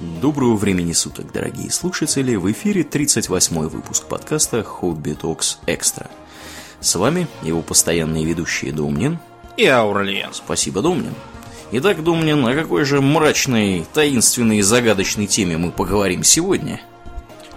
[0.00, 2.36] Доброго времени суток, дорогие слушатели!
[2.36, 6.10] В эфире 38-й выпуск подкаста Hobby Talks Extra.
[6.80, 9.18] С вами его постоянные ведущие Домнин
[9.56, 10.34] и Аурлиен.
[10.34, 11.14] Спасибо, Домнин.
[11.72, 16.82] Итак, Домнин, о какой же мрачной, таинственной и загадочной теме мы поговорим сегодня?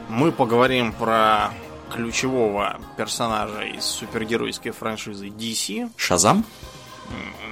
[0.08, 1.52] Мы поговорим про
[1.94, 5.90] ключевого персонажа из супергеройской франшизы DC.
[5.98, 6.46] Шазам?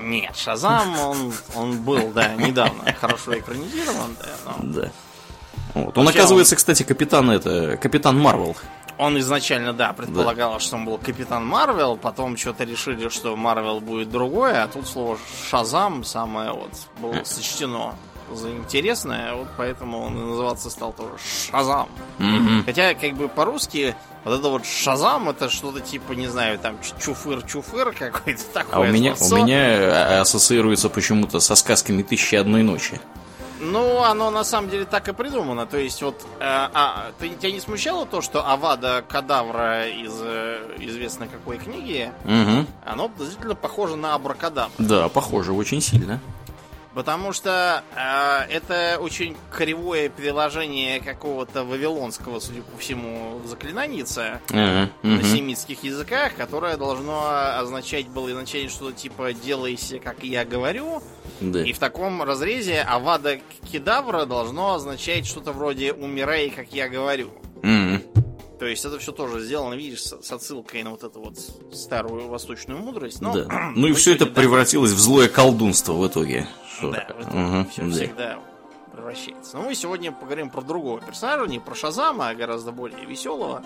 [0.02, 4.30] Нет, Шазам, он, он был, да, недавно хорошо экранизирован, да.
[4.46, 4.74] Но...
[4.74, 4.92] Да.
[5.74, 5.98] Вот.
[5.98, 6.58] Он, Вообще, оказывается, он...
[6.58, 8.56] кстати, капитан это, капитан Марвел.
[8.98, 10.60] Он изначально, да, предполагал, да.
[10.60, 15.18] что он был капитан Марвел, потом что-то решили, что Марвел будет другое, а тут слово
[15.50, 17.96] Шазам самое вот было сочтено
[18.34, 21.14] за интересное, вот поэтому он и называться стал тоже
[21.52, 21.90] Шазам.
[22.20, 22.64] Mm-hmm.
[22.66, 23.96] Хотя, как бы по-русски,
[24.28, 28.74] вот это вот Шазам, это что-то типа, не знаю, там чуфыр-чуфыр какой-то такой.
[28.78, 33.00] А у меня, у меня ассоциируется почему-то со сказками «Тысячи одной ночи».
[33.60, 35.66] Ну, оно на самом деле так и придумано.
[35.66, 40.76] То есть, вот, э, а, ты, тебя не смущало то, что Авада Кадавра из э,
[40.80, 42.68] известной какой книги, угу.
[42.86, 44.72] оно действительно похоже на Абракадабра.
[44.78, 46.20] Да, похоже очень сильно.
[46.98, 55.08] Потому что э, это очень кривое приложение какого-то вавилонского, судя по всему, заклинаница uh-huh, uh-huh.
[55.08, 57.22] на семитских языках, которое должно
[57.60, 61.04] означать было изначально что-то типа «делайся, как я говорю».
[61.40, 61.62] Да.
[61.62, 67.30] И в таком разрезе Авада Кедавра должно означать что-то вроде «умирай, как я говорю».
[67.62, 68.17] Uh-huh.
[68.60, 71.38] То есть это все тоже сделано, видишь, с отсылкой на вот эту вот
[71.74, 73.22] старую восточную мудрость.
[73.22, 73.72] Но, да.
[73.76, 76.48] Ну и все это да, превратилось в злое колдунство в итоге.
[76.82, 77.92] Да, в итоге угу, все да.
[77.92, 78.40] всегда
[78.92, 79.58] превращается.
[79.58, 83.64] Но мы сегодня поговорим про другого персонажа, не про Шазама, а гораздо более веселого.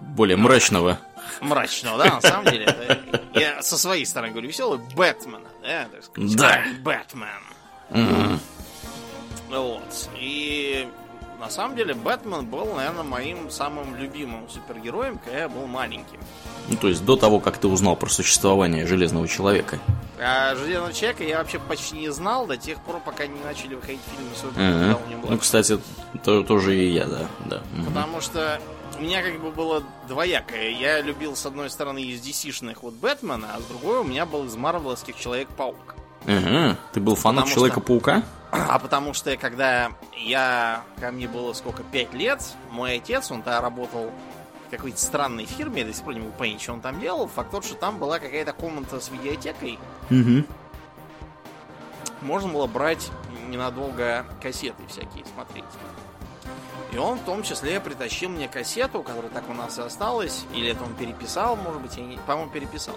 [0.00, 0.98] Более мрачного.
[1.40, 2.64] Мрачного, да, на самом деле.
[2.66, 6.36] Это, я со своей стороны говорю веселый, Бэтмена, да, так сказать.
[6.36, 6.62] Да.
[6.82, 8.40] Бэтмен.
[9.48, 10.10] Вот.
[10.16, 10.86] И
[11.40, 16.20] на самом деле Бэтмен был, наверное, моим самым любимым супергероем, когда я был маленьким.
[16.68, 19.78] Ну, то есть до того, как ты узнал про существование Железного Человека.
[20.20, 24.00] А Железного Человека я вообще почти не знал до тех пор, пока не начали выходить
[24.14, 25.00] фильмы с ага.
[25.28, 25.80] Ну, кстати,
[26.22, 27.26] то, тоже и я, да.
[27.46, 27.62] да.
[27.86, 28.60] Потому что
[28.98, 30.70] у меня как бы было двоякое.
[30.70, 34.44] Я любил, с одной стороны, из DC-шных вот Бэтмена, а с другой у меня был
[34.44, 35.96] из марвеловских Человек-паук.
[36.26, 36.76] Ага.
[36.92, 38.18] Ты был фанат Человека-паука?
[38.18, 38.26] Что...
[38.52, 40.82] А потому что, когда я...
[40.98, 44.10] Ко мне было сколько, пять лет, мой отец, он тогда работал
[44.66, 47.28] в какой-то странной фирме, я до сих пор не могу понять, что он там делал.
[47.28, 49.78] Факт тот, что там была какая-то комната с видеотекой.
[50.10, 50.44] Угу.
[52.22, 53.10] Можно было брать
[53.48, 55.64] ненадолго кассеты всякие смотреть.
[56.92, 60.44] И он в том числе притащил мне кассету, которая так у нас и осталась.
[60.52, 62.16] Или это он переписал, может быть, я не...
[62.18, 62.96] По-моему, переписал.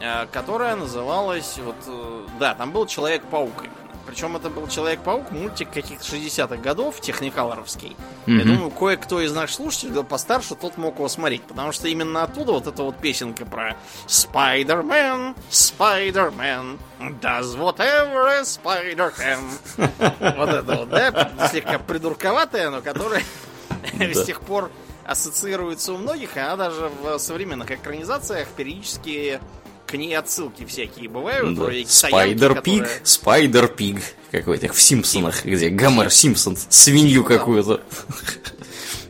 [0.00, 1.58] Э, которая называлась...
[1.58, 3.74] Вот, э, да, там был Человек-паук именно.
[4.06, 7.96] Причем это был Человек-паук, мультик каких-то 60-х годов, техникалоровский.
[8.26, 8.38] Mm-hmm.
[8.38, 11.42] Я думаю, кое-кто из наших слушателей постарше, тот мог его смотреть.
[11.42, 16.78] Потому что именно оттуда вот эта вот песенка про Spider-Man, Spider-Man,
[17.20, 19.40] does whatever Spider can.
[20.36, 23.22] Вот это вот, да, слегка придурковатая, но которая
[23.98, 24.70] с тех пор
[25.04, 29.40] ассоциируется у многих, она даже в современных экранизациях периодически
[29.90, 31.56] к ней отсылки всякие бывают.
[31.56, 31.70] Да.
[31.86, 33.00] Спайдер Пиг, которая...
[33.04, 37.80] Спайдер Пиг какой-то в Симпсонах, где Гомер Симпсон свинью какую-то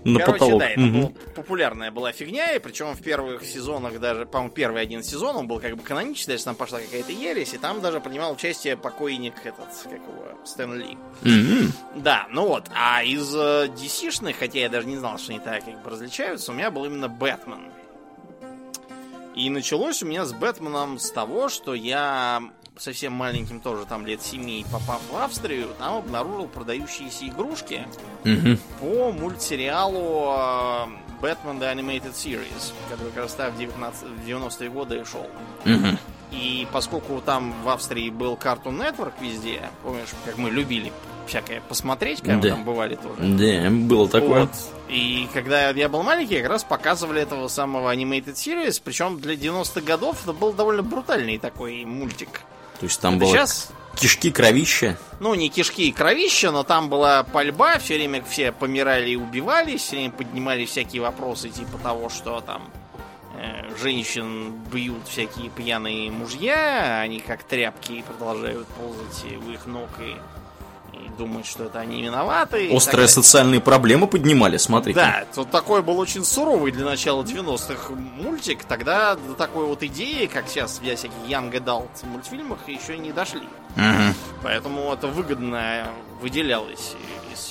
[0.04, 0.60] на Короче, потолок.
[0.60, 1.14] да, это угу.
[1.34, 5.60] популярная была фигня, и причем в первых сезонах даже, по-моему, первый один сезон, он был
[5.60, 9.68] как бы каноничный, даже там пошла какая-то ересь, и там даже принимал участие покойник этот,
[9.82, 10.98] как его, Стэн Ли.
[11.22, 12.00] Угу.
[12.02, 15.64] Да, ну вот, а из э, DC-шных, хотя я даже не знал, что они так
[15.64, 17.70] как бы различаются, у меня был именно Бэтмен.
[19.40, 22.42] И началось у меня с Бэтменом с того, что я
[22.76, 27.86] совсем маленьким тоже, там лет 7, попав в Австрию, там обнаружил продающиеся игрушки
[28.22, 28.58] угу.
[28.80, 30.90] по мультсериалу
[31.22, 35.26] Бэтмен The Animated Series, который как раз в, 19, в 90-е годы шел.
[35.64, 35.96] Угу.
[36.32, 40.92] И поскольку там в Австрии был Cartoon Network везде, помнишь, как мы любили
[41.30, 42.42] всякое посмотреть, когда да.
[42.42, 43.16] мы там бывали тоже.
[43.18, 44.40] Да, было такое.
[44.42, 44.50] Вот.
[44.88, 49.80] И когда я был маленький, как раз показывали этого самого Animated Series, причем для 90-х
[49.80, 52.42] годов это был довольно брутальный такой мультик.
[52.80, 53.70] То есть там было сейчас...
[53.94, 54.98] кишки, кровища?
[55.20, 59.82] Ну, не кишки и кровища, но там была пальба, все время все помирали и убивались,
[59.82, 62.62] все время поднимали всякие вопросы типа того, что там
[63.36, 70.16] э, женщин бьют всякие пьяные мужья, они как тряпки продолжают ползать у их ног и
[71.18, 72.70] думают, что это они виноваты.
[72.72, 74.98] Острые социальные проблемы поднимали, смотрите.
[74.98, 78.64] Да, тут такой был очень суровый для начала 90-х мультик.
[78.64, 83.48] Тогда до такой вот идеи, как сейчас для всяких Young Adult мультфильмах, еще не дошли.
[83.76, 84.14] Угу.
[84.42, 85.86] Поэтому это выгодно
[86.20, 86.94] выделялось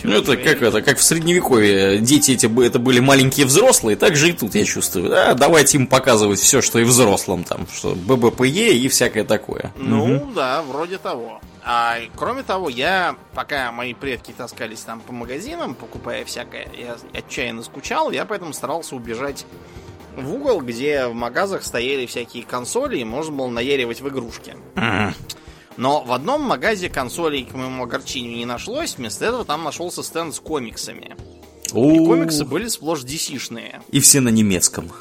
[0.04, 2.00] Ну, это как это, как в средневековье.
[2.00, 5.10] Дети эти это были маленькие взрослые, так же и тут, я чувствую.
[5.10, 9.74] Да, давайте им показывать все, что и взрослым там, что ББПЕ и всякое такое.
[9.78, 10.32] Ну, угу.
[10.34, 11.42] да, вроде того.
[11.64, 17.64] А кроме того, я, пока мои предки таскались там по магазинам, покупая всякое, я отчаянно
[17.64, 19.46] скучал, я поэтому старался убежать
[20.16, 24.56] в угол, где в магазах стояли всякие консоли, и можно было наяривать в игрушки.
[25.80, 28.98] Но в одном магазе консолей, к моему огорчению, не нашлось.
[28.98, 31.16] Вместо этого там нашелся стенд с комиксами.
[31.68, 33.82] И комиксы были сплошь DC-шные.
[33.90, 34.92] И все на немецком.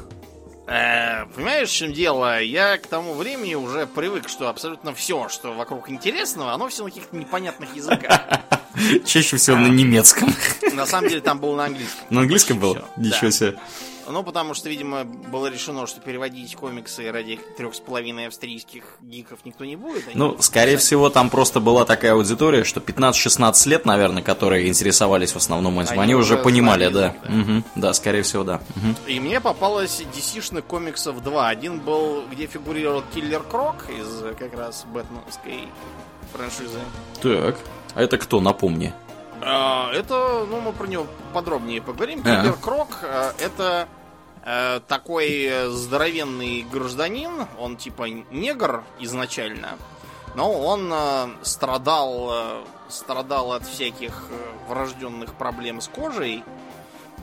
[0.69, 2.41] Э, понимаешь, в чем дело?
[2.41, 6.91] Я к тому времени уже привык, что абсолютно все, что вокруг интересного, оно все на
[6.91, 8.21] каких-то непонятных языках.
[9.05, 10.33] Чаще всего на немецком.
[10.75, 12.07] На самом деле там был на английском.
[12.11, 12.79] На английском был?
[12.97, 13.59] Ничего себе.
[14.11, 19.41] Ну, потому что, видимо, было решено, что переводить комиксы ради трех с половиной австрийских гиков
[19.45, 20.05] никто не будет.
[20.15, 20.87] ну, скорее писать.
[20.87, 25.93] всего, там просто была такая аудитория, что 15-16 лет, наверное, которые интересовались в основном этим,
[25.93, 27.15] они, они уже понимали, да.
[27.25, 27.41] Да.
[27.41, 28.61] Угу, да, скорее всего, да.
[28.77, 29.11] Угу.
[29.11, 31.49] И мне попалось DC-шных комиксов два.
[31.49, 35.69] Один был, где фигурировал Киллер Крок из как раз Бэтменской
[36.33, 36.79] франшизы.
[37.21, 37.57] Так,
[37.95, 38.93] а это кто, напомни?
[39.41, 42.23] А, это, ну, мы про него подробнее поговорим.
[42.23, 43.05] Киллер Крок
[43.39, 43.89] это
[44.51, 49.77] Э, такой здоровенный гражданин, он типа негр изначально,
[50.35, 56.43] но он э, страдал, э, страдал от всяких э, врожденных проблем с кожей,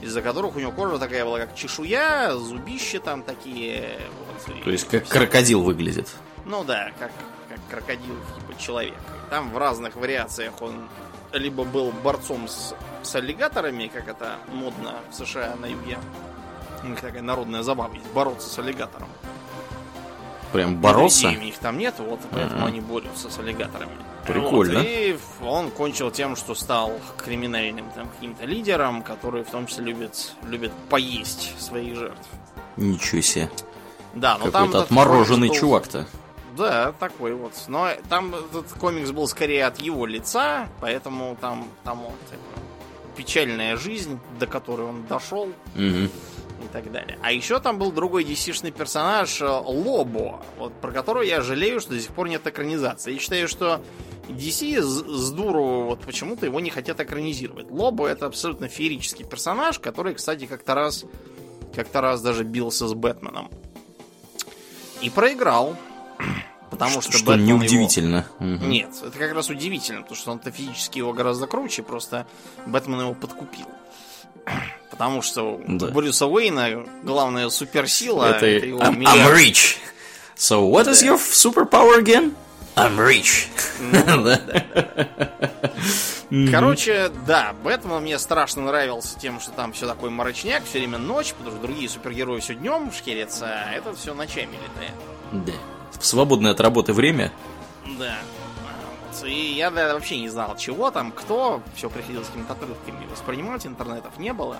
[0.01, 3.97] из-за которых у него кожа такая была, как чешуя, зубища там такие.
[4.45, 6.07] Вот, То есть как крокодил выглядит.
[6.45, 7.11] Ну да, как,
[7.49, 8.93] как крокодил типа человек.
[9.31, 10.87] Там в разных вариациях он
[11.33, 15.97] либо был борцом с, с аллигаторами, как это модно в США на юге,
[16.85, 19.09] у них такая народная забава есть, бороться с аллигатором.
[20.53, 21.27] Прям бороться?
[21.27, 22.67] у них там нет, вот поэтому uh-huh.
[22.67, 23.91] они борются с аллигаторами.
[24.25, 24.79] Прикольно.
[24.79, 29.85] Вот, и он кончил тем, что стал криминальным там каким-то лидером, который в том числе
[29.85, 32.27] любит, любит поесть своих жертв.
[32.77, 33.49] Ничего себе.
[34.13, 35.55] Да, но Какой-то там отмороженный был...
[35.55, 36.07] чувак-то.
[36.55, 37.53] Да, такой вот.
[37.67, 42.39] Но там этот комикс был скорее от его лица, поэтому там, там вот
[43.17, 45.49] печальная жизнь, до которой он дошел.
[45.75, 46.09] Угу
[46.75, 47.17] так далее.
[47.21, 51.91] А еще там был другой DC-шный персонаж э, Лобо, вот, про которого я жалею, что
[51.91, 53.13] до сих пор нет экранизации.
[53.13, 53.81] Я считаю, что
[54.27, 57.71] DC с, с дуру вот почему-то его не хотят экранизировать.
[57.71, 61.05] Лобо это абсолютно феерический персонаж, который, кстати, как-то раз
[61.73, 63.49] как-то раз даже бился с Бэтменом.
[65.01, 65.77] И проиграл.
[66.71, 68.25] Потому что, что Бэтмен неудивительно.
[68.41, 68.55] Его...
[68.55, 68.65] Угу.
[68.65, 72.27] Нет, это как раз удивительно, потому что он-то физически его гораздо круче, просто
[72.65, 73.67] Бэтмен его подкупил.
[74.97, 75.87] Потому что да.
[75.87, 79.77] у Брюса Уэйна главная суперсила это, это его I'm, I'm rich.
[80.37, 82.33] So what is your superpower again?
[82.77, 83.47] I'm rich.
[86.29, 90.97] Ну, Короче, да, Бэтмен мне страшно нравился тем, что там все такой мрачняк, все время
[90.97, 95.45] ночь, потому что другие супергерои все днем шкерятся, а этот все ночами летает.
[95.45, 95.53] Да.
[95.99, 97.31] В свободное от работы время.
[97.99, 98.17] Да.
[99.23, 101.61] И я да, вообще не знал, чего там, кто.
[101.75, 104.57] Все приходилось какими-то отрывками воспринимать, интернетов не было.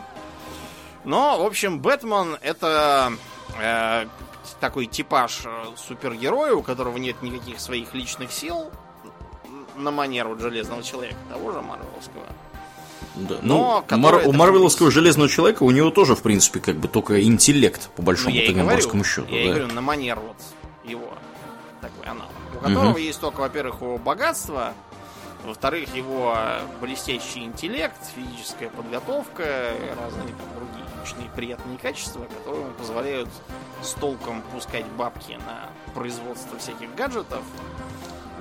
[1.04, 3.14] Но, в общем, Бэтмен это
[3.62, 4.06] э,
[4.60, 8.72] такой типаж э, супергероя, у которого нет никаких своих личных сил
[9.76, 12.26] на манеру Железного Человека, того же Марвеловского.
[13.16, 13.36] Да.
[13.42, 17.24] Но ну, Мар- у Марвеловского Железного Человека у него тоже, в принципе, как бы только
[17.24, 19.28] интеллект, по большому ну, счету.
[19.34, 19.60] Я да.
[19.60, 20.38] говорю, на манер вот
[20.84, 21.14] его
[21.82, 22.32] такой аналог.
[22.66, 22.98] Которого угу.
[22.98, 24.74] есть только, во-первых, его богатство,
[25.46, 26.36] во-вторых, его
[26.82, 33.30] блестящий интеллект, физическая подготовка, разные там, другие личные приятные качества, которые ему позволяют
[33.84, 37.44] с толком пускать бабки на производство всяких гаджетов,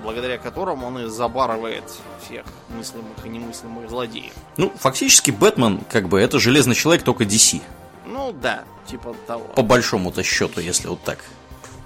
[0.03, 1.85] благодаря которым он и забарывает
[2.25, 4.33] всех мыслимых и немыслимых злодеев.
[4.57, 7.61] Ну, фактически Бэтмен, как бы, это железный человек, только DC.
[8.07, 9.45] Ну да, типа того.
[9.45, 11.19] По большому-то счету, если вот так.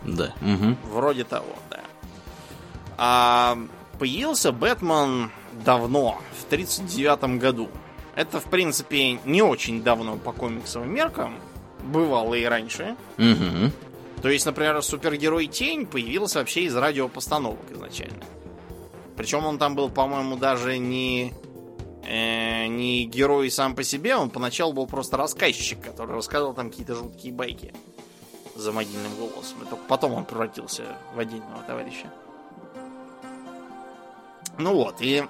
[0.05, 0.33] Да.
[0.41, 0.77] Угу.
[0.93, 1.57] Вроде того.
[2.99, 3.57] А
[3.99, 5.31] появился Бэтмен
[5.65, 7.69] давно, в 1939 году.
[8.17, 11.39] Это, в принципе, не очень давно по комиксовым меркам.
[11.85, 12.97] Бывало и раньше.
[13.17, 13.71] Угу.
[14.23, 18.25] То есть, например, супергерой Тень появился вообще из радиопостановок изначально.
[19.17, 21.33] Причем он там был, по-моему, даже не,
[22.05, 26.97] э, не герой сам по себе, он поначалу был просто рассказчик, который рассказывал там какие-то
[26.97, 27.73] жуткие байки
[28.57, 29.63] за мобильным голосом.
[29.63, 32.13] И только потом он превратился в отдельного товарища.
[34.59, 35.25] Ну вот, и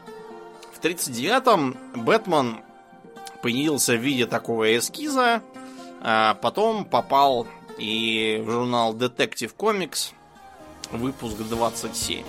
[0.73, 2.61] в 39-м Бэтмен
[3.43, 5.43] появился в виде такого эскиза,
[6.01, 7.47] а потом попал
[7.79, 10.13] и в журнал Detective Comics,
[10.91, 12.25] выпуск 27.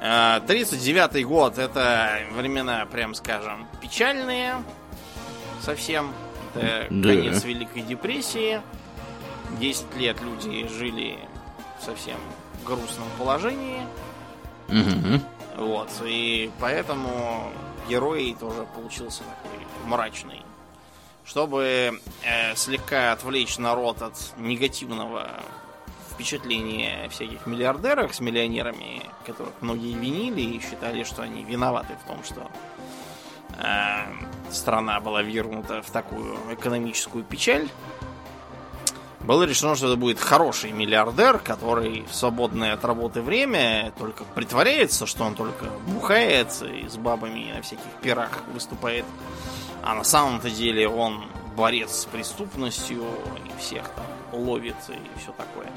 [0.00, 4.54] 39 год это времена, прям скажем, печальные
[5.60, 6.12] совсем.
[6.54, 7.08] Это да.
[7.08, 8.62] конец Великой депрессии.
[9.60, 11.18] 10 лет люди жили
[11.80, 12.18] в совсем
[12.64, 13.80] грустном положении.
[14.68, 15.64] Угу.
[15.64, 17.50] Вот, и поэтому
[17.88, 20.42] герой тоже получился такой мрачный.
[21.24, 25.28] Чтобы э, слегка отвлечь народ от негативного
[26.10, 32.24] впечатления всяких миллиардерах с миллионерами, которых многие винили и считали, что они виноваты в том,
[32.24, 32.50] что
[33.58, 37.68] э, страна была вернута в такую экономическую печаль.
[39.20, 45.06] Было решено, что это будет хороший миллиардер, который в свободное от работы время только притворяется,
[45.06, 49.04] что он только бухает и с бабами на всяких пирах выступает.
[49.82, 51.24] А на самом-то деле он
[51.56, 53.02] борец с преступностью
[53.44, 54.06] и всех там
[54.40, 55.72] ловит и все такое.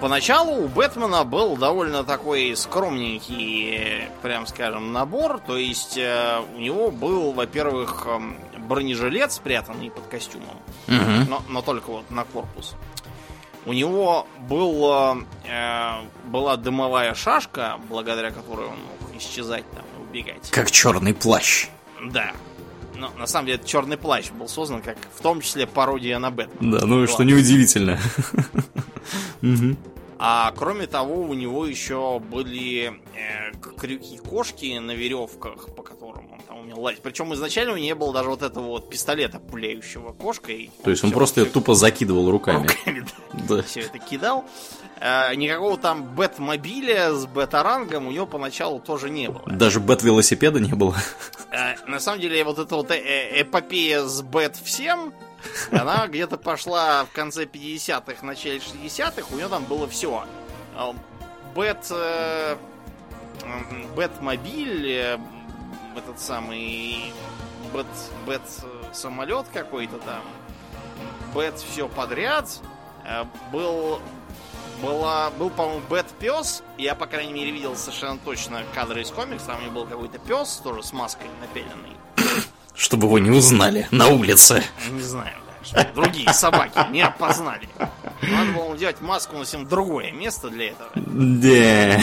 [0.00, 5.40] Поначалу у Бэтмена был довольно такой скромненький, прям скажем, набор.
[5.40, 8.38] То есть э, у него был, во-первых, эм,
[8.68, 10.56] бронежилет, спрятанный под костюмом,
[10.86, 11.28] угу.
[11.28, 12.76] но, но только вот на корпус.
[13.66, 15.94] У него был, э,
[16.26, 20.50] была дымовая шашка, благодаря которой он мог исчезать там и убегать.
[20.50, 21.68] Как черный плащ.
[22.02, 22.32] Да.
[22.94, 26.78] Но на самом деле черный плащ был создан как в том числе пародия на Бэтмена.
[26.78, 27.98] Да, ну что неудивительно.
[30.20, 36.64] А кроме того, у него еще были э, крюки-кошки на веревках, по которым он там
[36.64, 37.02] умел лазить.
[37.02, 40.70] Причем изначально у него не было даже вот этого вот пистолета, пуляющего кошкой.
[40.82, 41.52] То есть он, он просто все...
[41.52, 42.68] тупо закидывал руками.
[42.68, 43.56] Руками, да.
[43.56, 43.62] да.
[43.62, 44.44] Все это кидал.
[45.00, 49.44] Э, никакого там бэт-мобиля с бэт-орангом у него поначалу тоже не было.
[49.46, 50.96] Даже бэт-велосипеда не было.
[51.50, 55.12] Э, на самом деле, вот эта вот э эпопея с бэт всем
[55.70, 60.24] она где-то пошла в конце 50-х, начале 60-х, у нее там было все.
[61.54, 61.86] Бэт...
[61.90, 62.56] Э,
[63.94, 65.18] Бэтмобиль, э,
[65.98, 67.12] этот самый
[67.72, 67.86] Бэт,
[68.26, 68.42] Бэт
[68.92, 70.22] самолет какой-то там,
[71.34, 72.60] Бэт все подряд,
[73.04, 74.00] э, был
[74.82, 76.62] была, был, по-моему, Бэт пес.
[76.76, 79.46] Я, по крайней мере, видел совершенно точно кадры из комикса.
[79.46, 81.96] Там у него был какой-то пес, тоже с маской напяленной
[82.78, 84.62] чтобы его не узнали на улице.
[84.90, 85.34] Не знаю,
[85.68, 87.68] чтобы другие собаки не опознали.
[88.22, 90.90] Надо было делать маску на всем другое место для этого.
[90.94, 92.00] Да.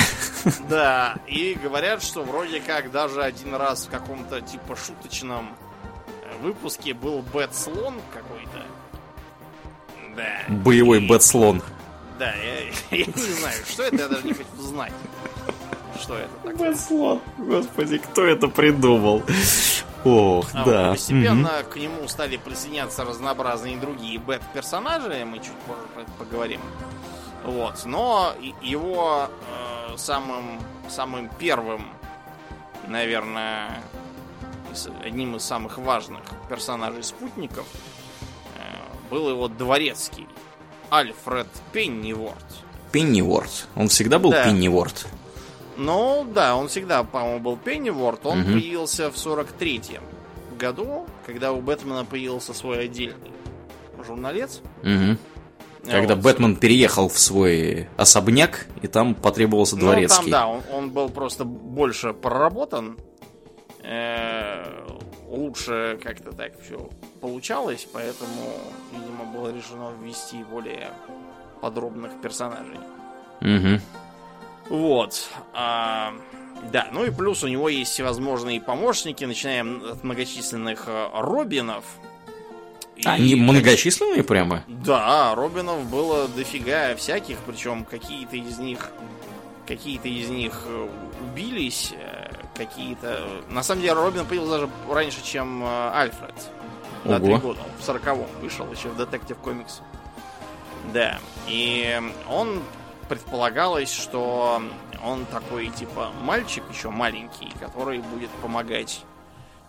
[0.70, 5.56] Да, и говорят, что вроде как даже один раз в каком-то типа шуточном
[6.24, 8.64] э, выпуске был Бэт-слон какой-то.
[10.16, 10.54] Да.
[10.54, 11.08] Боевой и...
[11.08, 11.62] Бэт-слон.
[12.20, 14.94] Да, я, я не знаю, что это, я даже не хочу знать.
[16.00, 16.70] Что это такое?
[16.72, 17.22] Бэт-слон.
[17.38, 19.24] Господи, кто это придумал?
[20.06, 20.92] Ох, а да.
[20.92, 21.72] постепенно угу.
[21.72, 26.62] к нему стали присоединяться разнообразные другие бэт-персонажи, мы чуть позже про это поговорим.
[27.44, 30.60] Вот, но его э, самым,
[30.90, 31.88] самым первым,
[32.88, 33.82] наверное,
[35.04, 37.66] одним из самых важных персонажей спутников
[38.58, 40.28] э, был его дворецкий
[40.92, 42.46] Альфред Пенниворд.
[42.92, 43.68] Пенниворд.
[43.76, 44.46] Он всегда был да.
[44.46, 45.08] Пенниворд.
[45.78, 48.26] Ну, да, он всегда, по-моему, был Пенниворд.
[48.26, 48.52] Он угу.
[48.54, 50.04] появился в 43-м
[50.58, 53.32] году, когда у Бэтмена появился свой отдельный
[54.06, 54.62] журналец.
[54.84, 55.18] Угу.
[55.90, 56.24] Когда вот.
[56.24, 60.26] Бэтмен переехал в свой особняк, и там потребовался дворецкий.
[60.26, 62.98] Ну, там, да, он, он был просто больше проработан.
[63.84, 64.64] Э,
[65.28, 66.90] лучше как-то так все
[67.22, 68.58] получалось, поэтому,
[68.92, 70.90] видимо, было решено ввести более
[71.62, 72.80] подробных персонажей.
[73.42, 73.82] Угу.
[74.70, 75.30] Вот.
[75.54, 76.14] А,
[76.72, 81.84] да, ну и плюс у него есть всевозможные помощники, начиная от многочисленных э, Робинов.
[83.04, 84.64] Они и, многочисленные прямо?
[84.68, 88.92] Да, Робинов было дофига всяких, причем какие-то из них
[89.68, 90.88] какие-то из них э,
[91.24, 93.26] убились, э, какие-то...
[93.50, 96.36] На самом деле Робин появился даже раньше, чем Альфред.
[97.04, 97.62] На три года.
[97.62, 99.82] Он в сороковом вышел еще в Детектив Комикс.
[100.94, 101.20] Да.
[101.48, 102.62] И он
[103.10, 104.62] предполагалось, что
[105.04, 109.04] он такой, типа, мальчик еще маленький, который будет помогать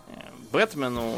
[0.09, 0.13] э,
[0.53, 1.15] Бэтмену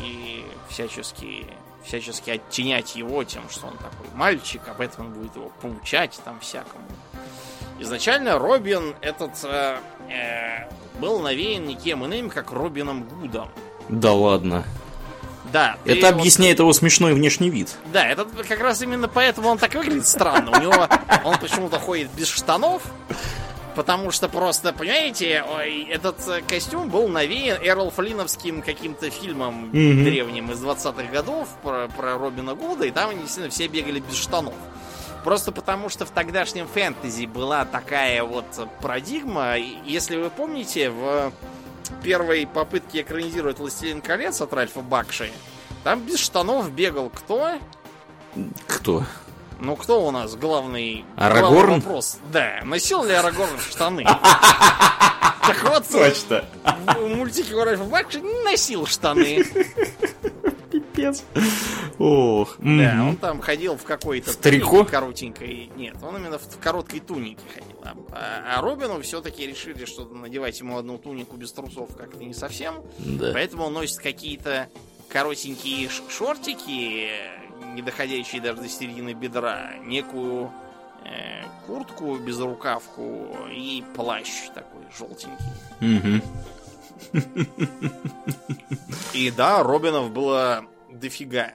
[0.00, 1.46] и всячески,
[1.84, 6.84] всячески оттенять его тем, что он такой мальчик, а Бэтмен будет его поучать там всякому.
[7.80, 9.78] Изначально Робин этот э,
[10.10, 10.68] э,
[11.00, 13.48] был навеян никем иным, как Робином Гудом.
[13.88, 14.64] Да ладно.
[15.52, 15.76] Да.
[15.84, 16.64] Это объясняет вот...
[16.64, 17.76] его смешной внешний вид.
[17.92, 20.58] Да, это как раз именно поэтому он так выглядит странно.
[20.58, 20.88] У него
[21.24, 22.82] он почему-то ходит без штанов.
[23.74, 25.44] Потому что просто, понимаете,
[25.88, 30.02] этот э, костюм был навеян Эрл Флиновским каким-то фильмом mm-hmm.
[30.02, 34.54] древним из 20-х годов про, про Робина Гуда, и там, естественно, все бегали без штанов.
[35.22, 38.46] Просто потому, что в тогдашнем фэнтези была такая вот
[38.82, 39.56] парадигма.
[39.84, 41.32] Если вы помните, в
[42.02, 45.30] первой попытке экранизировать «Властелин колец» от Ральфа Бакши,
[45.84, 47.58] там без штанов бегал кто?
[48.66, 49.04] Кто?
[49.60, 51.54] Ну, кто у нас главный, Арагорн?
[51.54, 52.18] главный вопрос?
[52.32, 54.04] Да, носил ли Арагорн штаны?
[54.04, 56.44] Так вот, Точно.
[56.94, 59.44] в мультике Ральфа Бакши не носил штаны.
[60.70, 61.24] Пипец.
[61.98, 62.56] Ох.
[62.58, 64.84] Да, он там ходил в какой-то В трико?
[64.84, 65.70] коротенькой.
[65.76, 67.76] Нет, он именно в короткой тунике ходил.
[68.12, 72.76] А, а Робину все-таки решили, что надевать ему одну тунику без трусов как-то не совсем.
[72.98, 73.32] Да.
[73.32, 74.68] Поэтому он носит какие-то
[75.08, 77.08] коротенькие шортики,
[77.74, 80.52] не доходящие даже до середины бедра, некую
[81.04, 85.44] э, куртку без рукавку и плащ такой желтенький.
[85.80, 86.22] Мгм.
[89.14, 91.52] И да, Робинов было дофига.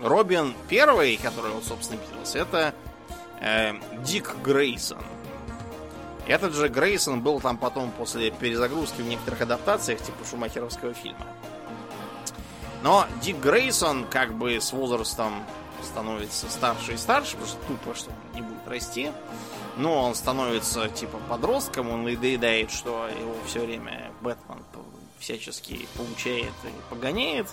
[0.00, 2.74] Робин первый, который вот, собственно, писался, это
[3.40, 3.74] э,
[4.04, 5.02] Дик Грейсон.
[6.26, 11.26] Этот же Грейсон был там потом после перезагрузки в некоторых адаптациях, типа шумахеровского фильма.
[12.82, 15.44] Но Дик Грейсон как бы с возрастом
[15.82, 19.12] становится старше и старше, потому что тупо, что он не будет расти.
[19.76, 24.58] Но он становится типа подростком, он надоедает, что его все время Бэтмен
[25.18, 27.48] всячески получает и погоняет.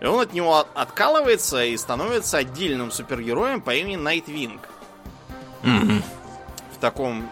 [0.00, 4.68] И он от него от- откалывается и становится отдельным супергероем по имени Найтвинг.
[5.62, 6.02] Мгм.
[6.72, 7.28] В таком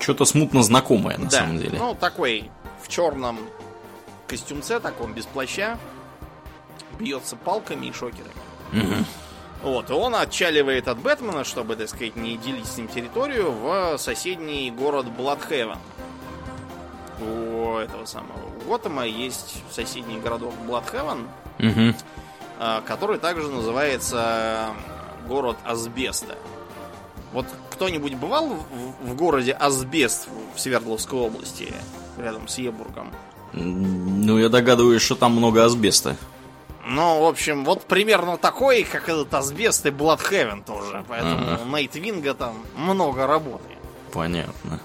[0.00, 1.78] Что-то смутно знакомое, на да, самом деле.
[1.78, 2.50] Ну, такой
[2.82, 3.38] в черном
[4.26, 5.78] костюмце, таком без плаща,
[6.98, 8.32] бьется палками и шокерами.
[8.72, 9.04] Мгм.
[9.62, 13.96] Вот, и он отчаливает от Бэтмена, чтобы, так сказать, не делить с ним территорию, в
[13.98, 15.78] соседний город Бладхевен.
[17.20, 21.28] У этого самого у Готэма есть соседний городок Бладхевен,
[22.58, 24.68] А, который также называется
[25.26, 26.36] город Асбеста.
[27.32, 31.72] Вот кто-нибудь бывал в, в городе Асбест в Свердловской области,
[32.18, 33.10] рядом с Ебургом?
[33.52, 36.16] Ну, я догадываюсь, что там много асбеста.
[36.86, 41.04] Ну, в общем, вот примерно такой, как этот Асбест и Бладхевен тоже.
[41.08, 41.60] Поэтому Ага.
[41.62, 43.64] у Найтвинга там много работы.
[44.12, 44.80] Понятно.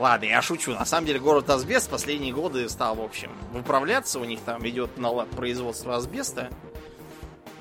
[0.00, 0.72] Ладно, я шучу.
[0.72, 4.18] На самом деле город Асбест в последние годы стал, в общем, выправляться.
[4.18, 6.48] У них там идет на производство асбеста.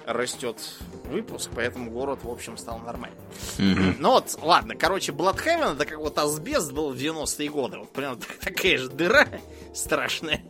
[0.05, 0.55] Растет
[1.03, 3.19] выпуск, поэтому город, в общем, стал нормальным.
[3.57, 3.97] Мгм.
[3.99, 7.79] Ну вот, ладно, короче, Бладхевен это как вот асбест был в 90-е годы.
[7.79, 9.27] Вот прям такая же дыра
[9.75, 10.41] страшная.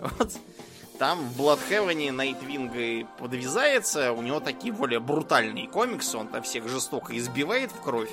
[0.00, 0.32] Вот
[0.98, 6.68] там в Бладхевене Найтвинг и подвязается, у него такие более брутальные комиксы, он там всех
[6.68, 8.10] жестоко избивает в кровь.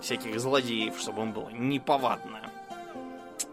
[0.00, 2.40] Всяких злодеев, чтобы им было неповадно.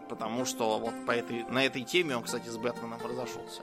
[0.08, 3.62] Потому что вот по этой, на этой теме он, кстати, с Бэтменом разошелся.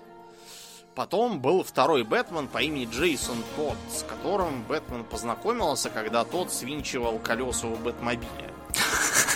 [0.96, 7.18] Потом был второй Бэтмен по имени Джейсон Тодд, с которым Бэтмен познакомился, когда тот свинчивал
[7.18, 8.52] колеса у Бэтмобиля.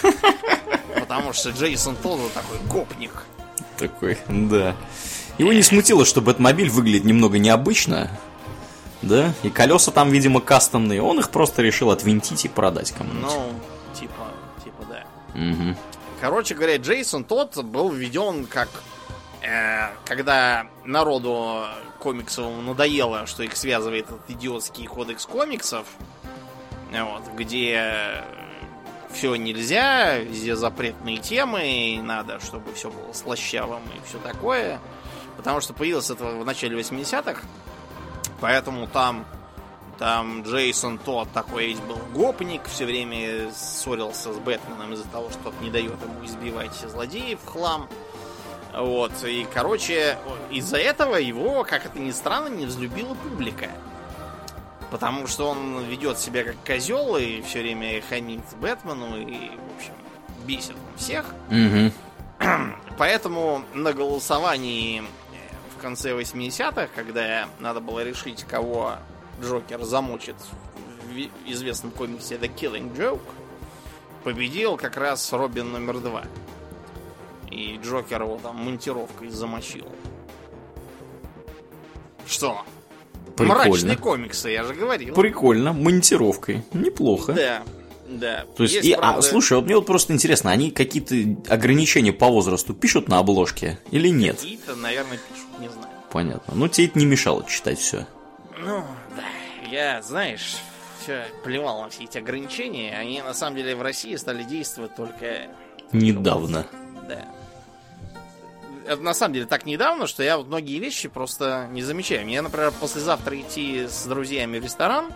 [1.00, 3.26] Потому что Джейсон Тодд такой гопник.
[3.78, 4.76] Такой, да.
[5.38, 8.12] Его не смутило, что Бэтмобиль выглядит немного необычно.
[9.02, 9.34] Да?
[9.44, 11.02] И колеса там, видимо, кастомные.
[11.02, 13.32] Он их просто решил отвинтить и продать кому-нибудь.
[13.32, 13.54] Ну,
[13.94, 14.28] типа,
[14.64, 15.04] типа, да.
[15.34, 15.78] Мгм.
[16.20, 18.70] Короче говоря, Джейсон тот был введен как
[19.42, 21.66] э, когда народу
[22.00, 25.86] комиксовому надоело, что их связывает этот идиотский кодекс комиксов,
[26.92, 28.24] вот, где
[29.12, 34.80] все нельзя, везде запретные темы, и надо, чтобы все было слащавым и все такое.
[35.38, 37.42] Потому что появилось это в начале 80-х,
[38.40, 39.26] поэтому там
[39.98, 45.46] там Джейсон тот такой весь был гопник, все время ссорился с Бэтменом из-за того, что
[45.46, 47.88] тот не дает ему избивать злодеев в хлам.
[48.76, 50.18] Вот, и, короче,
[50.52, 53.70] из-за этого его, как это ни странно, не взлюбила публика.
[54.92, 59.94] Потому что он ведет себя как козел и все время хамит Бэтмену и, в общем,
[60.46, 61.26] бесит всех.
[61.50, 61.92] Мгм.
[62.98, 65.04] Поэтому на голосовании
[65.78, 68.96] в конце 80-х, когда надо было решить, кого
[69.42, 70.36] Джокер замочит
[71.08, 73.22] в известном комиксе The Killing Joke,
[74.24, 76.24] победил как раз Робин номер два.
[77.52, 79.88] И Джокер его там монтировкой замочил.
[82.26, 82.64] Что?
[83.36, 83.66] Прикольно.
[83.66, 85.14] Мрачные комиксы, я же говорил.
[85.14, 86.64] Прикольно, монтировкой.
[86.74, 87.34] Неплохо.
[87.34, 87.64] Да,
[88.08, 88.46] да.
[88.56, 92.28] То есть, и, а, правда, слушай, вот мне вот просто интересно, они какие-то ограничения по
[92.28, 94.38] возрасту пишут на обложке или нет?
[94.38, 95.20] Какие-то, наверное.
[96.12, 96.56] Понятно.
[96.56, 98.08] Ну, тебе это не мешало читать все.
[98.58, 98.84] Ну,
[99.16, 99.24] да,
[99.70, 100.58] я, знаешь,
[101.02, 102.98] все плевал на все эти ограничения.
[102.98, 105.48] Они, на самом деле, в России стали действовать только...
[105.92, 106.66] Недавно.
[107.08, 107.26] Да.
[108.86, 112.26] Это на самом деле так недавно, что я вот многие вещи просто не замечаю.
[112.26, 115.12] Мне, например, послезавтра идти с друзьями в ресторан,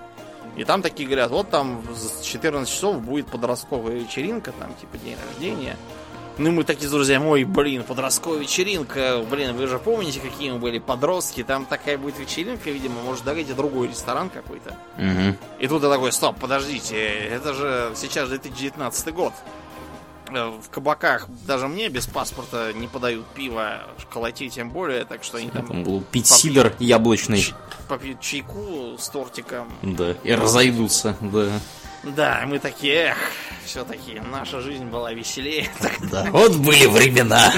[0.58, 5.16] И там такие говорят, вот там с 14 часов будет подростковая вечеринка, там типа день
[5.30, 5.78] рождения.
[6.42, 10.58] Ну, мы такие с друзьями, ой, блин, подростковая вечеринка, блин, вы же помните, какие мы
[10.58, 14.76] были подростки, там такая будет вечеринка, видимо, может, давайте другой ресторан какой-то.
[14.98, 15.36] Угу.
[15.60, 19.34] И тут я такой, стоп, подождите, это же сейчас 2019 год.
[20.30, 25.38] Э, в кабаках даже мне без паспорта не подают пиво, шоколати тем более, так что
[25.38, 25.68] они там...
[25.68, 27.54] Там был пить сидр яблочный.
[27.88, 29.72] Попьют чайку с тортиком.
[29.84, 31.52] Да, и разойдутся, да.
[32.04, 33.18] Да, мы такие, эх,
[33.64, 35.70] все-таки наша жизнь была веселее.
[36.12, 37.52] Да, вот были времена.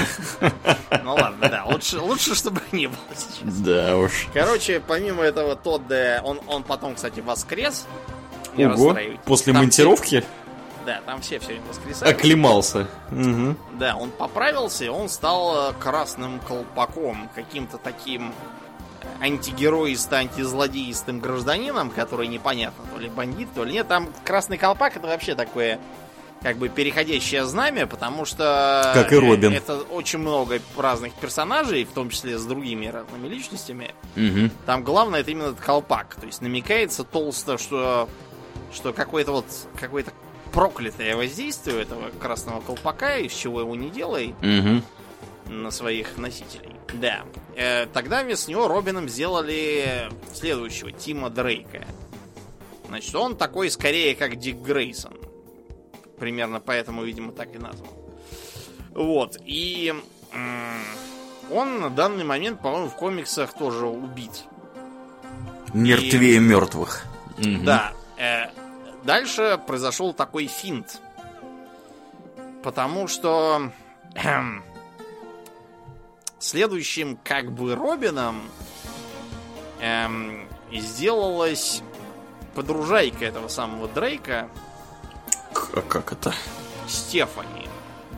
[1.02, 3.54] Ну ладно, да, лучше, лучше чтобы не было сейчас.
[3.60, 4.28] Да уж.
[4.34, 7.86] Короче, помимо этого, тот, да, он, он потом, кстати, воскрес.
[8.56, 10.24] Ого, после Там монтировки все-
[10.86, 12.16] да, там все все время воскресают.
[12.16, 12.86] оклемался.
[13.10, 13.56] Угу.
[13.78, 18.32] Да, он поправился, и он стал э, красным колпаком, каким-то таким
[19.20, 23.88] антигероисто антизлодеистым гражданином, который непонятно, то ли бандит, то ли нет.
[23.88, 25.80] Там красный колпак это вообще такое
[26.42, 29.52] как бы переходящее знамя, потому что Как и Робин.
[29.52, 33.94] э, это очень много разных персонажей, в том числе с другими разными личностями.
[34.14, 34.50] Угу.
[34.66, 36.16] Там главное это именно этот колпак.
[36.20, 38.10] То есть намекается толсто, что,
[38.74, 39.46] что какое-то вот
[39.80, 40.12] какое-то
[40.52, 45.52] проклятое воздействие этого красного колпака, из чего его не делай, Угу.
[45.54, 46.73] на своих носителей.
[47.00, 47.24] Да.
[47.56, 51.84] Э, тогда вместо него Робином сделали следующего, Тима Дрейка.
[52.88, 55.14] Значит, он такой скорее как Дик Грейсон.
[56.18, 57.88] Примерно поэтому, видимо, так и назван.
[58.90, 59.36] Вот.
[59.44, 59.92] И
[61.50, 64.44] он на данный момент, по-моему, в комиксах тоже убит.
[65.72, 67.04] Мертвее мертвых.
[67.38, 67.64] Мгм.
[67.64, 67.92] Да.
[68.16, 68.46] э,
[69.02, 71.00] дальше произошел такой финт.
[72.62, 73.72] Потому что
[74.14, 74.62] эм,
[76.44, 78.42] следующим как бы Робином
[79.80, 81.82] эм, сделалась
[82.54, 84.48] подружайка этого самого Дрейка
[85.72, 86.34] А как это?
[86.86, 87.66] Стефани.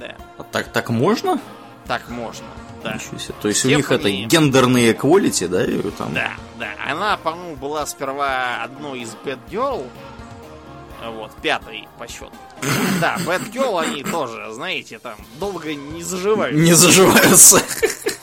[0.00, 1.40] Да, А так, так можно?
[1.86, 2.44] так можно.
[2.82, 2.94] Да.
[2.94, 3.34] Ничего себе.
[3.40, 4.26] То есть у них это Стефани.
[4.26, 5.64] гендерные эквалити, да?
[5.64, 6.12] и Там...
[6.12, 6.70] Да, да.
[6.86, 9.88] Она, по-моему, была сперва одной из Bad Girl.
[11.04, 12.32] Вот, пятой по счету.
[13.00, 16.56] Да, Bad Girl они тоже, знаете, там долго не заживают.
[16.56, 17.62] Не заживаются.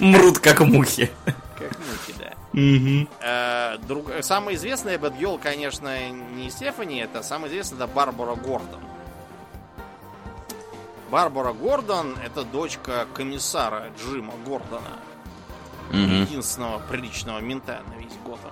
[0.00, 1.10] Мрут как мухи.
[1.58, 2.32] Как мухи, да.
[2.52, 3.08] Угу.
[3.20, 8.80] Э, друг- Самая известная Girl, конечно, не Стефани, это самая известная, это Барбара Гордон.
[11.10, 14.98] Барбара Гордон это дочка комиссара Джима Гордона.
[15.90, 18.50] единственного приличного мента на весь Готэм.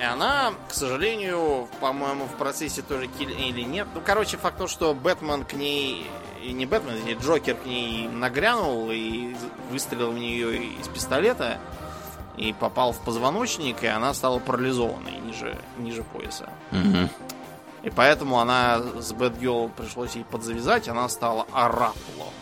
[0.00, 3.32] И она, к сожалению, по-моему, в процессе тоже киль...
[3.32, 3.86] или нет.
[3.94, 6.08] Ну, короче, факт то, что Бэтмен к ней...
[6.42, 9.34] И не Бэтмен, а Джокер к ней нагрянул и
[9.70, 11.58] выстрелил в нее из пистолета
[12.36, 16.48] и попал в позвоночник, и она стала парализованной ниже, ниже пояса.
[16.72, 17.08] Угу.
[17.82, 22.32] И поэтому она с Бэтгелл пришлось ей подзавязать, она стала Арапло.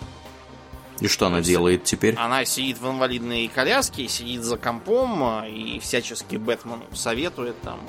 [1.00, 2.16] И что она делает теперь?
[2.16, 7.80] Она сидит в инвалидной коляске, сидит за компом и всячески Бэтмену советует там,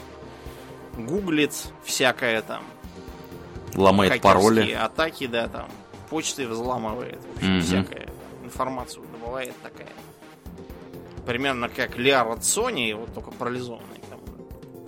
[0.98, 1.54] гуглит
[1.86, 2.64] всякое там,
[3.76, 4.72] Ломает пароли.
[4.74, 5.70] атаки, да, там,
[6.10, 7.62] почты взламывает, в общем, Мгм.
[7.62, 8.10] всякое,
[8.44, 9.90] информацию добывает такая.
[11.26, 14.02] Примерно как Лиар от Sony, вот только парализованный.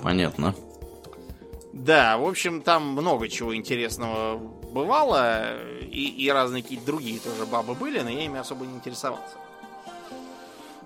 [0.02, 0.56] Понятно.
[1.74, 7.74] Да, в общем, там много чего интересного бывало, и, и разные какие-то другие тоже бабы
[7.76, 9.36] были, но я ими особо не интересовался.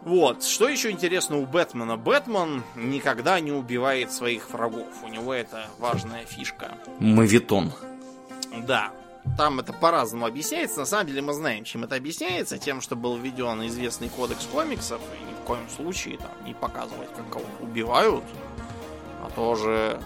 [0.03, 1.95] Вот, что еще интересно у Бэтмена?
[1.95, 4.87] Бэтмен никогда не убивает своих врагов.
[5.03, 6.71] У него это важная фишка.
[6.99, 7.71] Мавитон.
[8.67, 8.91] Да,
[9.37, 10.79] там это по-разному объясняется.
[10.79, 12.57] На самом деле мы знаем, чем это объясняется.
[12.57, 17.09] Тем, что был введен известный кодекс комиксов, и ни в коем случае там не показывать,
[17.15, 18.23] как кого-то убивают.
[19.23, 20.01] А то же...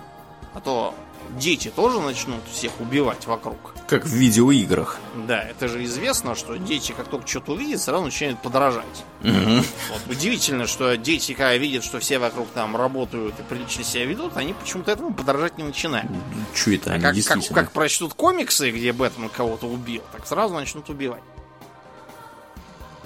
[0.54, 0.96] А то
[1.40, 3.58] дети тоже начнут всех убивать вокруг.
[3.88, 5.00] Как в видеоиграх.
[5.28, 9.06] Да, это же известно, что дети, как только что-то увидят, сразу начинают подражать.
[9.22, 9.64] Мгм.
[9.90, 14.38] Вот удивительно, что дети, когда видят, что все вокруг там работают и прилично себя ведут,
[14.38, 16.12] они почему-то этому подражать не начинают.
[16.54, 17.62] Чё это они как, как, действительно?
[17.62, 21.24] как прочтут комиксы, где Бэтмен кого-то убил, так сразу начнут убивать.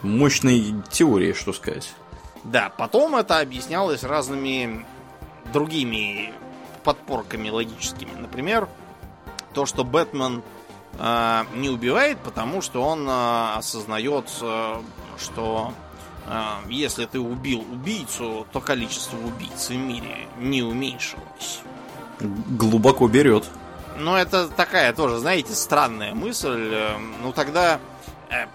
[0.01, 1.93] Мощные теории, что сказать.
[2.43, 4.86] Да, потом это объяснялось разными
[5.53, 6.34] другими
[6.83, 8.11] подпорками логическими.
[8.17, 8.67] Например,
[9.53, 10.43] то, что Бэтмен
[10.99, 14.81] э, не убивает, потому что он э, осознает, э,
[15.19, 15.73] что
[16.27, 21.61] э, если ты убил убийцу, то количество убийц в мире не уменьшилось.
[22.19, 23.45] Глубоко берет.
[23.97, 26.69] Но это такая тоже, знаете, странная мысль.
[26.71, 27.79] Э, Ну тогда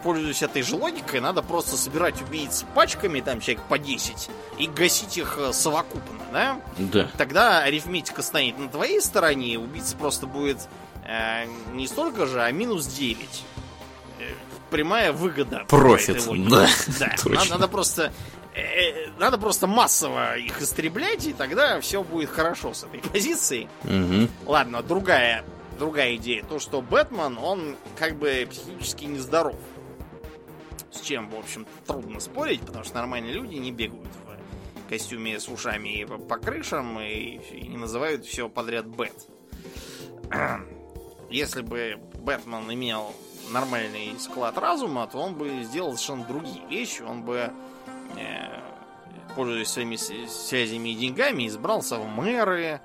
[0.03, 5.19] пользуясь этой же логикой, надо просто собирать убийц пачками, там человек по 10, и гасить
[5.19, 6.61] их э, совокупно, да?
[6.79, 7.09] Да.
[7.19, 10.59] Тогда арифметика станет на твоей стороне, убийца просто будет
[11.05, 13.19] э, не столько же, а минус 9.
[14.19, 14.25] Э,
[14.71, 15.65] прямая выгода.
[15.69, 16.69] Профит, да.
[16.99, 18.13] Да, надо, надо просто
[18.55, 23.69] э, надо просто массово их истреблять, и тогда все будет хорошо с этой позиции.
[23.85, 24.51] Угу.
[24.51, 25.45] Ладно, другая,
[25.79, 26.43] другая идея.
[26.45, 29.57] То, что Бэтмен, он как бы психически нездоров.
[30.91, 34.09] С чем, в общем, трудно спорить, потому что нормальные люди не бегают
[34.87, 39.15] в костюме с ушами по, по крышам и, и называют все подряд Бэт.
[41.31, 43.13] Если бы Бэтмен имел
[43.51, 47.03] нормальный склад разума, то он бы сделал совершенно другие вещи.
[47.03, 47.53] Он бы
[48.17, 48.61] Э,
[49.35, 52.81] пользуясь своими связями и деньгами, избрался в мэры,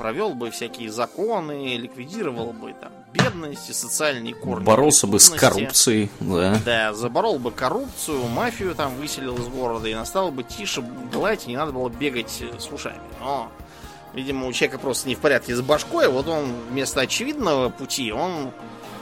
[0.00, 4.64] провел бы всякие законы, ликвидировал бы там бедность и социальные корни.
[4.64, 6.58] Боролся бы с коррупцией, да.
[6.64, 10.82] Да, заборол бы коррупцию, мафию там выселил из города и настало бы тише
[11.12, 13.02] гладь, не надо было бегать с ушами.
[13.20, 13.52] Но,
[14.14, 18.52] видимо, у человека просто не в порядке с башкой, вот он вместо очевидного пути, он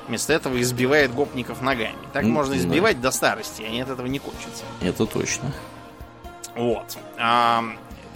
[0.08, 1.94] вместо этого избивает гопников ногами.
[2.12, 3.10] Так mm, можно избивать да.
[3.10, 4.64] до старости, они от этого не кончатся.
[4.80, 5.52] Это точно.
[6.56, 6.98] Вот.
[7.18, 7.62] А,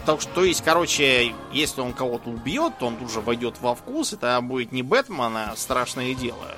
[0.05, 3.75] так что, то есть, короче, если он кого-то убьет, то он тут же войдет во
[3.75, 4.13] вкус.
[4.13, 6.57] Это будет не Бэтмен, а страшное дело.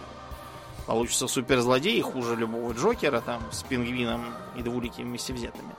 [0.87, 5.75] Получится суперзлодей, хуже любого Джокера, там, с пингвином и двуликими вместе взятыми.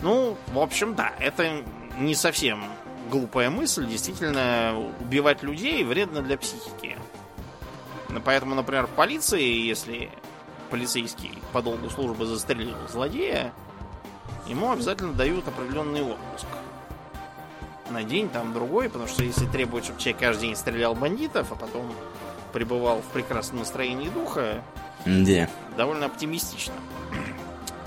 [0.00, 1.62] Ну, в общем, да, это
[1.98, 2.64] не совсем
[3.10, 3.86] глупая мысль.
[3.86, 6.96] Действительно, убивать людей вредно для психики.
[8.24, 10.10] Поэтому, например, в полиции, если
[10.70, 13.52] полицейский по долгу службы застрелил злодея,
[14.46, 16.46] ему обязательно дают определенный отпуск.
[17.90, 21.56] На день, там, другой, потому что если требует, чтобы человек каждый день стрелял бандитов, а
[21.56, 21.92] потом
[22.52, 24.62] пребывал в прекрасном настроении духа,
[25.04, 25.48] yeah.
[25.76, 26.74] довольно оптимистично.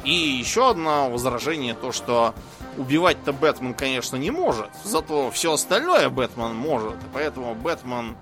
[0.03, 2.33] И еще одно возражение, то, что
[2.77, 8.17] убивать-то Бэтмен, конечно, не может, зато все остальное Бэтмен может, поэтому Бэтмен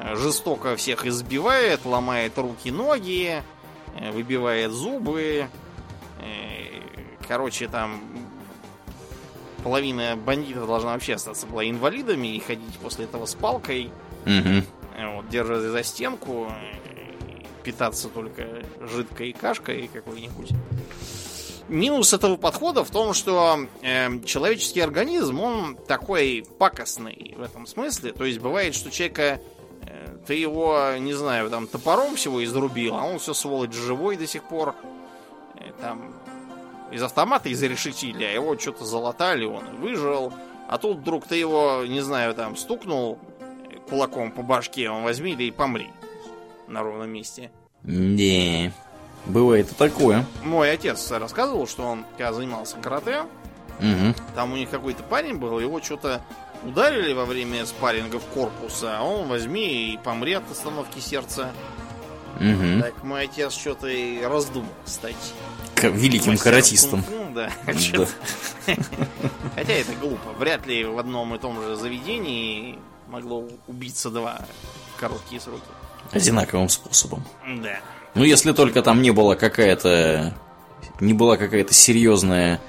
[0.00, 3.42] Э, жестоко всех избивает, ломает руки-ноги,
[3.96, 5.46] э, выбивает зубы.
[7.30, 8.00] Э, короче, там
[9.62, 13.90] половина бандитов должна вообще остаться была инвалидами и ходить после этого с палкой.
[14.26, 15.14] Угу.
[15.14, 16.52] Вот, держать за стенку,
[17.62, 20.50] питаться только жидкой кашкой какой-нибудь.
[21.68, 28.12] Минус этого подхода в том, что э, человеческий организм, он такой пакостный в этом смысле.
[28.12, 29.40] То есть бывает, что человека
[30.26, 34.44] ты его, не знаю, там топором всего изрубил, а он все сволочь живой до сих
[34.44, 34.74] пор.
[35.60, 36.12] Э, там
[36.90, 40.32] из автомата изрешетили, а его что-то залатали, он выжил.
[40.68, 43.18] А тут вдруг ты его, не знаю, там стукнул
[43.88, 45.90] кулаком по башке, он возьми да и помри
[46.68, 47.50] на ровном месте.
[47.82, 48.72] Не,
[49.26, 50.24] бывает и такое.
[50.44, 53.22] Мой отец рассказывал, что он, когда занимался карате,
[53.78, 54.14] угу.
[54.34, 56.20] там у них какой-то парень был, его что-то
[56.62, 61.50] ударили во время спаррингов корпуса, а он возьми и помри от остановки сердца.
[62.36, 62.80] Угу.
[62.80, 65.34] Так мой отец что-то и раздумал стать.
[65.88, 67.04] Великим каратистом.
[67.10, 67.50] Ну, да.
[67.66, 68.06] да.
[69.54, 70.32] Хотя это глупо.
[70.38, 74.40] Вряд ли в одном и том же заведении могло убиться два
[74.94, 75.62] в короткие сроки.
[76.12, 77.24] Одинаковым способом.
[77.62, 77.80] Да.
[78.14, 80.34] Ну, если только там не было какая-то...
[80.98, 82.60] Не была какая-то серьезная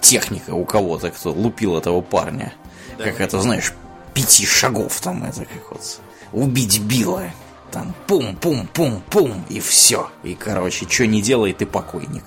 [0.00, 2.52] техника у кого-то, кто лупил этого парня.
[2.98, 3.04] Да.
[3.04, 3.72] Как это, знаешь,
[4.14, 6.00] пяти шагов там, это как вот
[6.32, 7.30] убить Билла.
[7.72, 10.10] Там пум-пум-пум-пум, и все.
[10.22, 12.24] И, короче, что не делай, ты покойник.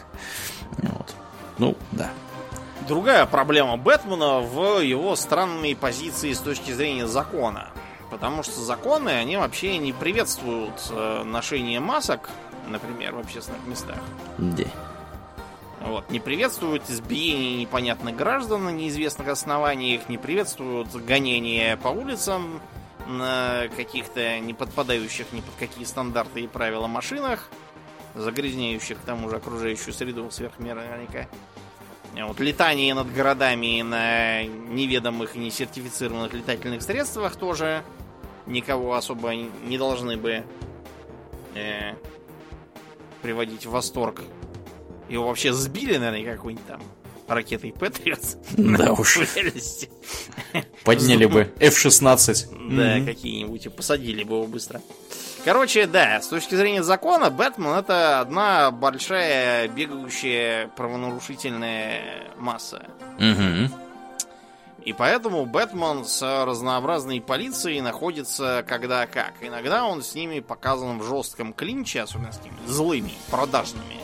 [0.80, 1.16] Вот.
[1.60, 2.10] Ну, да.
[2.88, 7.70] Другая проблема Бэтмена в его странной позиции с точки зрения закона.
[8.10, 12.30] Потому что законы, они вообще не приветствуют э, ношение масок,
[12.68, 13.98] например, в общественных местах.
[14.38, 14.64] Да.
[15.82, 16.10] Вот.
[16.10, 22.62] Не приветствуют избиение непонятных граждан на неизвестных основаниях, не приветствуют гонения по улицам
[23.08, 27.50] на каких-то не подпадающих ни под какие стандарты и правила машинах,
[28.14, 31.28] загрязняющих к тому же окружающую среду сверх меры наверняка.
[32.28, 37.84] Вот, летание над городами на неведомых и несертифицированных летательных средствах тоже
[38.46, 40.46] никого особо не должны бы
[41.56, 41.94] э,
[43.22, 44.22] приводить в восторг
[45.10, 46.82] его вообще сбили, наверное, какой-нибудь там
[47.28, 48.20] ракетой Патриот.
[48.52, 49.20] Да уж.
[50.84, 52.76] Подняли бы F-16.
[52.76, 54.82] Да, какие-нибудь, и посадили бы его быстро.
[55.44, 62.88] Короче, да, с точки зрения закона, Бэтмен это одна большая бегающая правонарушительная масса.
[63.20, 63.72] Угу.
[64.86, 69.34] И поэтому Бэтмен с разнообразной полицией находится когда как.
[69.42, 73.98] Иногда он с ними показан в жестком клинче, особенно с такими злыми, продажными,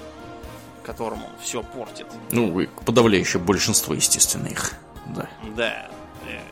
[0.83, 2.07] которым он все портит.
[2.31, 4.73] Ну, подавляющее большинство, естественно, их.
[5.07, 5.29] Да.
[5.55, 5.89] Да.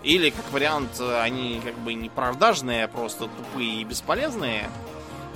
[0.03, 4.69] Или, как вариант, они как бы не продажные, а просто тупые и бесполезные.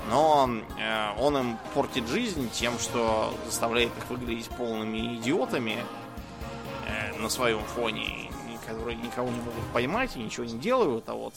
[0.10, 5.77] Но э, он им портит жизнь тем, что заставляет их выглядеть полными идиотами
[6.88, 8.29] э, на своем фоне
[8.65, 11.34] которые никого не могут поймать и ничего не делают, а вот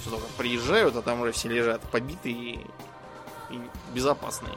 [0.00, 2.60] все только приезжают, а там уже все лежат побитые
[3.50, 3.60] и
[3.94, 4.54] безопасные.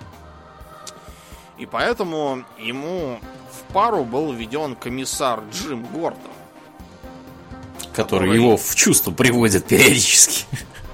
[1.57, 3.19] И поэтому ему
[3.51, 6.31] в пару был введен комиссар Джим Гордон.
[7.93, 10.45] Который, который его в чувство приводит периодически.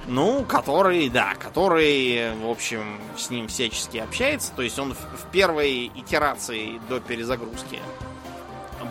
[0.08, 4.52] Ну, который, да, который, в общем, с ним всячески общается.
[4.56, 7.78] То есть он в, первой итерации до перезагрузки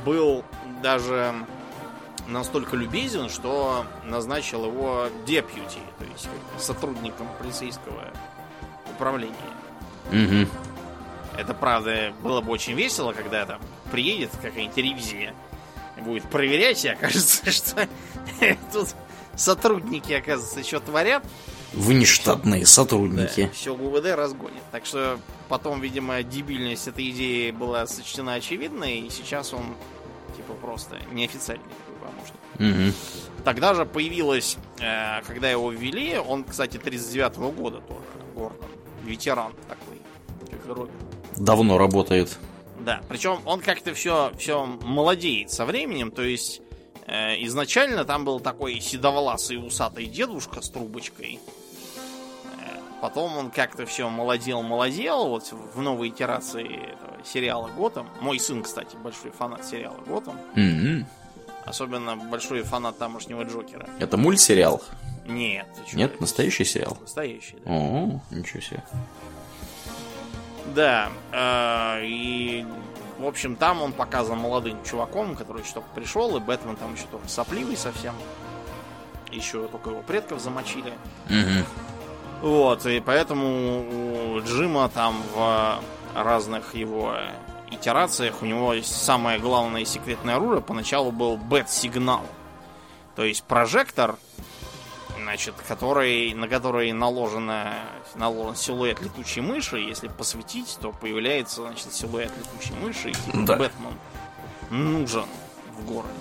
[0.05, 0.43] был
[0.83, 1.33] даже
[2.27, 8.13] настолько любезен, что назначил его депьюти, то есть сотрудником полицейского
[8.91, 9.33] управления.
[10.11, 10.47] Угу.
[11.37, 15.33] Это, правда, было бы очень весело, когда там приедет какая-нибудь ревизия
[16.01, 17.87] будет проверять, и окажется, что
[18.71, 18.89] тут
[19.35, 21.23] сотрудники, оказывается, что творят.
[21.73, 23.43] Внештатные сотрудники.
[23.43, 24.63] Да, все ГУВД разгонит.
[24.71, 25.19] Так что
[25.49, 29.75] потом, видимо, дебильность этой идеи была сочтена очевидной, и сейчас он
[30.35, 31.63] типа просто неофициальный
[32.59, 32.93] Угу.
[33.43, 38.01] Тогда же появилась, э, когда его ввели, он, кстати, 39-го года тоже,
[38.33, 38.69] Гордон.
[39.03, 40.01] Ветеран такой,
[40.49, 41.06] как и Робин.
[41.37, 42.37] Давно работает.
[42.79, 46.61] Да, причем он как-то все, все молодеет со временем, то есть
[47.05, 51.39] э, изначально там был такой седовласый усатый дедушка с трубочкой.
[52.45, 58.07] Э, потом он как-то все молодел-молодел, вот в новой итерации этого сериала Готэм.
[58.21, 60.35] Мой сын, кстати, большой фанат сериала Готэм.
[60.55, 61.05] Mm-hmm.
[61.65, 63.89] Особенно большой фанат тамошнего Джокера.
[63.99, 64.81] Это мультсериал?
[65.27, 65.67] Нет.
[65.91, 66.97] Нет, настоящий сериал?
[67.01, 67.71] Настоящий, да.
[67.71, 68.81] О, ничего себе.
[70.75, 72.65] Да, э, и
[73.19, 77.05] в общем, там он показан молодым чуваком, который еще только пришел, и Бэтмен там еще
[77.09, 78.13] только сопливый совсем.
[79.31, 80.93] Еще только его предков замочили.
[81.29, 82.47] Угу.
[82.49, 85.79] Вот, и поэтому у Джима там в
[86.13, 87.15] разных его
[87.71, 90.61] итерациях у него есть самое главное секретное оружие.
[90.61, 92.21] Поначалу был бэт-сигнал.
[93.15, 94.17] То есть прожектор,
[95.27, 97.73] значит, который, на который наложено,
[98.15, 99.77] наложен силуэт летучей мыши.
[99.77, 103.09] Если посветить, то появляется значит, силуэт летучей мыши.
[103.09, 103.57] И да.
[103.57, 103.93] Бэтмен
[104.69, 105.25] нужен
[105.77, 106.13] в городе.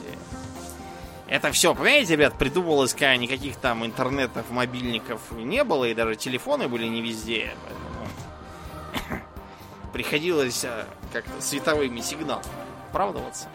[1.29, 6.67] Это все, понимаете, ребят, придумывалось, когда никаких там интернетов, мобильников не было, и даже телефоны
[6.67, 7.55] были не везде.
[7.65, 9.23] Поэтому
[9.93, 12.45] приходилось э, как-то световыми сигналами
[12.89, 13.47] оправдываться.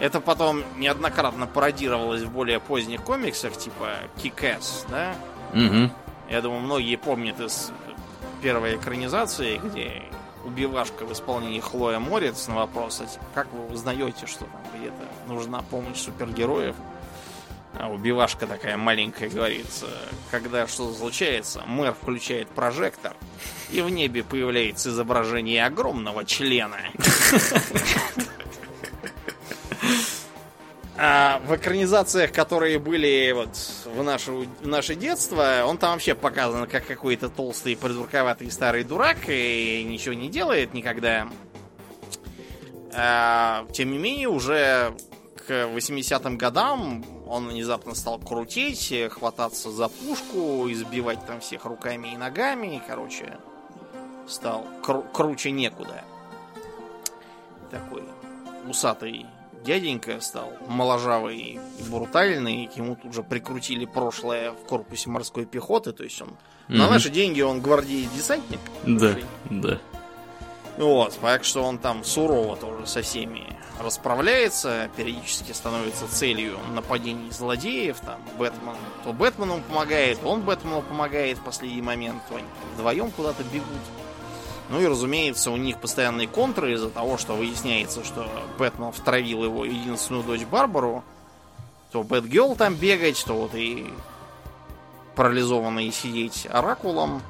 [0.00, 5.14] Это потом неоднократно пародировалось в более поздних комиксах, типа Kick-Ass, да?
[5.52, 5.90] Угу.
[6.30, 7.72] Я думаю, многие помнят из
[8.42, 10.02] первой экранизации, где
[10.44, 15.32] убивашка в исполнении Хлоя Морец на вопрос, а типа, как вы узнаете, что там где-то
[15.32, 16.76] нужна помощь супергероев?
[17.74, 19.66] А убивашка такая маленькая говорит,
[20.30, 23.14] когда что случается, мэр включает прожектор,
[23.70, 26.78] и в небе появляется изображение огромного члена.
[31.00, 36.66] А в экранизациях, которые были вот в, нашу, в наше детство, он там вообще показан
[36.66, 41.28] как какой-то толстый, придурковатый старый дурак и ничего не делает никогда.
[42.92, 44.92] А, тем не менее, уже
[45.46, 52.16] к 80-м годам он внезапно стал крутить, хвататься за пушку, избивать там всех руками и
[52.16, 52.82] ногами.
[52.88, 53.36] Короче,
[54.26, 56.02] стал кру- круче некуда.
[57.70, 58.02] Такой
[58.66, 59.26] усатый
[59.64, 62.70] дяденька стал моложавый и брутальный.
[62.74, 65.92] Ему тут же прикрутили прошлое в корпусе морской пехоты.
[65.92, 66.76] То есть он mm-hmm.
[66.76, 68.60] на наши деньги он гвардии-десантник.
[68.84, 69.16] Да,
[69.50, 69.78] да.
[70.78, 77.98] Вот, так что он там сурово тоже со всеми расправляется, периодически становится целью нападений злодеев,
[78.00, 83.42] там, Бэтмен, то Бэтмену помогает, он Бэтмену помогает в последний момент, то они вдвоем куда-то
[83.44, 83.66] бегут.
[84.70, 88.28] Ну и, разумеется, у них постоянные контры из-за того, что выясняется, что
[88.58, 91.02] Бэтмен втравил его единственную дочь Барбару.
[91.90, 93.90] То Бэтгелл там бегать, то вот и
[95.16, 97.22] парализованные сидеть оракулом.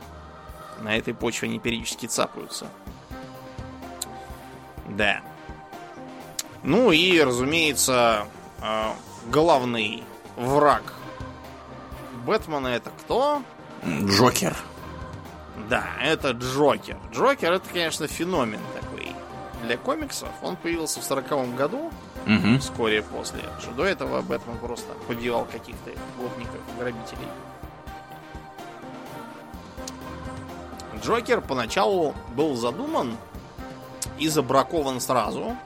[0.80, 2.66] На этой почве они периодически цапаются.
[4.88, 5.20] Да.
[6.64, 8.26] Ну и, разумеется,
[8.60, 8.90] э,
[9.30, 10.02] главный
[10.36, 10.94] враг
[12.28, 13.42] Бэтмена это кто?
[13.86, 14.54] Джокер.
[15.68, 16.96] Да, это Джокер.
[17.12, 19.12] Джокер это, конечно, феномен такой
[19.64, 20.28] для комиксов.
[20.42, 21.90] Он появился в сороковом году.
[22.26, 22.58] угу.
[22.60, 23.40] вскоре после.
[23.60, 27.28] Что до этого Бэтмен просто побивал каких-то гопников, грабителей.
[31.02, 33.16] Джокер поначалу был задуман
[34.18, 35.56] и забракован сразу.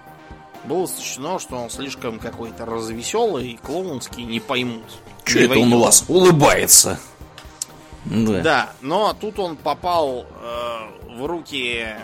[0.65, 4.85] Было сочтено, что он слишком какой-то развеселый, клоунский, не поймут.
[5.25, 7.01] Че это он у вас улыбается?
[8.05, 8.41] Да.
[8.41, 11.97] да, но тут он попал э, в руки э,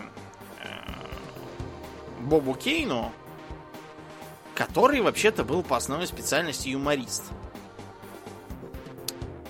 [2.21, 3.13] Бобу Кейну,
[4.55, 7.25] который вообще-то был по основной специальности юморист.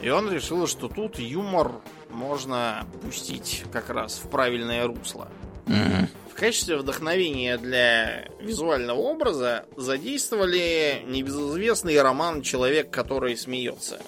[0.00, 1.72] И он решил, что тут юмор
[2.10, 5.28] можно пустить как раз в правильное русло.
[5.66, 6.08] Mm-hmm.
[6.30, 14.00] В качестве вдохновения для визуального образа задействовали небезызвестный роман «Человек, который смеется»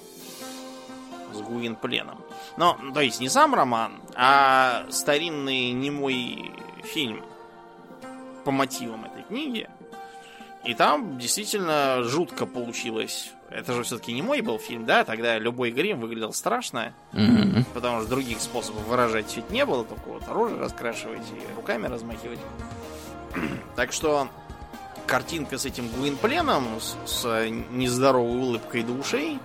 [1.34, 2.24] с Гуин Пленом.
[2.56, 6.52] Но, то есть не сам роман, а старинный немой
[6.84, 7.24] фильм
[8.44, 9.68] по мотивам этой книги.
[10.64, 15.04] И там действительно жутко получилось это же все-таки не мой был фильм, да?
[15.04, 16.94] Тогда любой грим выглядел страшно.
[17.12, 17.64] Mm-hmm.
[17.74, 22.38] Потому что других способов выражать ведь не было, только вот оружие раскрашивать и руками размахивать.
[23.76, 24.28] так что
[25.06, 29.40] картинка с этим Гуинпленом, с, с нездоровой улыбкой до ушей,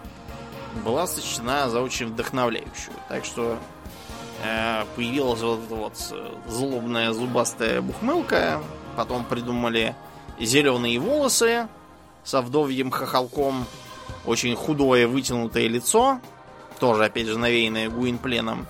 [0.83, 2.95] была сочтена за очень вдохновляющую.
[3.09, 3.57] Так что
[4.43, 5.93] э, появилась вот эта вот
[6.47, 8.61] злобная зубастая бухмылка.
[8.95, 9.95] Потом придумали
[10.39, 11.67] зеленые волосы
[12.23, 13.65] со вдовьем хохолком
[14.25, 16.19] очень худое вытянутое лицо,
[16.79, 18.67] тоже, опять же, навеянное Гуинпленом.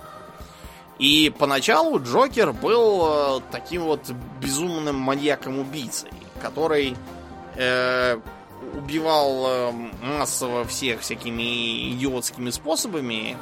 [0.98, 4.00] И поначалу Джокер был э, таким вот
[4.40, 6.96] безумным маньяком-убийцей, который
[7.56, 8.18] э,
[8.74, 13.36] убивал э, массово всех всякими идиотскими способами,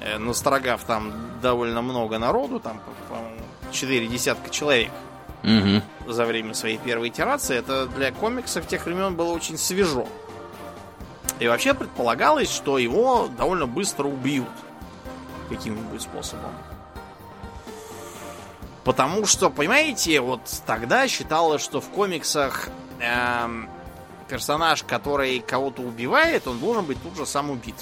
[0.00, 3.36] э, настрогав там довольно много народу, там, по-моему,
[3.72, 4.90] четыре десятка человек
[5.42, 6.12] угу.
[6.12, 7.56] за время своей первой итерации.
[7.56, 10.06] Это для комиксов тех времен было очень свежо.
[11.38, 14.48] И вообще предполагалось, что его довольно быстро убьют
[15.48, 16.52] каким-нибудь способом.
[18.84, 22.68] Потому что, понимаете, вот тогда считалось, что в комиксах
[23.00, 23.68] эм,
[24.30, 27.74] персонаж, который кого-то убивает, он должен быть тут же сам убит.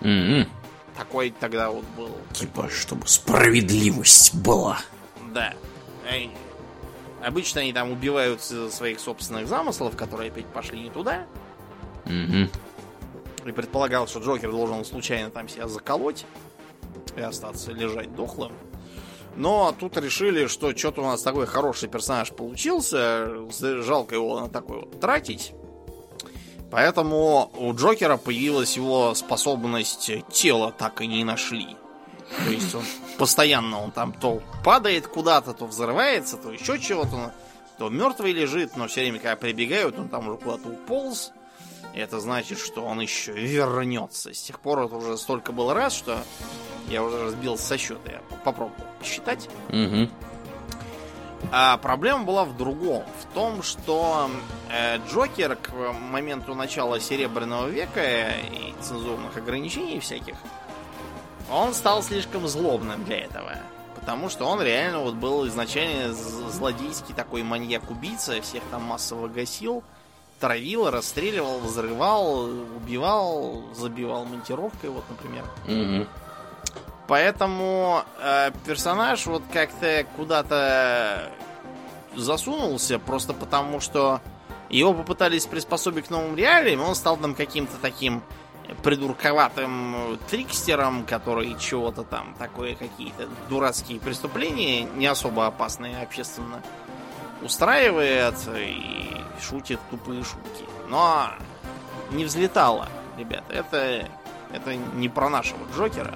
[0.00, 0.48] Mm-hmm.
[0.96, 2.16] Такой тогда вот был.
[2.32, 4.78] Типа, чтобы справедливость была.
[5.32, 5.54] Да.
[7.24, 11.26] Обычно они там убивают своих собственных замыслов, которые опять пошли не туда.
[12.06, 12.50] Mm-hmm
[13.46, 16.24] и предполагал, что Джокер должен случайно там себя заколоть
[17.16, 18.52] и остаться лежать дохлым.
[19.36, 23.28] Но тут решили, что что-то у нас такой хороший персонаж получился,
[23.82, 25.52] жалко его на такой вот тратить.
[26.74, 31.76] Поэтому у Джокера появилась его способность тело так и не нашли.
[32.44, 32.82] То есть он
[33.16, 37.32] постоянно он там то падает куда-то, то взрывается, то еще чего-то,
[37.78, 41.30] то мертвый лежит, но все время, когда прибегают, он там уже куда-то уполз
[41.94, 44.34] это значит, что он еще вернется.
[44.34, 46.18] С тех пор это уже столько было раз, что
[46.88, 48.10] я уже разбился со счета.
[48.10, 49.48] Я попробовал посчитать.
[49.68, 50.08] Угу.
[51.52, 53.04] А проблема была в другом.
[53.20, 54.30] В том, что
[54.70, 60.36] э, Джокер к моменту начала Серебряного века и цензурных ограничений всяких,
[61.50, 63.56] он стал слишком злобным для этого.
[63.94, 69.82] Потому что он реально вот был изначально злодейский такой маньяк-убийца, всех там массово гасил
[70.40, 72.44] травил, расстреливал, взрывал,
[72.76, 75.44] убивал, забивал монтировкой, вот, например.
[75.66, 76.06] Угу.
[77.06, 81.30] Поэтому э, персонаж вот как-то куда-то
[82.16, 84.20] засунулся, просто потому что
[84.70, 88.22] его попытались приспособить к новым реалиям, он стал там каким-то таким
[88.82, 96.62] придурковатым трикстером, который чего-то там такое, какие-то дурацкие преступления, не особо опасные общественно,
[97.42, 100.64] устраивает и шутит тупые шутки.
[100.88, 101.28] Но
[102.10, 102.88] не взлетало,
[103.18, 103.52] ребята.
[103.52, 104.08] Это,
[104.52, 106.14] это не про нашего Джокера.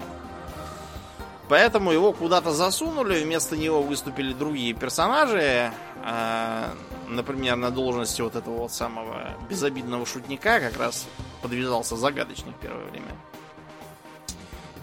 [1.48, 5.72] Поэтому его куда-то засунули, вместо него выступили другие персонажи.
[6.04, 6.70] Э,
[7.08, 11.06] например, на должности вот этого вот самого безобидного шутника как раз
[11.40, 13.16] подвязался загадочник в первое время.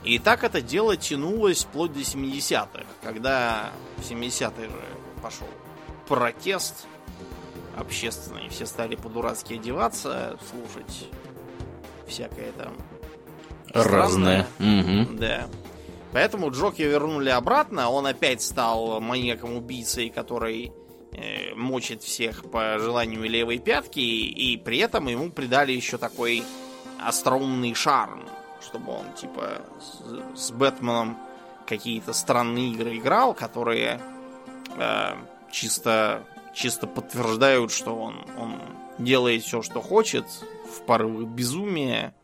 [0.04, 4.86] И так это дело тянулось вплоть до 70-х, когда в 70-е же
[5.22, 5.48] пошел
[6.08, 6.86] протест
[7.76, 8.50] общественный.
[8.50, 11.10] Все стали по-дурацки одеваться, слушать
[12.08, 12.74] всякое там
[13.74, 14.48] разное.
[14.60, 15.18] Угу.
[15.18, 15.48] Да.
[16.16, 17.90] Поэтому Джоки вернули обратно.
[17.90, 20.72] Он опять стал маньяком-убийцей, который
[21.12, 24.00] э, мочит всех по желанию левой пятки.
[24.00, 26.46] И при этом ему придали еще такой
[27.06, 28.24] остроумный шарм.
[28.62, 31.18] Чтобы он, типа, с, с Бэтменом
[31.68, 34.00] какие-то странные игры играл, которые
[34.78, 35.16] э,
[35.52, 38.62] чисто, чисто подтверждают, что он, он
[39.00, 40.26] делает все, что хочет,
[40.66, 42.16] в порывах безумия.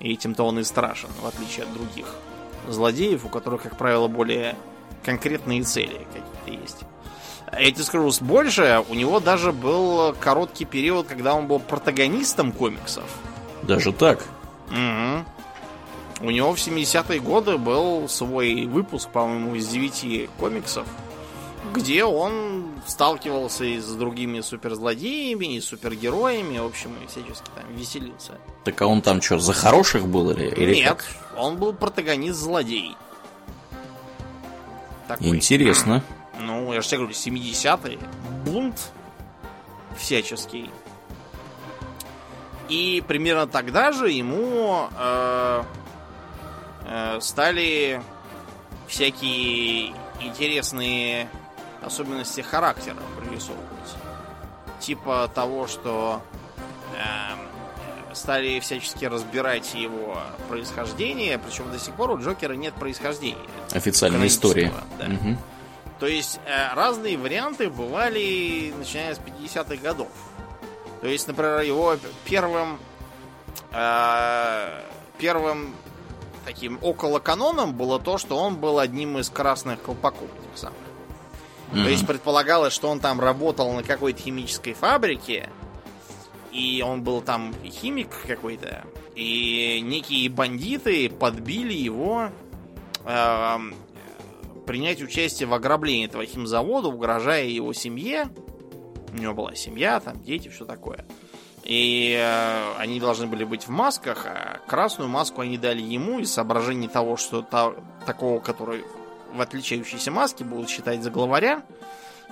[0.00, 2.12] И этим-то он и страшен, в отличие от других
[2.68, 4.56] злодеев, у которых, как правило, более
[5.04, 6.78] конкретные цели какие-то есть.
[7.52, 13.04] Я тебе скажу больше, у него даже был короткий период, когда он был протагонистом комиксов.
[13.62, 14.24] Даже так?
[14.70, 16.26] Угу.
[16.26, 20.86] У него в 70-е годы был свой выпуск, по-моему, из 9 комиксов,
[21.72, 28.38] где он сталкивался и с другими суперзлодеями, и супергероями, в общем, и всячески там веселился.
[28.64, 31.06] Так а он там что, за хороших был или, или Нет, как?
[31.38, 32.96] он был протагонист-злодей.
[35.06, 35.28] Такой.
[35.28, 36.02] Интересно.
[36.40, 37.98] Ну, я же тебе говорю, 70-е.
[38.44, 38.90] Бунт
[39.96, 40.70] всяческий.
[42.68, 45.62] И примерно тогда же ему э,
[46.86, 48.02] э, стали
[48.88, 51.28] всякие интересные
[51.82, 53.66] особенности характера прорисовывать.
[54.80, 56.22] Типа того, что
[56.96, 60.18] э, стали всячески разбирать его
[60.48, 63.38] происхождение, причем до сих пор у Джокера нет происхождения.
[63.72, 64.72] Официальной истории.
[64.98, 65.06] Да.
[65.06, 65.36] Угу.
[66.00, 70.08] То есть э, разные варианты бывали, начиная с 50-х годов.
[71.00, 72.78] То есть, например, его первым
[73.72, 74.82] э,
[75.18, 75.74] первым
[76.44, 80.78] таким около каноном было то, что он был одним из красных колпаков этих самых.
[81.72, 81.84] Mm-hmm.
[81.84, 85.48] То есть предполагалось, что он там работал на какой-то химической фабрике,
[86.52, 92.28] и он был там химик какой-то, и некие бандиты подбили его
[93.04, 93.58] э,
[94.66, 98.28] принять участие в ограблении этого химзавода, угрожая его семье.
[99.12, 101.06] У него была семья, там дети, все такое.
[101.64, 106.32] И э, они должны были быть в масках, а красную маску они дали ему из
[106.32, 107.72] соображений того, что та,
[108.04, 108.84] такого, который
[109.32, 111.62] в отличающейся маске будут считать за главаря.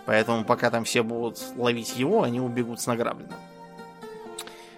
[0.07, 3.39] Поэтому пока там все будут ловить его, они убегут с награбленным.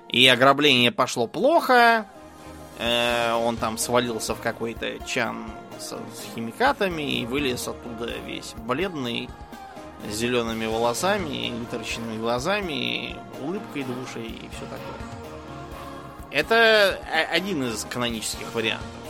[0.08, 2.06] И ограбление пошло плохо.
[2.78, 9.28] Э, он там свалился в какой-то чан с, с химикатами и вылез оттуда весь бледный,
[10.10, 15.22] с зелеными волосами, вытаращенными глазами, улыбкой душей и все такое.
[16.30, 16.98] Это
[17.30, 19.01] один из канонических вариантов.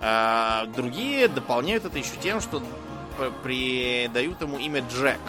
[0.00, 2.62] А другие дополняют это еще тем, что
[3.42, 5.20] придают ему имя Джек.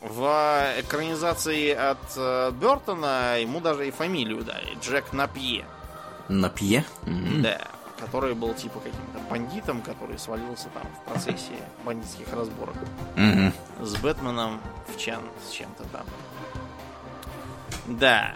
[0.00, 0.24] В
[0.78, 4.78] экранизации от э, Бертона ему даже и фамилию дали.
[4.80, 5.66] Джек Напье.
[6.28, 6.86] Напье?
[7.04, 7.40] Mm-hmm.
[7.42, 7.60] Да.
[7.98, 11.52] Который был типа каким-то бандитом, который свалился там в процессе
[11.84, 12.76] бандитских разборок.
[13.16, 13.52] Mm-hmm.
[13.84, 16.06] С Бэтменом в чан с чем-то там.
[17.98, 18.34] Да.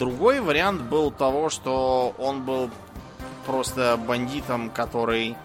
[0.00, 2.70] Другой вариант был того, что он был
[3.44, 5.36] просто бандитом, который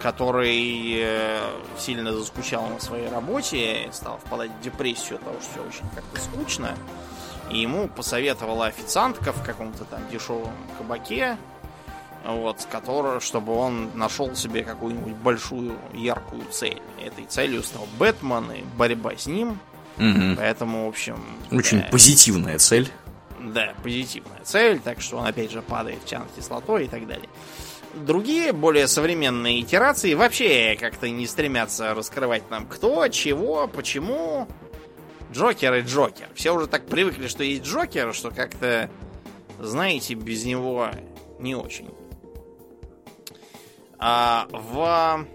[0.00, 1.38] который э,
[1.78, 6.20] сильно заскучал на своей работе, стал впадать в депрессию от того, что все очень как-то
[6.20, 6.76] скучно.
[7.50, 11.38] И ему посоветовала официантка в каком-то там дешевом кабаке,
[12.26, 16.82] вот, который, чтобы он нашел себе какую-нибудь большую яркую цель.
[17.00, 19.58] Этой целью стал Бэтмен и борьба с ним.
[19.98, 20.36] Угу.
[20.36, 21.18] Поэтому, в общем...
[21.50, 22.90] Очень да, позитивная цель.
[23.40, 27.28] Да, позитивная цель, так что он опять же падает в чан кислотой и так далее.
[27.94, 34.48] Другие, более современные итерации вообще как-то не стремятся раскрывать нам кто, чего, почему.
[35.32, 36.28] Джокер и Джокер.
[36.34, 38.88] Все уже так привыкли, что есть Джокер, что как-то,
[39.58, 40.90] знаете, без него
[41.38, 41.88] не очень.
[43.98, 45.26] А в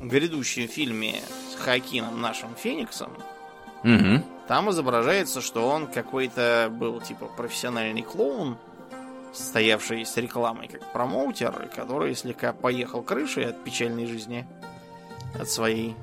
[0.00, 3.12] грядущем фильме с Хакином, нашим Фениксом,
[3.82, 4.22] угу.
[4.48, 8.56] там изображается, что он какой-то был типа профессиональный клоун,
[9.32, 14.46] стоявший с рекламой как промоутер, который слегка поехал крышей от печальной жизни,
[15.38, 15.94] от своей,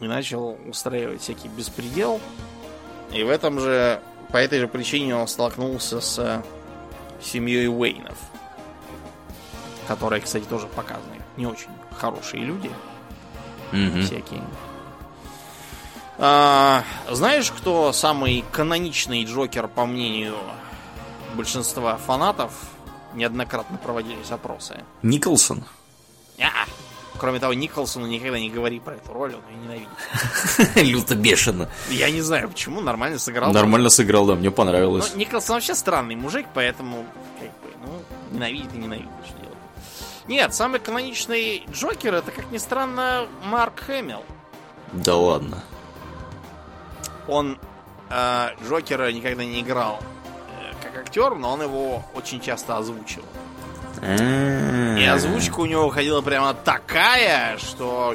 [0.00, 2.20] и начал устраивать всякий беспредел.
[3.12, 4.00] И в этом же,
[4.30, 6.42] по этой же причине он столкнулся с
[7.20, 8.18] семьей Уэйнов,
[9.86, 11.16] которые, кстати, тоже показаны.
[11.36, 12.70] Не очень хорошие люди.
[13.72, 14.02] Mm-hmm.
[14.02, 14.42] Всякие.
[16.18, 20.36] А, знаешь, кто самый каноничный Джокер, по мнению
[21.34, 22.52] большинства фанатов
[23.14, 24.82] неоднократно проводились опросы.
[25.02, 25.64] Николсон?
[26.40, 26.66] А,
[27.18, 29.88] кроме того, Николсону никогда не говори про эту роль, он ее ненавидит.
[30.92, 31.68] Люто бешено.
[31.90, 33.52] Я не знаю, почему, нормально сыграл.
[33.52, 35.10] Нормально сыграл, да, мне понравилось.
[35.12, 37.04] Но Николсон вообще странный мужик, поэтому,
[37.38, 38.02] как бы, ну,
[38.32, 39.08] ненавидит и ненавидит.
[40.28, 44.24] Нет, самый каноничный Джокер, это, как ни странно, Марк Хэмилл.
[44.92, 45.62] Да ладно.
[47.26, 47.58] Он
[48.10, 50.00] э, Джокера никогда не играл
[51.08, 53.24] актер, но он его очень часто озвучивал.
[54.02, 58.14] И озвучка у него выходила прямо такая, что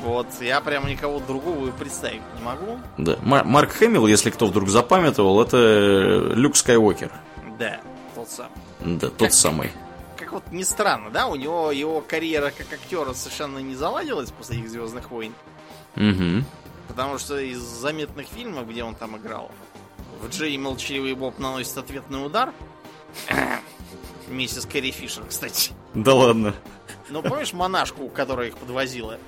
[0.00, 2.78] Вот, я прямо никого другого представить не могу.
[2.96, 3.16] Да.
[3.22, 7.12] Марк Хэмилл, если кто вдруг запамятовал, это Люк Скайуокер.
[7.58, 7.80] Да,
[8.14, 8.50] тот самый.
[8.80, 9.72] Да, тот как, самый.
[10.30, 14.58] Как вот не странно, да, у него его карьера как актера совершенно не заладилась после
[14.58, 15.34] их Звездных войн.
[15.96, 16.44] Угу.
[16.86, 19.50] Потому что из заметных фильмов, где он там играл,
[20.22, 22.52] в Джей Молчаливый Боб наносит ответный удар.
[24.28, 25.72] Миссис Кэрри Фишер, кстати.
[25.94, 26.54] Да ладно.
[27.08, 29.18] Ну, помнишь монашку, которая их подвозила?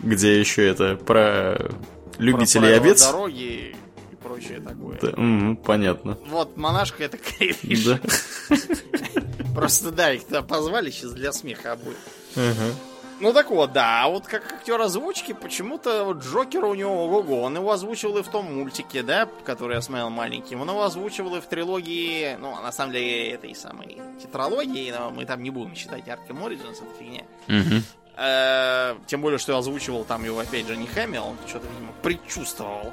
[0.00, 1.70] Где еще это про
[2.16, 3.02] любителей про овец?
[3.02, 3.76] дороги
[4.10, 4.98] и прочее такое.
[5.02, 6.16] Да, угу, понятно.
[6.28, 8.00] Вот монашка это Кэрри Фишер.
[8.48, 8.56] Да.
[9.56, 11.96] Просто да, их туда позвали сейчас для смеха обоих.
[12.36, 12.96] Угу.
[13.18, 17.42] Ну так вот, да, а вот как актер озвучки, почему-то вот Джокера у него ого
[17.42, 21.36] он его озвучивал и в том мультике, да, который я смотрел маленьким, он его озвучивал
[21.36, 25.74] и в трилогии, ну, на самом деле, этой самой тетралогии, но мы там не будем
[25.74, 27.24] считать Arkham Origins, это фигня.
[27.48, 29.02] Угу.
[29.06, 32.92] тем более, что я озвучивал там его, опять же, не Хэмилл, он что-то, видимо, предчувствовал.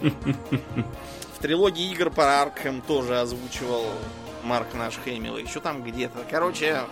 [1.34, 3.84] В трилогии игр по Аркхэм тоже озвучивал
[4.44, 6.24] Марк наш Хэмилл, еще там где-то.
[6.30, 6.82] Короче,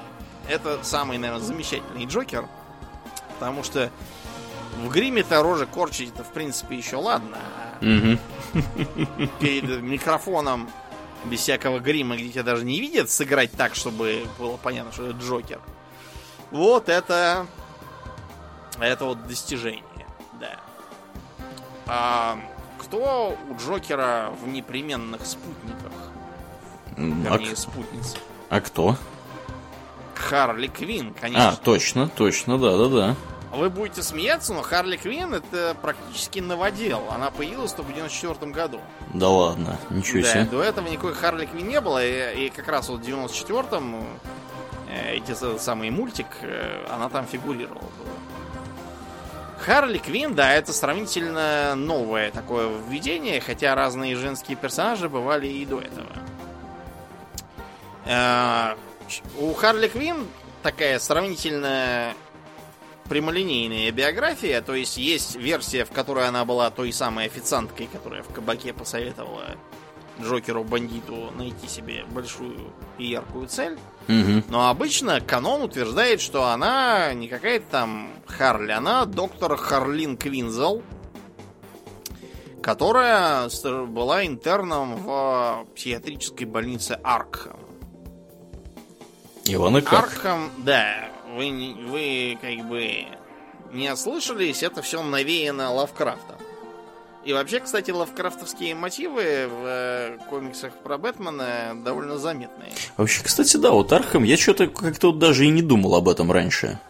[0.48, 2.46] это самый, наверное, замечательный Джокер.
[3.38, 3.90] Потому что
[4.78, 7.38] в гриме-то рожи корчить это, в принципе, еще ладно.
[9.40, 10.70] Перед микрофоном
[11.24, 15.18] без всякого грима, где тебя даже не видят, сыграть так, чтобы было понятно, что это
[15.18, 15.61] Джокер.
[16.50, 17.46] Вот это...
[18.80, 20.07] Это вот достижение,
[20.40, 20.59] да.
[21.86, 22.38] А
[22.78, 25.92] кто у Джокера в непременных спутниках?
[26.97, 28.16] А спутниц.
[28.51, 28.97] А кто?
[30.14, 31.51] Харли Квин, конечно.
[31.51, 33.16] А, точно, точно, да-да-да.
[33.53, 37.03] Вы будете смеяться, но Харли Квин это практически новодел.
[37.11, 38.80] Она появилась только в 94 году.
[39.12, 40.45] Да ладно, ничего себе.
[40.45, 44.07] Да, до этого никакой Харли Квин не было, и, и как раз вот в 94-м
[44.88, 47.84] э, эти самый мультик, э, она там фигурировала.
[49.59, 55.80] Харли Квин, да, это сравнительно новое такое введение, хотя разные женские персонажи бывали и до
[55.80, 56.07] этого.
[58.05, 58.74] Э,
[59.38, 60.26] у Харли Квин
[60.62, 62.14] такая сравнительно
[63.09, 68.32] прямолинейная биография, то есть есть версия, в которой она была той самой официанткой, которая в
[68.32, 69.57] кабаке посоветовала
[70.20, 73.78] Джокеру-бандиту найти себе большую и яркую цель.
[74.09, 74.44] Угу.
[74.48, 80.82] Но обычно канон утверждает, что она не какая-то там Харли, она доктор Харлин Квинзел,
[82.62, 83.48] которая
[83.86, 87.59] была интерном в психиатрической больнице Аркхам.
[89.45, 90.12] Иван и как?
[90.12, 93.07] Арkham, да, вы, вы как бы
[93.72, 96.36] не ослышались, это все навеяно Лавкрафтом.
[97.24, 102.72] И вообще, кстати, лавкрафтовские мотивы в э, комиксах про Бэтмена довольно заметные.
[102.97, 106.32] Вообще, кстати, да, вот Аркхем, я что-то как-то вот даже и не думал об этом
[106.32, 106.80] раньше.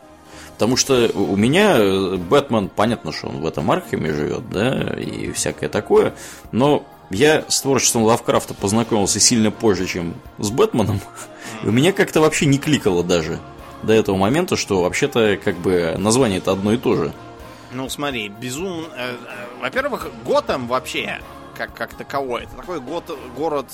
[0.55, 5.33] Потому что у меня э, Бэтмен, понятно, что он в этом Аркхеме живет, да, и
[5.33, 6.15] всякое такое,
[6.51, 11.01] но я с творчеством Лавкрафта познакомился сильно позже, чем с Бэтменом.
[11.63, 13.41] И у меня как-то вообще не кликало даже
[13.83, 17.13] до этого момента, что вообще-то как бы название это одно и то же.
[17.73, 18.87] Ну смотри, безумно...
[18.95, 21.21] Э, э, во-первых, Готэм вообще,
[21.57, 23.67] как, как таковой, это такой год, город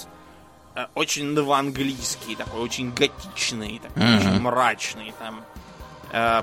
[0.76, 4.18] э, очень новоанглийский, такой очень готичный, такой mm-hmm.
[4.18, 5.14] очень мрачный.
[5.18, 5.44] Там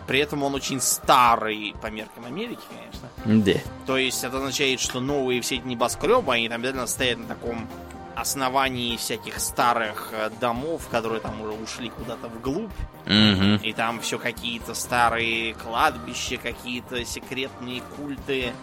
[0.05, 3.43] при этом он очень старый по меркам Америки, конечно.
[3.43, 3.59] Да.
[3.87, 7.67] То есть это означает, что новые все эти небоскребы, они там обязательно стоят на таком
[8.15, 12.71] основании всяких старых э, домов, которые там уже ушли куда-то вглубь.
[13.05, 13.63] Угу.
[13.63, 18.53] И там все какие-то старые кладбища, какие-то секретные культы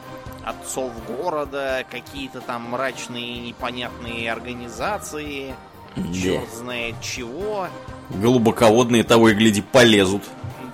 [0.44, 5.54] отцов города, какие-то там мрачные непонятные организации,
[5.94, 6.12] да.
[6.12, 7.68] черт знает чего.
[8.10, 10.22] Глубоководные того и гляди полезут.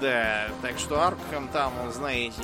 [0.00, 2.42] Да, так что Аркхам там, знаете...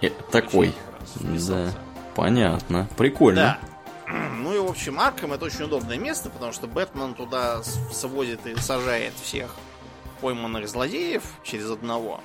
[0.00, 0.72] Э, такой.
[1.16, 1.70] Да,
[2.14, 2.88] понятно.
[2.96, 3.58] Прикольно.
[3.60, 3.73] Да.
[4.38, 8.56] Ну и, в общем, Аркхам это очень удобное место, потому что Бэтмен туда сводит и
[8.56, 9.54] сажает всех
[10.20, 12.20] пойманных злодеев через одного.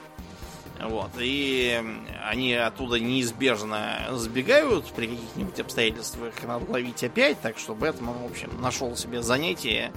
[0.82, 1.12] Вот.
[1.20, 1.82] И
[2.26, 6.34] они оттуда неизбежно сбегают при каких-нибудь обстоятельствах.
[6.38, 7.40] Их надо ловить опять.
[7.42, 9.92] Так что Бэтмен, в общем, нашел себе занятие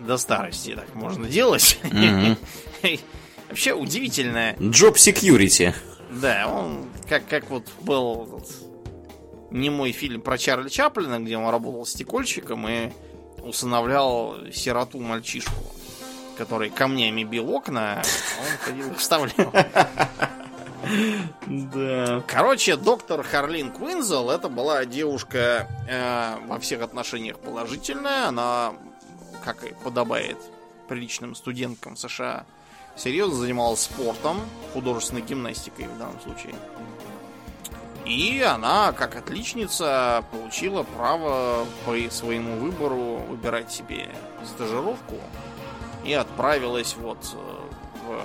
[0.00, 0.74] до старости.
[0.74, 1.78] Так можно делать.
[1.84, 3.00] Mm-hmm.
[3.48, 4.54] Вообще удивительное.
[4.56, 5.74] Job security.
[6.10, 8.42] Да, он как, как вот был
[9.50, 12.90] вот, не мой фильм про Чарли Чаплина, где он работал стекольщиком и
[13.42, 15.54] усыновлял сироту мальчишку,
[16.36, 19.52] который камнями бил окна, а он ходил и вставлял.
[21.46, 22.24] Да.
[22.26, 28.28] Короче, доктор Харлин Квинзел это была девушка э, во всех отношениях положительная.
[28.28, 28.72] Она,
[29.44, 30.38] как и подобает
[30.88, 32.46] приличным студенткам США,
[32.96, 34.40] серьезно занималась спортом,
[34.72, 36.54] художественной гимнастикой в данном случае.
[38.10, 44.08] И она, как отличница, получила право по своему выбору выбирать себе
[44.44, 45.14] стажировку
[46.04, 47.36] и отправилась вот э,
[48.08, 48.20] в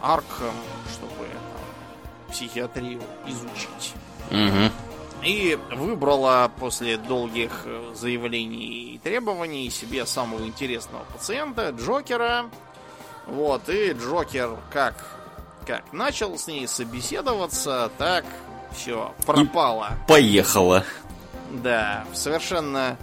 [0.00, 0.54] Аркхам,
[0.92, 3.94] чтобы там, психиатрию изучить.
[4.30, 5.26] Угу.
[5.26, 12.50] И выбрала после долгих э, заявлений и требований себе самого интересного пациента, Джокера.
[13.26, 14.94] Вот, и Джокер как,
[15.66, 18.24] как начал с ней собеседоваться, так
[18.74, 19.90] все, пропало.
[20.04, 20.84] И поехала.
[21.50, 22.96] Да, совершенно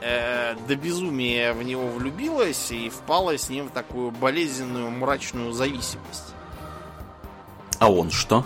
[0.00, 6.34] э, до безумия в него влюбилась и впала с ним в такую болезненную мрачную зависимость.
[7.78, 8.44] А он что?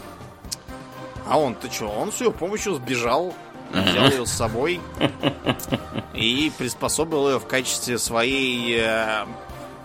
[1.28, 1.88] А он-то что?
[1.88, 3.34] Он с ее помощью сбежал,
[3.72, 4.80] взял ее с собой
[6.14, 9.26] и приспособил ее в качестве своей э,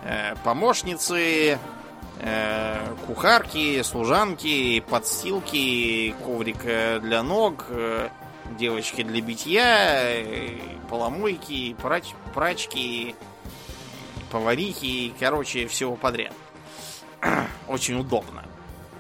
[0.04, 1.60] э, помощницы,
[3.08, 8.10] кухарки, служанки, подстилки, коврика для ног, э,
[8.58, 10.58] девочки для битья, э,
[10.90, 13.16] поломойки, прач, прачки,
[14.32, 16.34] поварихи, короче, всего подряд.
[17.68, 18.44] Очень удобно.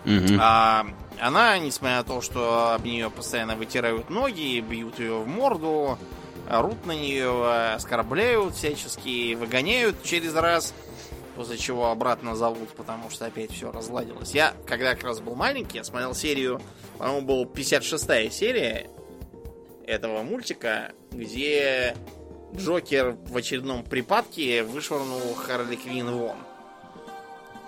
[0.05, 0.38] Угу.
[0.39, 0.86] А
[1.20, 5.97] она, несмотря на то, что об нее постоянно вытирают ноги, бьют ее в морду,
[6.49, 10.74] орут на нее, оскорбляют всячески, выгоняют через раз,
[11.36, 14.34] после чего обратно зовут, потому что опять все разладилось.
[14.34, 16.61] Я, когда как раз был маленький, я смотрел серию,
[16.97, 18.89] по-моему, был 56-я серия
[19.86, 21.95] этого мультика, где
[22.55, 26.36] Джокер в очередном припадке вышвырнул Харли Квин вон.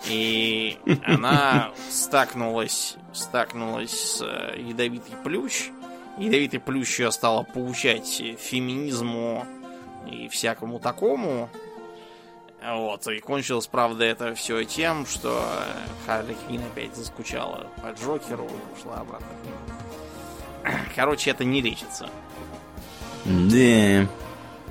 [0.08, 5.70] И она стакнулась, стакнулась с э, ядовитый плющ.
[6.18, 9.46] Ядовитый плющ ее стала поучать феминизму
[10.12, 11.50] и всякому такому.
[12.66, 15.44] Вот, и кончилось, правда, это все тем, что
[16.06, 20.78] Харли Квин опять заскучала по Джокеру и ушла обратно к нему.
[20.96, 22.10] Короче, это не лечится.
[23.26, 24.08] Да.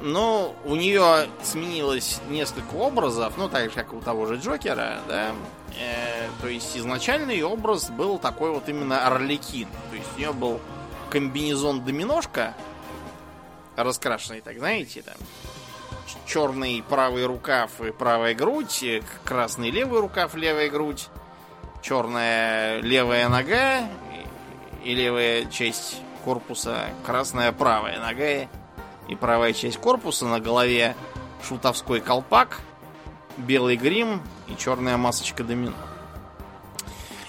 [0.00, 5.32] Но у нее сменилось несколько образов, ну так же, как у того же Джокера, да.
[5.78, 9.68] Э, то есть изначальный ее образ был такой вот именно Орликин.
[9.90, 10.60] То есть у нее был
[11.10, 12.54] комбинезон доминошка,
[13.76, 15.14] раскрашенный, так знаете, там
[16.26, 21.08] черный правый рукав и правая грудь, э, красный левый рукав, левая грудь,
[21.82, 23.80] черная левая нога
[24.84, 28.48] и левая часть корпуса, красная правая нога
[29.08, 30.96] и правая часть корпуса на голове
[31.46, 32.60] шутовской колпак,
[33.36, 35.74] белый грим и черная масочка домино.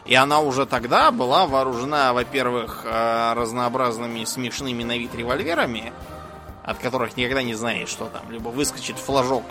[0.05, 5.93] И она уже тогда была вооружена, во-первых, э, разнообразными смешными на вид револьверами,
[6.63, 8.31] от которых никогда не знаешь, что там.
[8.31, 9.43] Либо выскочит флажок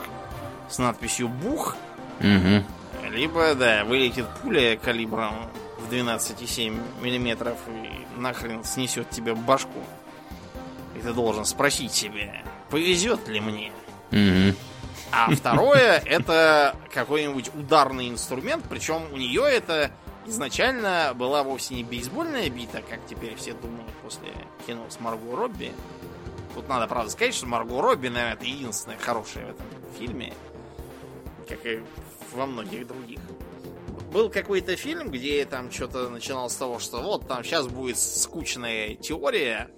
[0.69, 1.77] с надписью «Бух»,
[2.21, 3.11] Угу.
[3.11, 9.83] либо, да, вылетит пуля калибром в 12,7 миллиметров и нахрен снесет тебе башку.
[10.97, 13.73] И ты должен спросить себе, повезет ли мне.
[14.13, 14.57] Угу.
[15.11, 19.91] А второе, это какой-нибудь ударный инструмент, причем у нее это
[20.27, 24.29] изначально была вовсе не бейсбольная бита, как теперь все думают после
[24.67, 25.73] кино с Марго Робби.
[26.55, 29.67] Тут надо, правда, сказать, что Марго Робби, наверное, это единственная хорошая в этом
[29.99, 30.35] фильме,
[31.49, 31.83] как и
[32.33, 33.21] во многих других.
[34.13, 38.95] Был какой-то фильм, где там что-то начиналось с того, что вот там сейчас будет скучная
[38.95, 39.71] теория,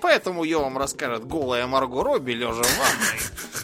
[0.00, 3.20] поэтому ее вам расскажет голая Марго Робби, лежа в ванной.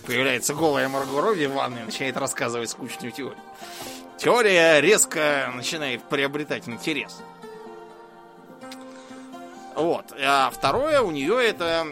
[0.07, 3.39] Появляется голая Марго Робби в ванной и начинает рассказывать скучную теорию.
[4.19, 7.17] Теория резко начинает приобретать интерес.
[9.75, 10.13] Вот.
[10.21, 11.87] А второе у нее это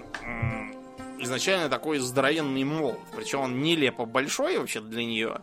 [1.19, 2.99] изначально такой здоровенный молот.
[3.15, 5.41] Причем он нелепо большой вообще для нее.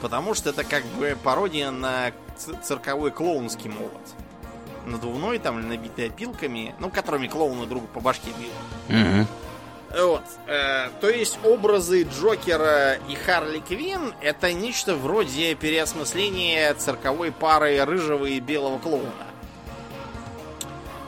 [0.00, 2.12] Потому что это как бы пародия на
[2.62, 4.00] цирковой клоунский молот.
[4.86, 8.98] Надувной там, набитый опилками, ну, которыми клоуны друга по башке бьют.
[9.00, 9.26] Угу.
[9.98, 10.22] Вот.
[10.46, 18.26] э, то есть образы Джокера и Харли Квин это нечто вроде переосмысления цирковой пары рыжего
[18.26, 19.29] и белого клоуна.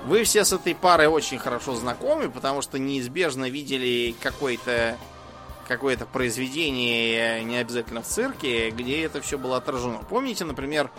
[0.07, 4.97] Вы все с этой парой очень хорошо знакомы, потому что неизбежно видели какое-то
[5.69, 10.01] какое-то произведение, не обязательно в цирке, где это все было отражено.
[10.09, 10.91] Помните, например,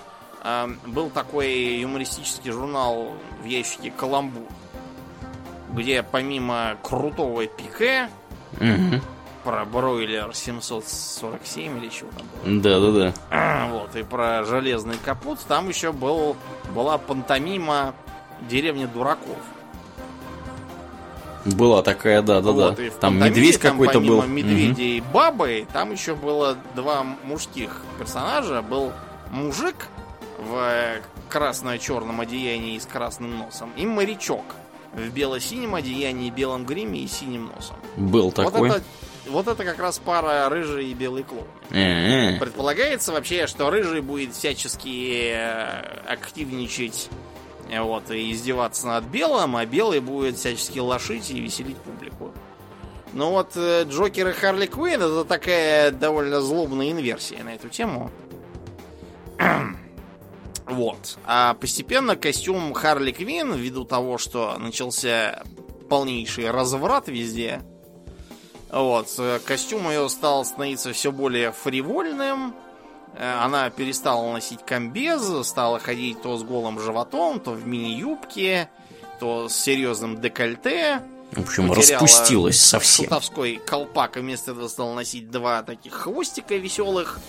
[0.41, 4.47] э, был такой юмористический журнал в ящике «Каламбур»,
[5.73, 8.09] где помимо крутого пике
[8.53, 9.01] Угу.
[9.43, 13.13] про бройлер 747 или чего там было, Да-да-да.
[13.31, 16.37] а, вот, и про железный капут, там еще был,
[16.73, 17.95] была пантомима
[18.49, 19.37] деревня дураков.
[21.45, 22.69] Была такая, да-да-да.
[22.69, 24.23] Вот, и в Там медведь какой-то был.
[24.23, 28.61] медведя и бабы, там еще было два мужских персонажа.
[28.61, 28.93] Был
[29.29, 29.87] мужик
[30.39, 34.43] в красно-черном одеянии и с красным носом, и морячок
[34.93, 37.75] в бело-синем одеянии, белом гриме и синим носом.
[37.97, 38.69] Был такой.
[38.69, 38.83] Вот это,
[39.27, 41.47] вот это как раз пара рыжий и белый клоун.
[42.39, 47.15] Предполагается вообще, что рыжий будет всячески э, активничать э,
[47.81, 52.31] вот, и издеваться над белым, а белый будет всячески лошить и веселить публику.
[53.13, 58.11] Но вот э, Джокер и Харли Квинн это такая довольно злобная инверсия на эту тему.
[60.65, 61.17] вот.
[61.25, 65.43] А постепенно костюм Харли Квинн, ввиду того, что начался
[65.89, 67.61] полнейший разврат везде,
[68.71, 72.55] вот, э, костюм ее стал становиться все более фривольным.
[73.15, 78.69] Э, Она перестала носить комбез, стала ходить то с голым животом, то в мини-юбке,
[79.19, 81.01] то с серьезным декольте.
[81.31, 83.05] В общем, распустилась совсем.
[83.05, 87.19] Шутовской колпак, вместо этого стал носить два таких хвостика веселых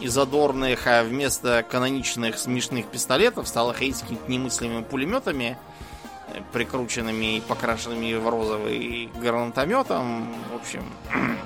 [0.00, 5.56] и задорных, а вместо каноничных смешных пистолетов стала ходить с какими-то немыслимыми пулеметами,
[6.28, 10.34] э, прикрученными и покрашенными в розовый гранатометом.
[10.52, 10.84] В общем...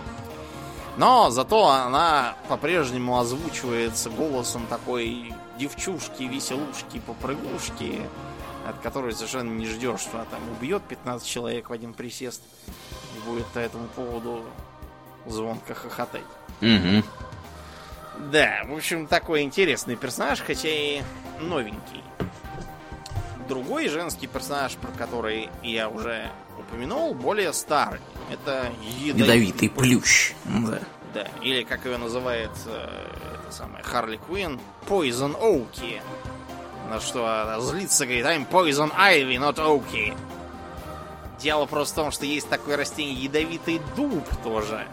[0.99, 8.03] Но зато она по-прежнему озвучивается голосом такой девчушки, веселушки, попрыгушки,
[8.69, 12.43] от которой совершенно не ждешь, что она там убьет 15 человек в один присест
[13.17, 14.43] и будет по этому поводу
[15.25, 16.25] звонко хохотать.
[16.61, 17.05] Мгм.
[18.33, 21.03] Да, в общем, такой интересный персонаж, хотя и
[21.39, 22.03] новенький.
[23.49, 26.29] Другой женский персонаж, про который я уже
[26.69, 28.01] упомянул, более старый.
[28.31, 30.33] Это ядовитый, Ядовитый плющ.
[30.45, 30.81] Да.
[31.15, 33.09] Да, или как ее называет э,
[33.43, 36.03] это самое Харли Квин, Poison Oaky.
[36.91, 40.17] На что она злится, говорит, I'm Poison Ivy, not Oaky.
[41.41, 44.87] Дело просто в том, что есть такое растение ядовитый дуб тоже.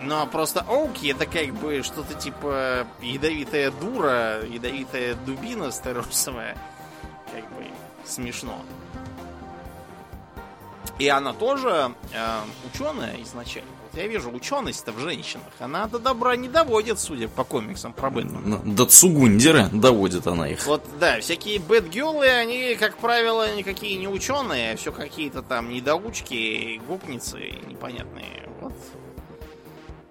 [0.00, 6.56] Но просто Оуки это как бы что-то типа ядовитая дура, ядовитая дубина стеросовая.
[7.32, 7.66] Как бы
[8.04, 8.64] смешно.
[11.02, 12.38] И она тоже э,
[12.72, 13.68] ученая изначально.
[13.90, 15.48] Вот я вижу ученость-то в женщинах.
[15.58, 18.60] Она до добра не доводит, судя по комиксам про Бэтмена.
[18.62, 20.64] Ну, До Цугундера доводит она их.
[20.64, 26.80] Вот, да, всякие бэтгелы, они, как правило, никакие не ученые, а все какие-то там недоучки,
[26.86, 28.48] гопницы непонятные.
[28.60, 28.72] Вот.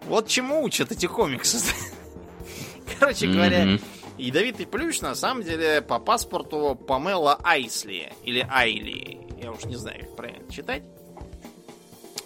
[0.08, 1.60] Вот чему учат эти комиксы.
[3.00, 3.82] Короче говоря, Мгм.
[4.18, 8.12] ядовитый плющ на самом деле по паспорту Памела Айсли.
[8.26, 9.20] Или Айли.
[9.52, 10.84] Я уж не знаю, как правильно читать.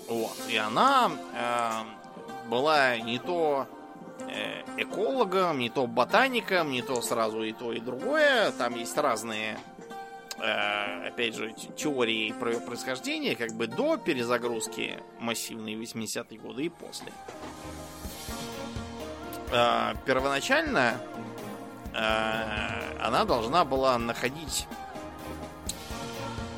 [0.07, 0.37] Вот.
[0.47, 3.65] И она э, была не то
[4.19, 8.51] э, экологом, не то ботаником, не то сразу и то, и другое.
[8.51, 9.57] Там есть разные,
[10.37, 16.65] э, опять же, те- теории про её происхождение, как бы до перезагрузки массивной 80-е годы
[16.65, 17.11] и после.
[19.51, 20.99] Э, первоначально
[21.91, 24.67] э, она должна была находить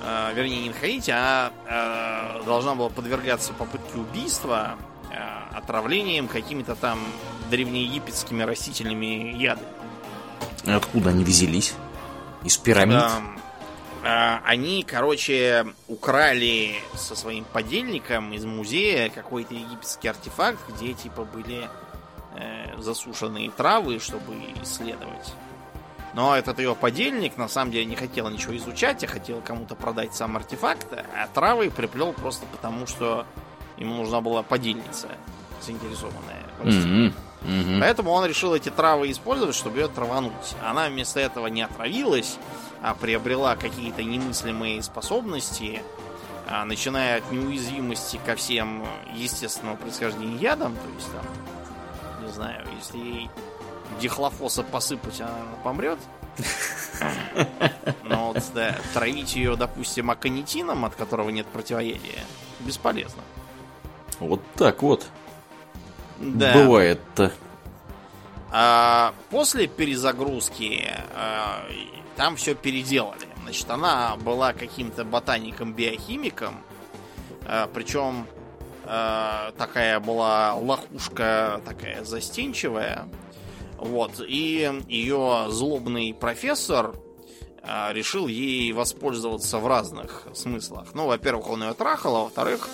[0.07, 4.77] э, вернее, не находить, а э, должна была подвергаться попытке убийства
[5.11, 6.99] э, отравлением какими-то там
[7.51, 9.67] древнеегипетскими растительными ядами.
[10.65, 11.73] Откуда они взялись?
[12.43, 13.01] Из пирамид?
[13.01, 13.39] Эм,
[14.03, 21.69] э, они, короче, украли со своим подельником из музея какой-то египетский артефакт, где типа были
[22.35, 25.33] э, засушенные травы, чтобы исследовать.
[26.17, 30.15] Но этот ее подельник на самом деле не хотел ничего изучать, а хотел кому-то продать
[30.15, 33.27] сам артефакт, а травы приплел просто потому, что
[33.77, 35.09] ему нужна была подельница
[35.61, 37.13] заинтересованная.
[37.43, 37.79] Мгм.
[37.79, 40.55] Поэтому он решил эти травы использовать, чтобы ее травануть.
[40.65, 42.39] Она вместо этого не отравилась,
[42.81, 45.83] а приобрела какие-то немыслимые способности,
[46.47, 52.97] а, начиная от неуязвимости ко всем естественного происхождения ядам, то есть там, не знаю, если
[52.97, 53.29] ей
[53.99, 55.33] дихлофоса посыпать, она
[55.63, 55.99] помрет.
[58.03, 62.23] Но вот, да, травить ее, допустим, аконитином, от которого нет противоядия,
[62.59, 63.21] бесполезно.
[64.19, 65.07] Вот так вот.
[66.19, 66.53] Да.
[66.53, 67.31] Бывает-то.
[68.51, 71.65] А после перезагрузки а,
[72.15, 73.27] там все переделали.
[73.43, 76.55] Значит, она была каким-то ботаником-биохимиком,
[77.45, 78.25] а, причем
[78.85, 83.07] а, такая была лохушка, такая застенчивая.
[83.77, 84.19] Вот.
[84.19, 86.95] И ее злобный профессор
[87.63, 90.87] а, решил ей воспользоваться в разных смыслах.
[90.93, 92.69] Ну, во-первых, он ее трахал, а во-вторых,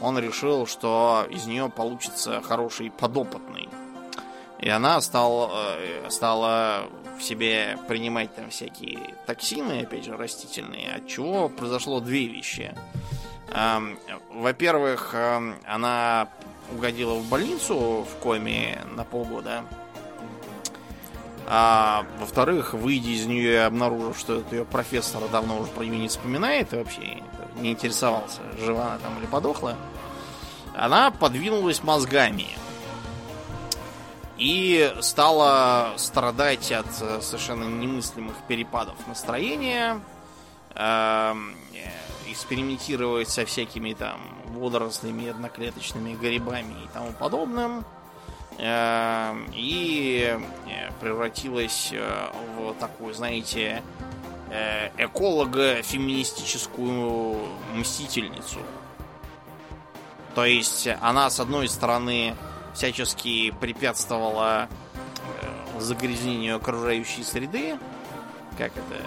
[0.00, 3.68] он решил, что из нее получится хороший подопытный.
[4.60, 6.84] И она стал, э, стала
[7.18, 12.74] в себе принимать там всякие токсины, опять же, растительные, от чего произошло две вещи.
[13.52, 13.98] Эм,
[14.30, 16.28] Во-первых, эм, она
[16.72, 19.64] угодила в больницу в коме на полгода.
[21.46, 26.08] А во-вторых, выйдя из нее и обнаружив, что ее профессор давно уже про нее не
[26.08, 27.22] вспоминает и вообще
[27.60, 29.76] не интересовался, жива она там или подохла,
[30.74, 32.48] она подвинулась мозгами
[34.36, 40.00] и стала страдать от э, совершенно немыслимых перепадов настроения,
[40.74, 47.84] эм, э, экспериментировать со всякими там водорослями, одноклеточными грибами и тому подобным.
[48.58, 50.38] Э, и
[51.00, 51.92] превратилась
[52.56, 53.82] в такую, знаете,
[54.96, 57.36] эколого-феминистическую
[57.74, 58.60] мстительницу.
[60.34, 62.34] То есть она, с одной стороны,
[62.74, 64.68] всячески препятствовала
[65.40, 67.78] э, загрязнению окружающей среды,
[68.58, 69.02] как это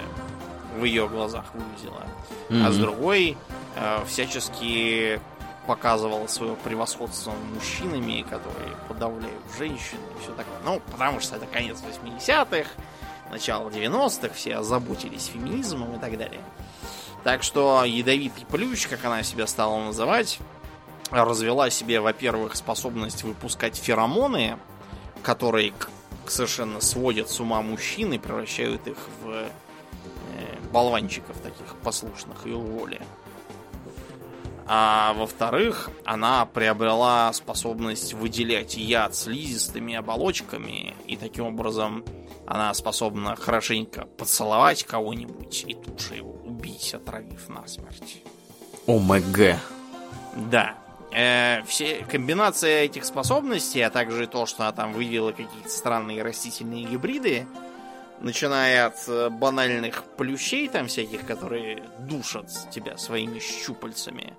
[0.78, 2.04] в ее глазах выглядело,
[2.50, 2.66] mm-hmm.
[2.66, 3.38] а с другой
[3.76, 5.20] э, всячески
[5.68, 10.58] показывала свое превосходство мужчинами, которые подавляют женщин и все такое.
[10.64, 12.70] Ну, потому что это конец 80-х,
[13.30, 16.42] начало 90-х, все озаботились феминизмом и так далее.
[17.24, 20.40] Так что ядовитый плющ, как она себя стала называть,
[21.12, 24.58] развела себе, во-первых, способность выпускать феромоны,
[25.24, 25.74] которые
[26.28, 29.50] совершенно сводят с ума мужчин и превращают их в э,
[30.72, 33.02] болванчиков таких послушных и воли.
[34.70, 42.04] А во-вторых, она приобрела способность выделять яд слизистыми оболочками, и таким образом
[42.46, 48.22] она способна хорошенько поцеловать кого-нибудь и тут же его убить, отравив насмерть.
[48.88, 49.58] ОМГ.
[50.36, 50.76] Да
[51.12, 56.86] э, все комбинация этих способностей, а также то, что она там вывела какие-то странные растительные
[56.86, 57.48] гибриды,
[58.22, 64.34] начиная от э, банальных плющей там всяких, которые душат тебя своими щупальцами.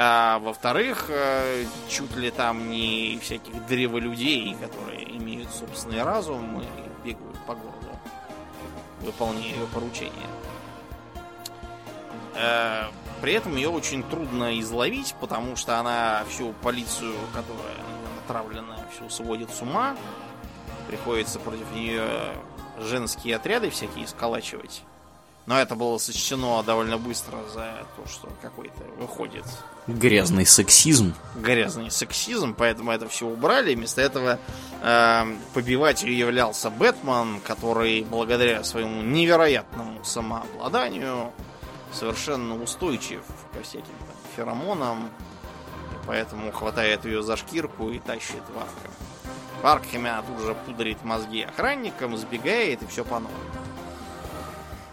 [0.00, 6.66] А во-вторых, э, чуть ли там не всяких древолюдей, которые имеют собственный разум и
[7.04, 7.98] бегают по городу,
[9.00, 10.12] выполняя ее поручения.
[12.36, 12.84] Э,
[13.20, 17.74] при этом ее очень трудно изловить, потому что она всю полицию, которая
[18.20, 19.96] натравлена, всю сводит с ума.
[20.86, 22.06] Приходится против нее
[22.78, 24.84] женские отряды всякие сколачивать.
[25.48, 29.46] Но это было сочтено довольно быстро за то, что какой-то выходит...
[29.86, 31.14] Грязный сексизм.
[31.36, 33.74] Грязный сексизм, поэтому это все убрали.
[33.74, 34.38] Вместо этого
[34.82, 41.32] э, побивателем являлся Бэтмен, который благодаря своему невероятному самообладанию
[41.94, 43.22] совершенно устойчив
[43.54, 48.90] ко всяким там, феромонам, и поэтому хватает ее за шкирку и тащит в Аркхем.
[49.62, 53.38] В Аркхеме она тут же пудрит мозги охранникам, сбегает и все по новому.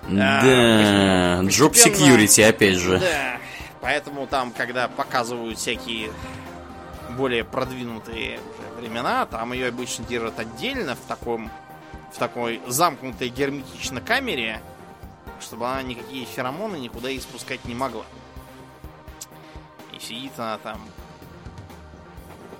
[0.09, 2.99] Да, job security опять же.
[2.99, 3.37] Да,
[3.81, 6.11] поэтому там, когда показывают всякие
[7.17, 8.39] более продвинутые
[8.79, 11.51] времена, там ее обычно держат отдельно в таком
[12.15, 14.61] в такой замкнутой герметичной камере,
[15.41, 18.05] чтобы она никакие феромоны никуда испускать не могла.
[19.91, 20.79] И сидит она там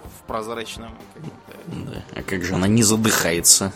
[0.04, 0.92] в прозрачном
[1.68, 2.04] Да.
[2.16, 3.72] А как же она не задыхается?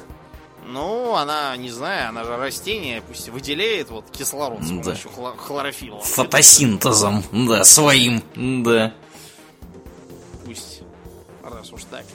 [0.72, 5.32] Ну, она, не знаю, она же растение, пусть выделяет вот кислород с помощью да.
[5.36, 6.02] хлорофилла.
[6.02, 8.94] Фотосинтезом, да, своим, да.
[10.46, 10.82] Пусть,
[11.44, 12.06] раз уж так.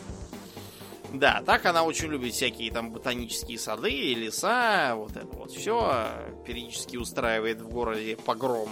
[1.12, 6.09] Да, так она очень любит всякие там ботанические сады, леса, вот это вот все.
[6.46, 8.68] Периодически устраивает в городе погром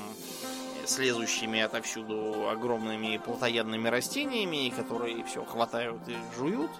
[0.85, 6.71] с лезущими отовсюду огромными плотоядными растениями, которые все хватают и жуют.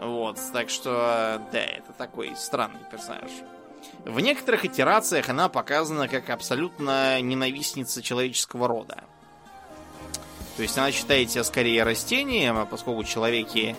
[0.00, 3.30] Вот, так что, да, это такой странный персонаж.
[4.04, 9.04] В некоторых итерациях она показана как абсолютно ненавистница человеческого рода.
[10.56, 13.76] То есть она считает себя скорее растением, а поскольку человеки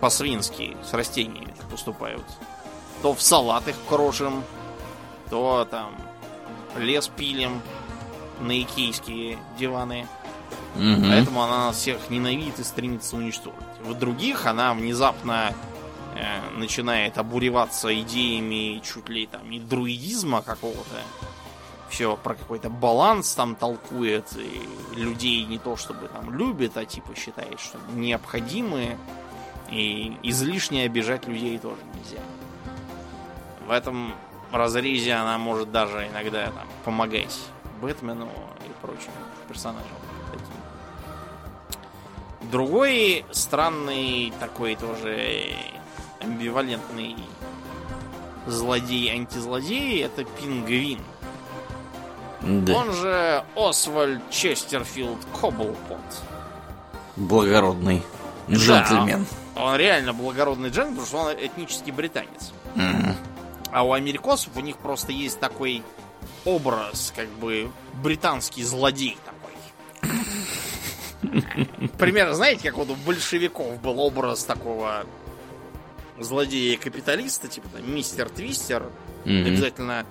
[0.00, 2.24] по-свински с растениями поступают.
[3.02, 4.44] То в салат их крошим,
[5.30, 5.94] то там
[6.76, 7.62] лес пилим
[8.40, 10.06] на икейские диваны.
[10.76, 11.02] Угу.
[11.08, 13.58] Поэтому она нас всех ненавидит и стремится уничтожить.
[13.88, 15.54] В других она внезапно
[16.14, 21.02] э, начинает обуреваться идеями чуть ли там не друидизма какого-то.
[21.88, 24.62] Все про какой-то баланс там толкует, и
[24.94, 28.98] людей не то чтобы там любит, а типа считает, что необходимые
[29.70, 32.22] и излишне обижать людей тоже нельзя.
[33.66, 34.14] В этом
[34.52, 37.38] разрезе она может даже иногда там помогать
[37.80, 38.28] Бэтмену
[38.66, 39.12] и прочим
[39.48, 39.97] персонажам.
[42.50, 45.52] Другой странный такой тоже
[46.20, 47.16] амбивалентный
[48.46, 51.00] злодей-антизлодей это Пингвин.
[52.40, 52.74] Да.
[52.74, 55.98] Он же Освальд Честерфилд Коблпот.
[57.16, 58.02] Благородный
[58.48, 59.26] джентльмен.
[59.54, 62.52] Да, Он реально благородный джентльмен, потому что он этнический британец.
[62.74, 63.14] Мгм.
[63.72, 65.82] А у америкосов у них просто есть такой
[66.44, 67.70] образ, как бы
[68.02, 69.37] британский злодей такой.
[71.98, 75.04] Примерно, знаете, как вот у большевиков был образ такого
[76.18, 78.90] злодея-капиталиста, типа там, мистер Твистер,
[79.24, 79.46] Мгм.
[79.46, 80.06] обязательно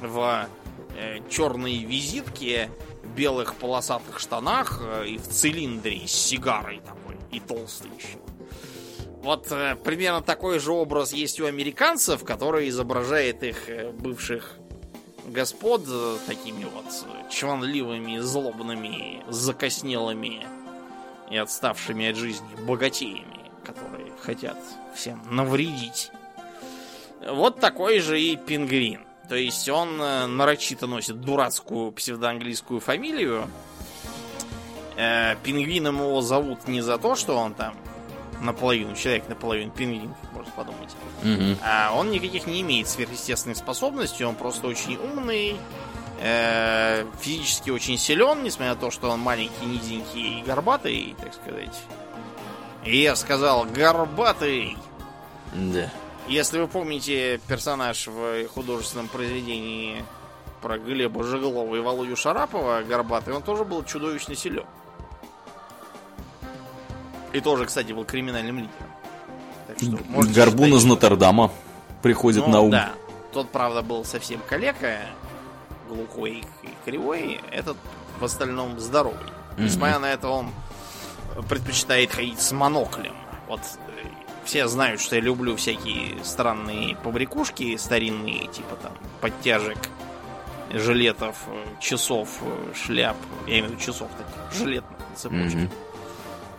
[0.00, 0.48] в
[0.96, 2.70] э, черной визитке,
[3.16, 8.18] белых полосатых штанах э, и в цилиндре с сигарой такой, и толстый еще.
[9.22, 14.54] Вот э, примерно такой же образ есть у американцев, который изображает их э, бывших
[15.26, 20.46] господ э, такими вот э, чванливыми, злобными, закоснелыми
[21.30, 24.58] и отставшими от жизни богатеями, которые хотят
[24.94, 26.10] всем навредить.
[27.26, 29.00] Вот такой же и пингвин.
[29.28, 33.48] То есть он э, нарочито носит дурацкую псевдоанглийскую фамилию.
[34.96, 37.74] Э, Пингвином его зовут не за то, что он там
[38.40, 40.96] наполовину человек, наполовину пингвин, можно подумать.
[41.22, 41.58] Мгм.
[41.62, 45.56] А он никаких не имеет сверхъестественных способностей, он просто очень умный,
[46.18, 51.78] э, физически очень силен, несмотря на то, что он маленький, низенький и горбатый, так сказать.
[52.84, 54.76] И я сказал, горбатый!
[55.54, 55.90] Да.
[56.28, 60.04] Если вы помните персонаж в художественном произведении
[60.60, 64.66] про Глеба Жеглова и Володю Шарапова, горбатый, он тоже был чудовищно силен.
[67.32, 68.72] И тоже, кстати, был криминальным лидером.
[69.66, 71.50] Так что можете Горбун считать, из Нотр-Дама
[72.02, 72.70] приходит ну, на ум.
[72.70, 72.92] Да.
[73.32, 75.00] Тот, правда, был совсем калека,
[75.88, 77.40] глухой и кривой.
[77.50, 77.76] Этот
[78.20, 79.18] в остальном здоровый.
[79.56, 79.64] Мгм.
[79.64, 80.50] Несмотря на это, он
[81.48, 83.14] предпочитает ходить с моноклем.
[83.46, 84.06] Вот э,
[84.44, 89.78] все знают, что я люблю всякие странные побрякушки старинные, типа там подтяжек,
[90.72, 93.16] жилетов, э, часов, э, шляп.
[93.46, 95.70] Я имею в виду часов таких, жилетных на цепочке.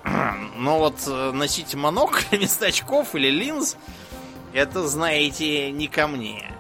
[0.04, 0.54] Мгм.
[0.64, 3.76] Но вот носить монокль вместо очков или линз,
[4.54, 6.52] это, знаете, не ко мне.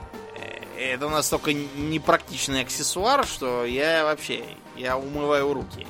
[0.79, 4.45] Это настолько непрактичный аксессуар, что я вообще,
[4.77, 5.85] я умываю руки.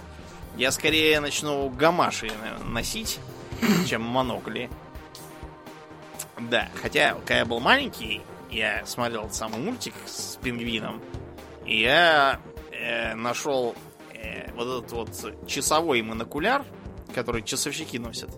[0.58, 2.32] Я скорее начну гамаши
[2.66, 3.20] носить,
[3.88, 4.68] чем монокли.
[6.40, 11.04] Да, хотя, когда я был маленький, я смотрел самый мультик с пингвином,
[11.68, 12.40] и я
[12.72, 13.76] э, нашел
[14.16, 16.66] э, вот этот вот часовой монокуляр,
[17.14, 18.32] который часовщики носят.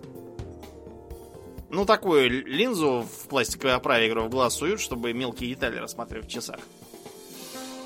[1.72, 6.30] Ну, такую линзу в пластиковой оправе игру в глаз суют, чтобы мелкие детали рассматривать в
[6.30, 6.60] часах.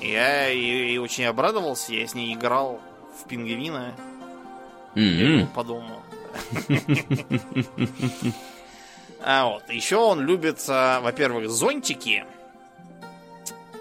[0.01, 2.81] Я и, и очень обрадовался, я с ней играл
[3.23, 3.95] в пингвина.
[4.93, 5.47] Я Мгм.
[5.47, 6.01] подумал.
[9.23, 12.25] А вот, еще он любит, а, во-первых, зонтики.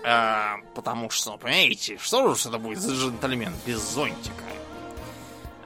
[0.04, 4.44] А, потому что, понимаете, что же это будет за джентльмен без зонтика?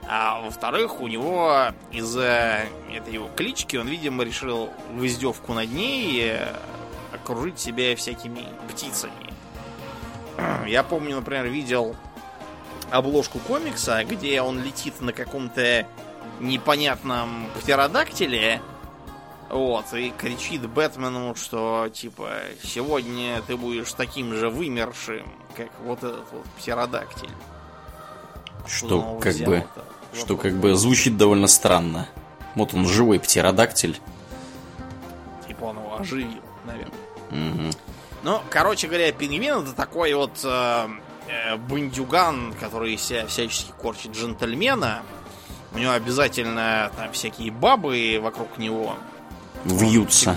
[0.09, 6.31] А во-вторых, у него из-за этой его клички он, видимо, решил в издевку над ней
[6.33, 6.57] э,
[7.13, 9.33] окружить себя всякими птицами.
[10.67, 11.95] Я помню, например, видел
[12.91, 15.87] обложку комикса, где он летит на каком-то
[16.41, 18.61] непонятном птеродактиле,
[19.49, 22.31] вот, и кричит Бэтмену, что, типа,
[22.63, 27.31] сегодня ты будешь таким же вымершим, как вот этот вот птеродактиль.
[28.67, 29.85] Что как бы, это?
[30.15, 32.09] Что как бы звучит довольно странно.
[32.55, 33.99] Вот он живой птеродактиль.
[35.47, 36.99] Типа он его оживил, наверное.
[37.31, 37.71] Мгм.
[38.23, 40.89] Ну, короче говоря, пингвин это такой вот э,
[41.29, 45.03] э, бандюган, который себя всячески корчит джентльмена.
[45.73, 48.97] У него обязательно там всякие бабы вокруг него.
[49.65, 50.37] Вьются.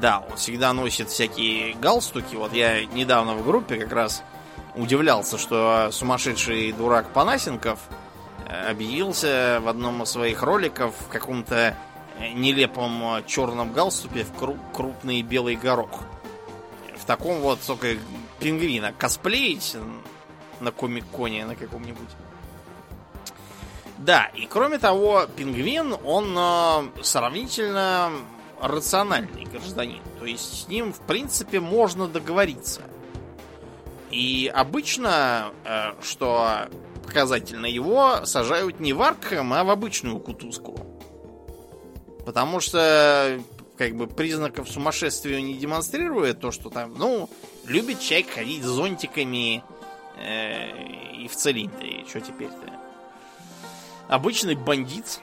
[0.00, 2.36] Да, он всегда носит всякие галстуки.
[2.36, 4.22] Вот я недавно в группе как раз
[4.74, 7.78] удивлялся, что сумасшедший дурак Панасенков
[8.46, 11.76] объявился в одном из своих роликов в каком-то
[12.18, 16.00] э, нелепом э, черном галстуке в кру- крупный белый горох.
[16.96, 17.96] В таком вот только
[18.40, 19.76] пингвина косплеить
[20.60, 22.08] на комик-коне на каком-нибудь.
[23.98, 28.12] Да, и кроме того, пингвин, он э, сравнительно
[28.60, 30.02] рациональный гражданин.
[30.18, 32.82] То есть с ним, в принципе, можно договориться.
[34.10, 35.50] И обычно,
[36.00, 36.68] что
[37.04, 40.76] показательно, его сажают не в Аркхэм, а в обычную кутузку.
[42.24, 43.40] Потому что,
[43.76, 47.28] как бы, признаков сумасшествия не демонстрирует то, что там, ну,
[47.66, 49.62] любит человек ходить с зонтиками
[50.16, 52.04] э, и в цилиндре.
[52.08, 52.72] Что теперь-то?
[54.08, 55.20] Обычный бандит.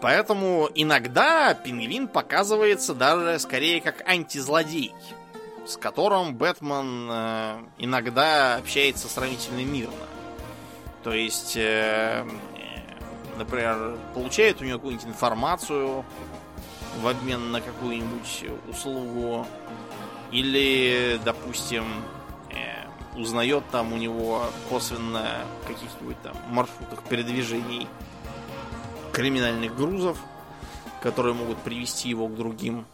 [0.00, 4.92] Поэтому иногда пингвин показывается даже скорее как антизлодей,
[5.64, 9.94] с которым Бэтмен э, иногда общается сравнительно мирно.
[11.02, 12.24] То есть э,
[13.36, 16.04] например, получает у нее какую-нибудь информацию
[17.00, 19.46] в обмен на какую-нибудь услугу,
[20.30, 21.84] или, допустим,
[22.50, 27.88] э, узнает там у него косвенно каких-нибудь там маршрутах передвижений
[29.12, 30.18] криминальных грузов,
[31.00, 32.86] которые могут привести его к другим.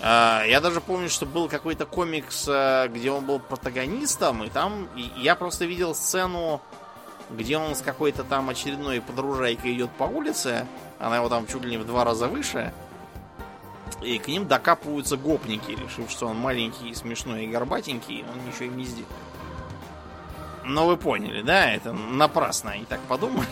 [0.00, 4.88] А, я даже помню, что был какой-то комикс, э, где он был протагонистом, и там
[5.16, 6.60] я просто видел сцену,
[7.30, 10.66] где он с какой-то там очередной подружайкой идет по улице,
[10.98, 12.72] она его там чуть ли не в два раза выше,
[14.02, 18.76] и к ним докапываются гопники, решив, что он маленький, смешной и горбатенький, он ничего им
[18.76, 19.08] не сделает.
[20.64, 21.72] Но вы поняли, да?
[21.72, 23.46] Это напрасно они так подумали.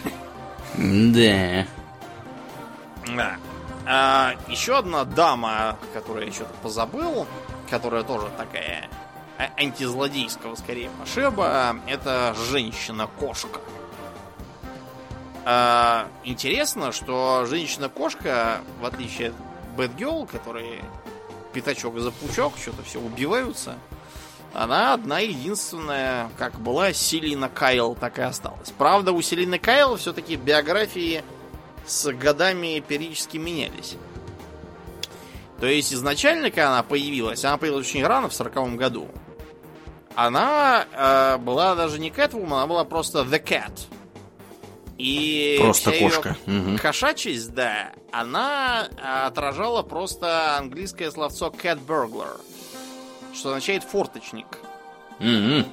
[0.77, 1.67] Да.
[3.17, 3.37] Да.
[3.87, 7.27] А, еще одна дама, которую я что-то позабыл,
[7.69, 8.89] которая тоже такая
[9.57, 13.61] антизлодейского, скорее, пошеба, это женщина-кошка.
[15.45, 19.35] А, интересно, что женщина-кошка, в отличие от
[19.77, 20.83] Бэтгелл, которые
[21.53, 23.77] пятачок за пучок, что-то все убиваются,
[24.53, 28.73] она одна единственная, как была Селина Кайл, так и осталась.
[28.77, 31.23] Правда, у Селины Кайл все-таки биографии
[31.87, 33.97] с годами периодически менялись.
[35.61, 39.09] То есть изначально, когда она появилась, она появилась очень рано, в сороковом году.
[40.15, 43.73] Она э, была даже не Кэтвумен, она была просто The Cat.
[44.99, 46.37] И просто кошка.
[46.47, 46.77] Угу.
[46.79, 48.89] Кошачьесть, да, она
[49.27, 52.39] отражала просто английское словцо cat burglar,
[53.33, 54.59] что означает форточник.
[55.19, 55.67] Угу.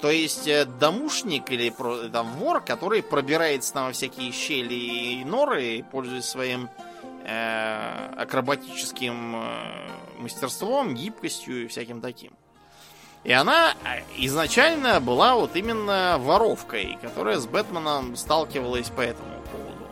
[0.00, 1.72] То есть э, домушник или
[2.10, 6.68] там вор, который пробирается на всякие щели и норы, пользуясь своим
[7.24, 12.32] э, акробатическим э, мастерством, гибкостью и всяким таким.
[13.24, 19.86] И она э, изначально была вот именно воровкой, которая с Бэтменом сталкивалась по этому поводу.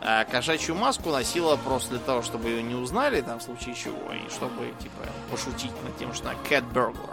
[0.00, 4.12] А кошачью маску носила просто для того, чтобы ее не узнали, там, в случае чего,
[4.12, 7.10] и чтобы, типа, пошутить над тем, что она Cat Burglar.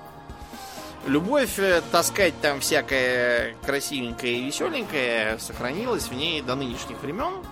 [1.08, 7.44] Любовь э, таскать там всякое красивенькое и веселенькое сохранилась в ней до нынешних времен.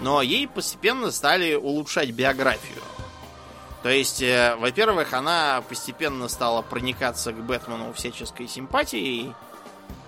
[0.00, 2.82] Но ей постепенно стали улучшать биографию.
[3.82, 9.34] То есть, э, во-первых, она постепенно стала проникаться к Бэтмену всяческой симпатией,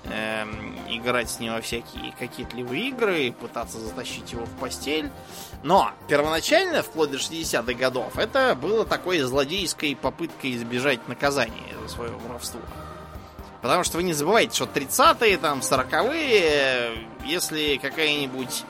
[0.04, 0.44] э,
[0.88, 5.10] играть с ним во всякие кокетливые игры, пытаться затащить его в постель.
[5.64, 12.12] Но первоначально, вплоть до 60-х годов, это было такой злодейской попыткой избежать наказания за свое
[12.12, 12.60] воровство.
[13.60, 18.62] Потому что вы не забывайте, что 30-е, там, 40-е, если какая-нибудь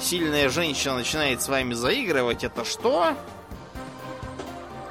[0.00, 2.64] сильная женщина начинает с вами заигрывать, это?
[2.64, 3.14] Что?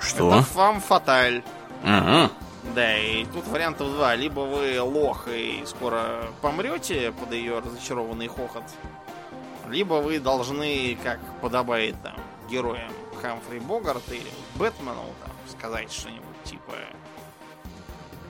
[0.01, 1.43] Это фам фаталь.
[1.83, 2.31] Ага.
[2.75, 4.15] Да, и тут вариантов два.
[4.15, 8.63] Либо вы лох и скоро помрете под ее разочарованный хохот,
[9.69, 12.15] либо вы должны, как подобает там
[12.49, 12.91] героям
[13.21, 16.73] Хамфри Богарт или Бэтмену, там, сказать что-нибудь типа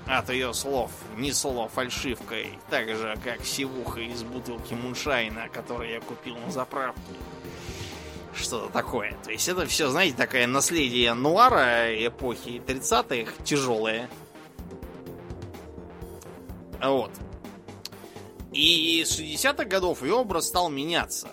[0.08, 6.00] от ее слов, не слов, фальшивкой, так же, как сивуха из бутылки Муншайна, который я
[6.00, 7.02] купил на заправке.
[8.38, 9.18] Что-то такое.
[9.24, 14.10] То есть это все, знаете, такое наследие нуара эпохи 30-х, тяжелое.
[16.82, 17.12] Вот.
[18.54, 21.30] И с 60-х годов ее образ стал меняться.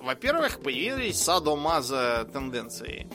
[0.00, 3.08] Во-первых, появились садомаза тенденции.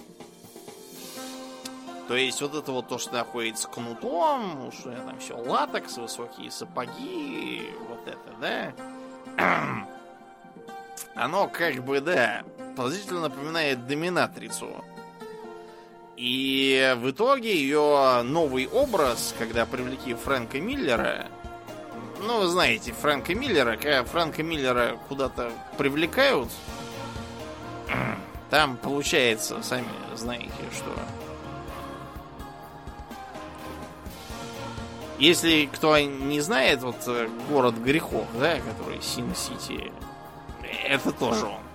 [2.08, 6.50] То есть вот это вот то, что находится с кнутом, что там все латекс, высокие
[6.50, 8.74] сапоги, вот это,
[9.38, 9.86] да?
[11.16, 12.44] Оно как бы, да,
[12.78, 14.86] положительно напоминает доминатрицу.
[16.16, 21.28] И в итоге ее новый образ, когда привлекли Фрэнка Миллера,
[22.22, 26.50] ну, вы знаете, Фрэнка Миллера, когда Фрэнка Миллера куда-то привлекают,
[28.50, 30.94] там получается, сами знаете, что...
[35.20, 39.92] Если кто не знает, вот э, город грехов, да, который Син-Сити,
[40.88, 41.67] это тоже он.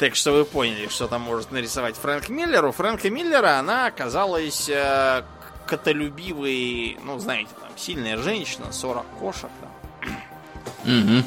[0.00, 2.64] Так что вы поняли, что там может нарисовать Фрэнк Миллер.
[2.64, 5.22] У Фрэнка Миллера она оказалась э,
[5.66, 10.14] католюбивой, ну, знаете, там, сильная женщина, 40 кошек там.
[10.84, 11.24] Угу.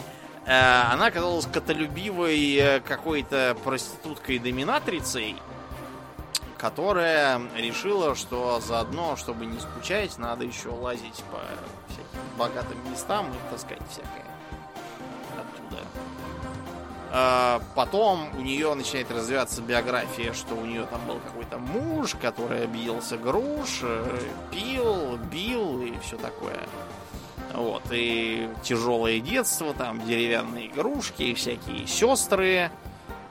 [0.48, 5.36] Э, она оказалась католюбивой э, какой-то проституткой-доминатрицей,
[6.58, 11.40] которая решила, что заодно, чтобы не скучать, надо еще лазить по
[11.94, 14.32] всяким богатым местам и таскать всякое
[17.76, 23.18] потом у нее начинает развиваться биография, что у нее там был какой-то муж, который объелся
[23.18, 24.19] груш, э,
[24.52, 26.57] пил, бил и все такое.
[27.53, 32.72] Вот, и тяжелое детство, там деревянные игрушки, всякие сестры,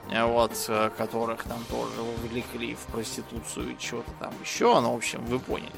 [0.09, 4.79] вот, которых там тоже увлекли в проституцию и что-то там еще.
[4.79, 5.71] Ну, в общем, вы поняли.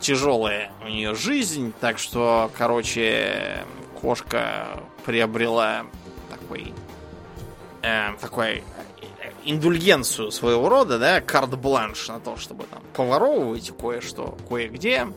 [0.00, 3.62] Тяжелая у нее жизнь, так что, короче,
[4.00, 4.68] кошка
[5.04, 5.84] приобрела
[6.48, 6.72] такой,
[7.82, 8.64] э, такой
[9.44, 15.08] индульгенцию своего рода, да, карт-бланш на то, чтобы там поворовывать кое-что, кое-где.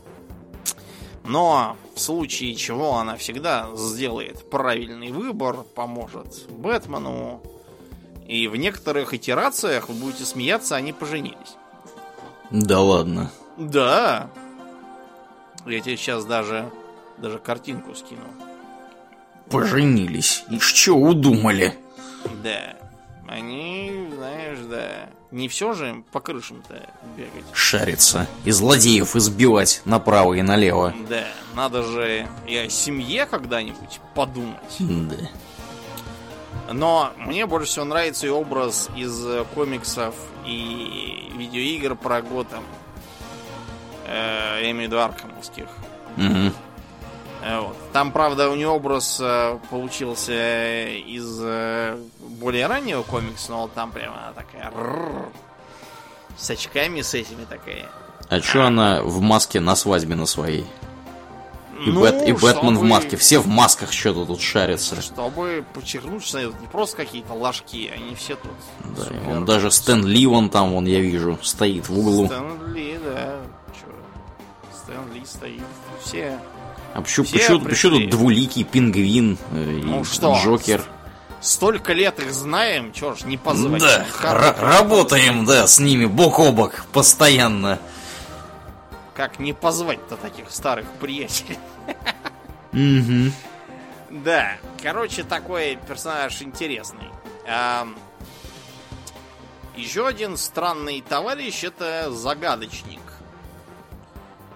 [1.24, 7.42] Но в случае чего она всегда сделает правильный выбор, поможет Бэтмену.
[8.26, 11.56] И в некоторых итерациях, вы будете смеяться, они поженились.
[12.50, 13.30] Да ладно.
[13.56, 14.30] Да.
[15.66, 16.70] Я тебе сейчас даже,
[17.18, 18.24] даже картинку скину.
[19.50, 20.44] Поженились.
[20.50, 21.74] И что удумали?
[22.42, 22.76] Да.
[23.28, 25.08] Они, знаешь, да.
[25.30, 26.74] Не все же по крышам-то
[27.16, 27.44] бегать.
[27.52, 28.26] Шариться.
[28.44, 30.94] И злодеев избивать направо и налево.
[31.08, 31.24] Да.
[31.54, 34.76] Надо же и о семье когда-нибудь подумать.
[34.78, 35.16] Да.
[36.70, 39.24] Но мне больше всего нравится и образ из
[39.54, 40.14] комиксов
[40.46, 42.62] и видеоигр про Готэм.
[44.06, 45.66] Э, я имею в виду аркамовских.
[46.16, 46.52] Угу.
[47.44, 47.76] Вот.
[47.92, 53.90] Там, правда, у нее образ э, получился из э, более раннего комикса, но вот там
[53.90, 55.28] прямо она такая рррр,
[56.36, 57.86] с очками с этими такая.
[58.28, 60.64] А что она в маске на свадьбе на своей?
[61.84, 63.16] И, Ну, Бэт, и Бэтмен в чтобы- маске.
[63.16, 65.02] Все в масках что-то тут шарятся.
[65.02, 68.52] Чтобы подчеркнуть, что это не просто какие-то ложки, они все тут.
[68.96, 69.28] Да, супер.
[69.30, 72.26] он даже Стэн Ли вон там, вон я вижу, стоит в углу.
[72.26, 73.34] Стэн Ли, да.
[73.74, 73.88] Чё?
[74.84, 75.62] Стэн Ли стоит.
[76.04, 76.38] Все.
[76.94, 80.38] А почему, почему, почему тут двуликий пингвин э, и Ну что?
[80.42, 80.82] Джокер?
[81.40, 83.80] Столько лет их знаем, чё ж, не позвать.
[83.82, 87.78] Да, ра- работаем, да, с ними бок о бок, постоянно.
[89.14, 91.58] Как не позвать-то таких старых приятелей?
[92.72, 93.32] Угу.
[94.24, 94.52] Да,
[94.82, 97.08] короче, такой персонаж интересный.
[99.76, 103.00] Еще один странный товарищ это загадочник.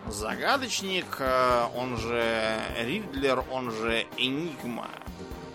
[0.09, 4.89] Загадочник, э, он же Ридлер, он же Энигма.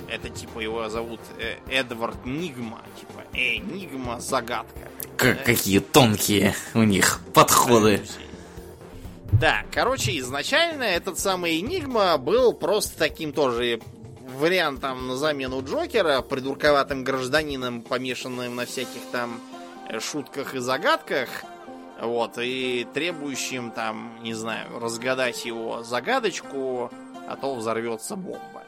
[0.09, 2.81] Это типа его зовут э, Эдвард Нигма.
[2.99, 4.89] Типа Энигма загадка.
[5.15, 8.01] Как, какие тонкие у них подходы.
[9.31, 13.79] Да, короче, изначально этот самый Энигма был просто таким тоже
[14.37, 19.39] вариантом на замену Джокера, придурковатым гражданином, помешанным на всяких там
[19.87, 21.29] э, шутках и загадках,
[22.01, 26.91] вот, и требующим там, не знаю, разгадать его загадочку,
[27.27, 28.63] а то взорвется бомба.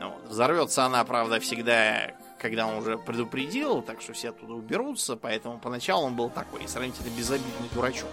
[0.00, 0.28] Вот.
[0.28, 6.06] Взорвется она, правда, всегда, когда он уже предупредил, так что все оттуда уберутся, поэтому поначалу
[6.06, 8.10] он был такой, сравнительно безобидный дурачок.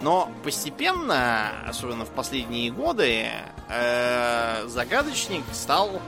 [0.00, 3.28] Но постепенно, особенно в последние годы,
[3.68, 6.00] э, загадочник стал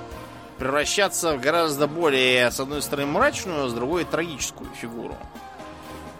[0.59, 5.17] превращаться в гораздо более, с одной стороны, мрачную, а с другой трагическую фигуру.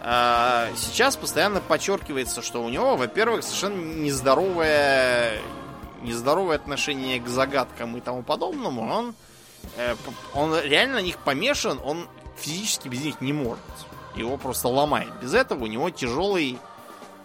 [0.03, 5.39] Э, сейчас постоянно подчеркивается, что у него, во-первых, совершенно нездоровое,
[6.01, 8.91] нездоровое отношение к загадкам и тому подобному.
[8.91, 9.15] Он,
[9.77, 9.95] э,
[10.33, 13.63] он реально на них помешан, он физически без них не может.
[14.15, 15.11] Его просто ломает.
[15.21, 16.57] Без этого у него тяжелый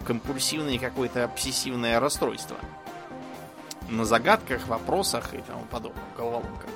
[0.07, 2.59] компульсивное какое-то обсессивное расстройство.
[3.89, 6.69] На загадках, вопросах и тому подобном, головоломках.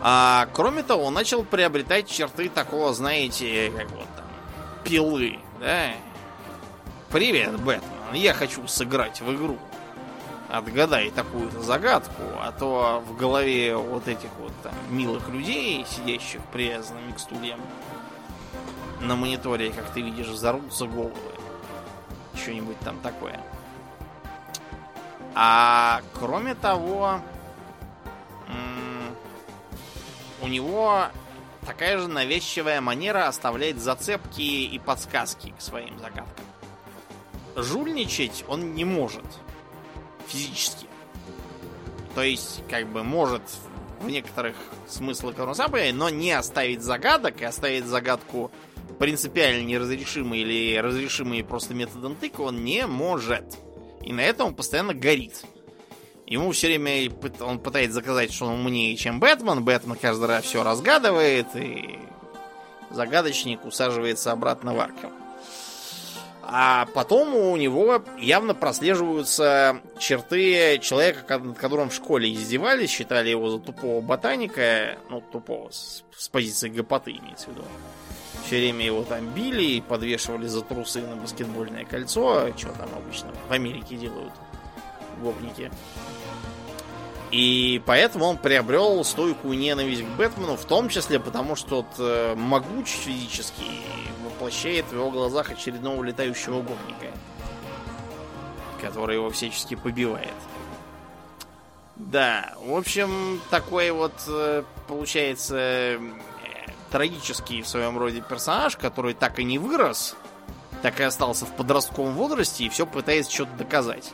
[0.00, 4.06] А кроме того, он начал приобретать черты такого, знаете, как вот
[4.84, 5.92] пилы, да?
[7.10, 9.58] Привет, Бэтмен, я хочу сыграть в игру.
[10.50, 17.12] Отгадай такую-то загадку, а то в голове вот этих вот там милых людей, сидящих привязанными
[17.12, 17.60] к стульям,
[19.00, 21.14] на мониторе, как ты видишь, взорвутся головы.
[22.34, 23.40] Что-нибудь там такое.
[25.34, 27.20] А кроме того,
[30.40, 31.04] у него
[31.68, 36.46] такая же навязчивая манера оставлять зацепки и подсказки к своим загадкам.
[37.56, 39.26] Жульничать он не может
[40.28, 40.86] физически.
[42.14, 43.42] То есть, как бы, может
[44.00, 44.56] в некоторых
[44.88, 48.50] смыслах понимает, но не оставить загадок и оставить загадку
[48.98, 53.58] принципиально неразрешимой или разрешимой просто методом тыка он не может.
[54.02, 55.44] И на этом он постоянно горит.
[56.28, 57.10] Ему все время
[57.40, 59.64] он пытается заказать, что он умнее, чем Бэтмен.
[59.64, 61.98] Бэтмен каждый раз все разгадывает, и
[62.90, 65.10] загадочник усаживается обратно в Аркам.
[66.42, 73.48] А потом у него явно прослеживаются черты человека, над которым в школе издевались, считали его
[73.48, 77.64] за тупого ботаника, ну, тупого, с, с позиции гопоты имеется в виду.
[78.44, 83.52] Все время его там били подвешивали за трусы на баскетбольное кольцо, что там обычно в
[83.52, 84.32] Америке делают.
[85.22, 85.70] гопники.
[87.30, 92.34] И поэтому он приобрел стойкую ненависть к Бэтмену, в том числе потому, что тот э,
[92.34, 93.64] могуч физически
[94.24, 97.12] воплощает в его глазах очередного летающего гопника,
[98.80, 100.32] который его всячески побивает.
[101.96, 105.98] Да, в общем, такой вот э, получается э,
[106.90, 110.16] трагический в своем роде персонаж, который так и не вырос,
[110.80, 114.12] так и остался в подростковом возрасте и все пытается что-то доказать.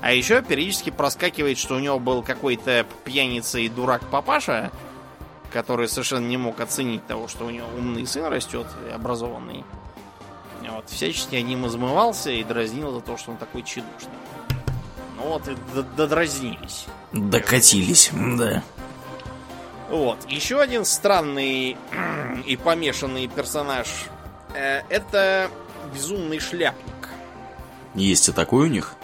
[0.00, 4.70] А еще периодически проскакивает, что у него был какой-то пьяница и дурак папаша,
[5.52, 9.64] который совершенно не мог оценить того, что у него умный сын растет, образованный.
[10.68, 14.12] Вот, всячески ним измывался и дразнил за то, что он такой чедушный.
[15.16, 15.56] Ну вот и
[15.96, 16.86] додразнились.
[17.12, 18.62] Докатились, да.
[19.90, 20.18] Вот.
[20.28, 21.76] Еще один странный
[22.46, 23.88] и помешанный персонаж.
[24.54, 25.50] Э, это
[25.92, 27.08] безумный шляпник.
[27.94, 28.94] Есть и такой у них?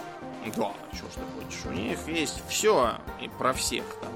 [0.56, 1.60] Да, что ж ты хочешь.
[1.66, 4.12] У них есть все и про всех там.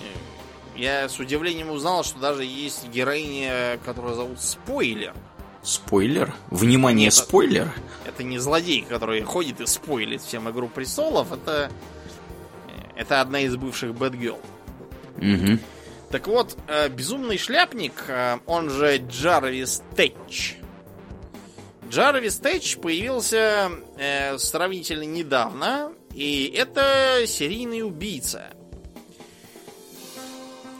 [0.00, 5.14] Э, я с удивлением узнал, что даже есть героиня, которую зовут Спойлер.
[5.62, 6.34] Спойлер?
[6.50, 7.72] Внимание, Нет, спойлер?
[8.04, 11.32] Это не злодей, который ходит и спойлит всем Игру Престолов.
[11.32, 11.70] Это,
[12.68, 14.40] э, это одна из бывших Бэтгелл.
[15.16, 15.58] Угу.
[16.10, 18.04] Так вот, э, безумный шляпник,
[18.46, 20.56] он же Джарвис Тэтч,
[21.94, 28.46] Джарвис Тэтч появился э, сравнительно недавно, и это серийный убийца,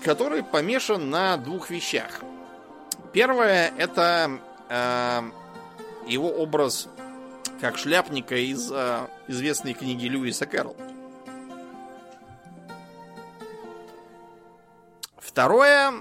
[0.02, 2.20] который помешан на двух вещах.
[3.12, 5.22] Первое это э,
[6.08, 6.88] его образ
[7.60, 10.76] как шляпника из э, известной книги Льюиса Кэрролл.
[15.18, 15.92] Второе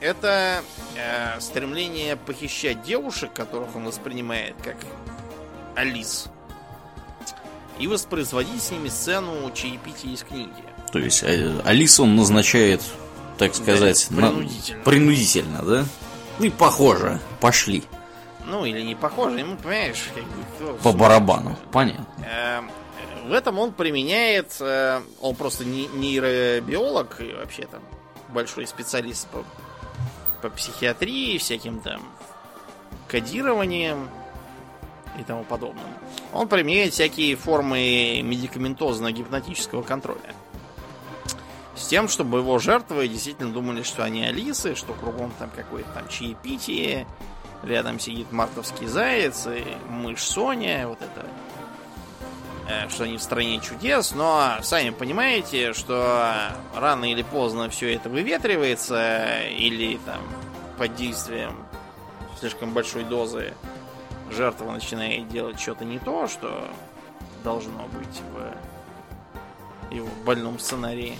[0.00, 0.62] это
[0.96, 4.76] э, стремление похищать девушек, которых он воспринимает как
[5.74, 6.26] Алис,
[7.78, 10.52] и воспроизводить с ними сцену чаепития из книги.
[10.92, 12.82] То есть э, Алису он назначает,
[13.38, 14.78] так сказать, да, принудительно.
[14.78, 14.84] На...
[14.84, 15.84] принудительно, да?
[16.38, 17.82] Ну и похоже, пошли.
[18.44, 20.74] Ну или не похоже, ему, понимаешь, как бы...
[20.74, 22.06] По барабану, понятно.
[22.24, 22.60] Э,
[23.26, 27.82] в этом он применяет, э, он просто не, нейробиолог и вообще там
[28.28, 29.44] большой специалист по
[30.48, 32.00] по психиатрии, всяким там
[33.08, 34.08] кодированием
[35.18, 35.84] и тому подобным.
[36.32, 40.34] Он применяет всякие формы медикаментозно-гипнотического контроля.
[41.74, 46.08] С тем, чтобы его жертвы действительно думали, что они Алисы, что кругом там какое-то там
[46.08, 47.06] чаепитие,
[47.62, 51.26] рядом сидит мартовский заяц и мышь Соня, вот это
[52.88, 59.42] что они в стране чудес, но сами понимаете, что рано или поздно все это выветривается,
[59.48, 60.20] или там
[60.78, 61.54] под действием
[62.38, 63.54] слишком большой дозы
[64.30, 66.68] жертва начинает делать что-то не то, что
[67.44, 71.18] должно быть в его больном сценарии.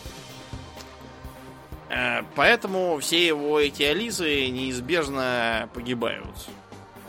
[1.89, 6.48] Э, поэтому все его эти Алисы неизбежно погибают.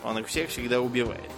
[0.03, 1.31] Он их всех всегда убивает.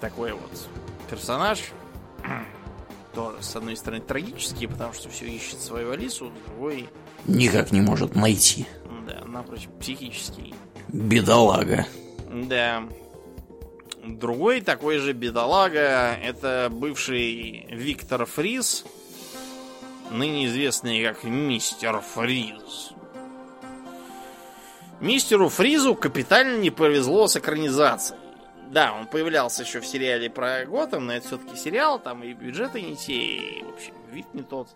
[0.00, 0.68] Такой вот
[1.10, 1.60] персонаж.
[3.14, 6.88] Тоже, с одной стороны, трагический, потому что все ищет свою Алису, с другой
[7.26, 8.66] никак не может найти.
[9.06, 10.54] Да, напрочь психический.
[10.88, 11.86] Бедолага.
[12.30, 12.82] Да.
[14.04, 18.84] Другой такой же бедолага это бывший Виктор Фриз,
[20.12, 22.92] ныне известный как Мистер Фриз.
[25.00, 28.20] Мистеру Фризу капитально не повезло с экранизацией.
[28.70, 32.82] Да, он появлялся еще в сериале про Готэм, но это все-таки сериал, там и бюджеты
[32.82, 34.68] не те, и, в общем, вид не тот.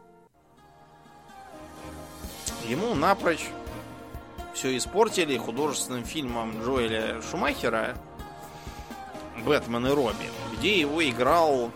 [2.67, 3.49] Ему напрочь
[4.55, 7.97] все испортили художественным фильмом Джоэля Шумахера
[9.45, 11.73] «Бэтмен и Робин», где его играл...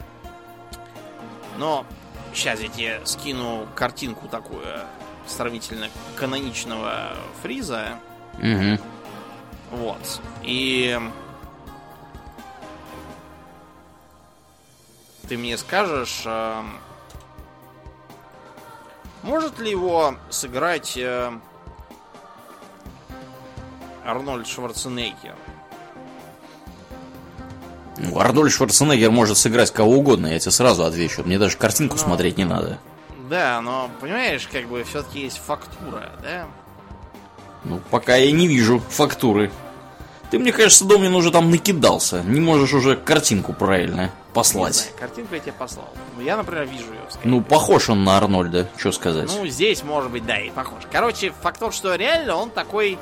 [1.56, 1.86] Но
[2.32, 4.66] сейчас я тебе скину картинку такую
[5.26, 7.12] сравнительно каноничного
[7.42, 8.00] Фриза.
[8.38, 8.80] Угу.
[9.70, 10.20] Вот.
[10.42, 11.00] И
[15.28, 16.78] ты мне скажешь, эм,
[19.22, 21.32] может ли его сыграть э,
[24.04, 25.34] Арнольд Шварценеггер?
[27.96, 31.22] Ну, Арнольд Шварценеггер может сыграть кого угодно, я тебе сразу отвечу.
[31.24, 32.78] Мне даже картинку но, смотреть не надо.
[33.30, 36.46] Да, но понимаешь, как бы все-таки есть фактура, да?
[37.64, 39.50] Ну, пока я не вижу фактуры.
[40.30, 42.22] Ты, мне кажется, Домнин уже там накидался.
[42.22, 44.74] Не можешь уже картинку правильно послать.
[44.74, 45.88] Знаю, картинку я тебе послал.
[46.20, 47.00] Я, например, вижу ее.
[47.22, 49.30] Ну, похож он на Арнольда, что сказать.
[49.36, 50.82] Ну, здесь, может быть, да, и похож.
[50.90, 52.98] Короче, факт тот, что реально он такой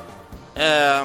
[0.55, 1.03] э,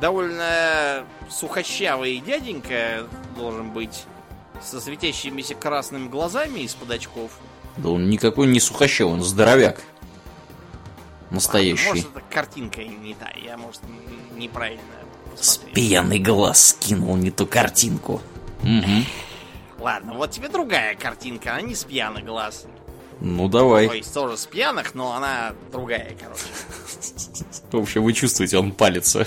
[0.00, 3.06] довольно сухощавый дяденька
[3.36, 4.04] должен быть.
[4.62, 7.32] со светящимися красными глазами из-под очков.
[7.76, 9.80] Да он никакой не сухощав, он здоровяк.
[11.30, 11.88] Настоящий.
[11.88, 13.80] Может, это картинка не та, я, может,
[14.36, 14.82] неправильно
[15.38, 18.20] С пьяный глаз скинул не ту картинку.
[18.62, 19.04] Угу.
[19.78, 22.66] Ладно, вот тебе другая картинка, а не с пьяный глаз.
[23.20, 23.88] Ну давай.
[23.88, 26.42] То есть тоже с пьяных, но она другая, короче.
[27.70, 29.26] В общем, вы чувствуете, он палится.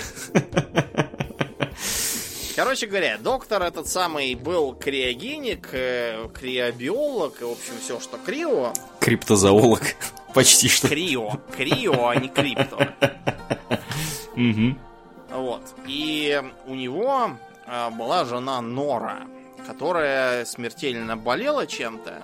[2.56, 8.72] Короче говоря, доктор этот самый был криогеник, э, криобиолог, в общем, все, что крио.
[9.00, 9.82] Криптозоолог.
[10.34, 10.88] Почти что.
[10.88, 11.40] Крио.
[11.56, 12.88] Крио, а не крипто.
[14.36, 14.76] Угу.
[15.34, 15.62] Вот.
[15.86, 17.32] И у него
[17.66, 19.22] а, была жена Нора,
[19.66, 22.22] которая смертельно болела чем-то.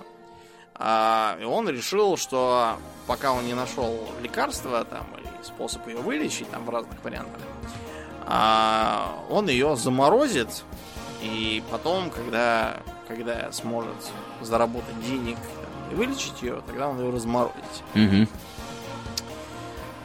[0.75, 2.77] А, и он решил, что
[3.07, 7.41] пока он не нашел лекарства там или способ ее вылечить там в разных вариантах,
[8.25, 10.63] а, он ее заморозит,
[11.21, 12.77] и потом, когда,
[13.07, 13.95] когда сможет
[14.39, 15.37] заработать денег
[15.91, 17.57] и вылечить ее, тогда он ее разморозит.
[17.93, 18.27] Угу.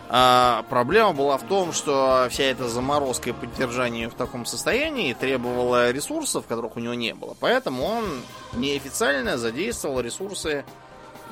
[0.09, 5.91] А, проблема была в том, что вся эта заморозка и поддержание в таком состоянии требовала
[5.91, 7.37] ресурсов, которых у него не было.
[7.41, 8.05] Поэтому он
[8.53, 10.65] неофициально задействовал ресурсы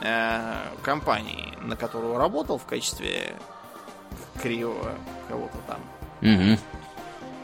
[0.03, 3.35] э, компании, на которую работал в качестве
[4.43, 4.75] крио
[5.29, 5.81] кого-то там.
[6.21, 6.59] Угу.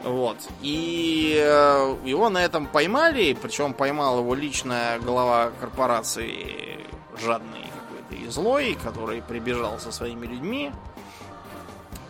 [0.03, 0.37] Вот.
[0.61, 6.79] И э, его на этом поймали, причем поймал его лично глава корпорации
[7.21, 10.71] жадный какой-то и злой, который прибежал со своими людьми,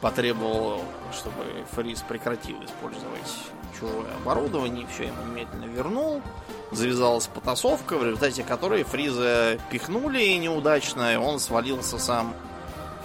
[0.01, 0.81] потребовал,
[1.13, 3.37] чтобы Фрис прекратил использовать
[3.79, 6.21] чужое оборудование, все ему немедленно вернул.
[6.71, 12.33] Завязалась потасовка, в результате которой Фриза пихнули неудачно, и он свалился сам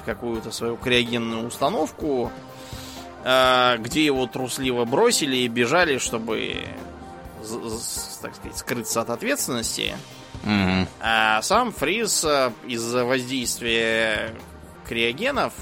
[0.01, 2.31] в какую-то свою криогенную установку,
[3.25, 6.65] э, где его трусливо бросили и бежали, чтобы,
[8.23, 9.97] так сказать, скрыться от ответственности.
[10.45, 10.89] Угу.
[11.01, 14.33] А сам Фриз э, из-за воздействия
[14.87, 15.53] криогенов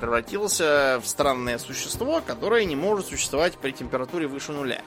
[0.00, 4.82] превратился в странное существо, которое не может существовать при температуре выше нуля.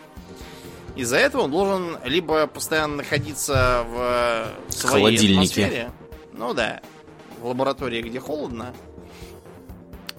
[0.95, 5.91] Из-за этого он должен либо постоянно находиться в своей атмосфере,
[6.33, 6.81] ну да,
[7.39, 8.73] в лаборатории, где холодно,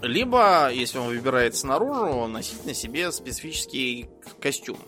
[0.02, 4.08] либо, если он выбирается наружу, носить на себе специфический
[4.40, 4.78] костюм.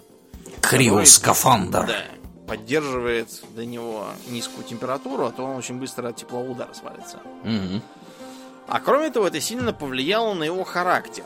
[0.61, 1.87] Криоскафандр.
[1.87, 2.05] Да,
[2.47, 7.19] поддерживает до него низкую температуру, а то он очень быстро от теплового удара свалится.
[7.43, 7.83] Угу.
[8.71, 11.25] А кроме того, это сильно повлияло на его характер.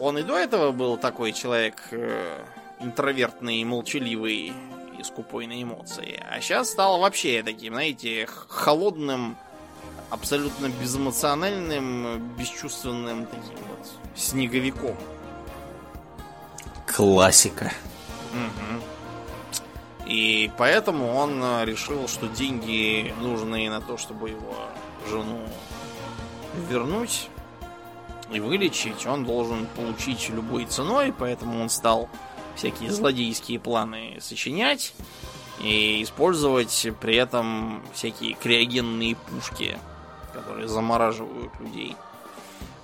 [0.00, 2.42] Он и до этого был такой человек э,
[2.80, 4.54] интровертный, молчаливый
[4.98, 6.18] и скупой на эмоции.
[6.30, 9.36] А сейчас стал вообще таким, знаете, холодным,
[10.08, 13.86] абсолютно безэмоциональным, бесчувственным таким вот
[14.16, 14.96] снеговиком.
[16.86, 17.70] Классика.
[18.32, 18.82] Угу.
[20.06, 24.56] И поэтому он решил, что деньги нужны на то, чтобы его
[25.06, 25.46] жену
[26.68, 27.28] вернуть
[28.30, 32.08] и вылечить, он должен получить любой ценой, поэтому он стал
[32.56, 34.94] всякие злодейские планы сочинять
[35.60, 39.78] и использовать при этом всякие криогенные пушки,
[40.32, 41.96] которые замораживают людей.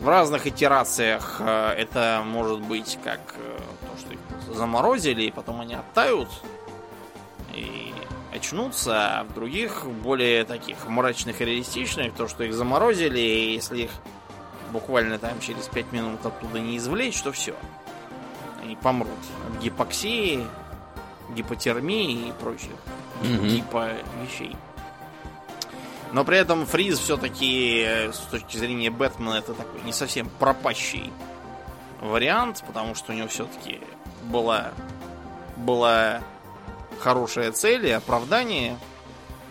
[0.01, 5.61] В разных итерациях э, это может быть как э, то, что их заморозили, и потом
[5.61, 6.29] они оттают
[7.55, 7.95] и
[8.35, 13.83] очнутся, а в других, более таких мрачных и реалистичных, то, что их заморозили, и если
[13.83, 13.91] их
[14.73, 17.55] буквально там через 5 минут оттуда не извлечь, то все.
[18.63, 19.11] Они помрут
[19.49, 20.45] от гипоксии,
[21.31, 22.73] гипотермии и прочих
[23.23, 23.49] mm-hmm.
[23.49, 23.91] гипо
[24.23, 24.57] вещей.
[26.13, 31.13] Но при этом Фриз все-таки э, с точки зрения Бэтмена это такой не совсем пропащий
[32.01, 33.81] вариант, потому что у него все-таки
[34.25, 34.73] была
[35.57, 36.21] была
[36.99, 38.79] хорошая цель и оправдание,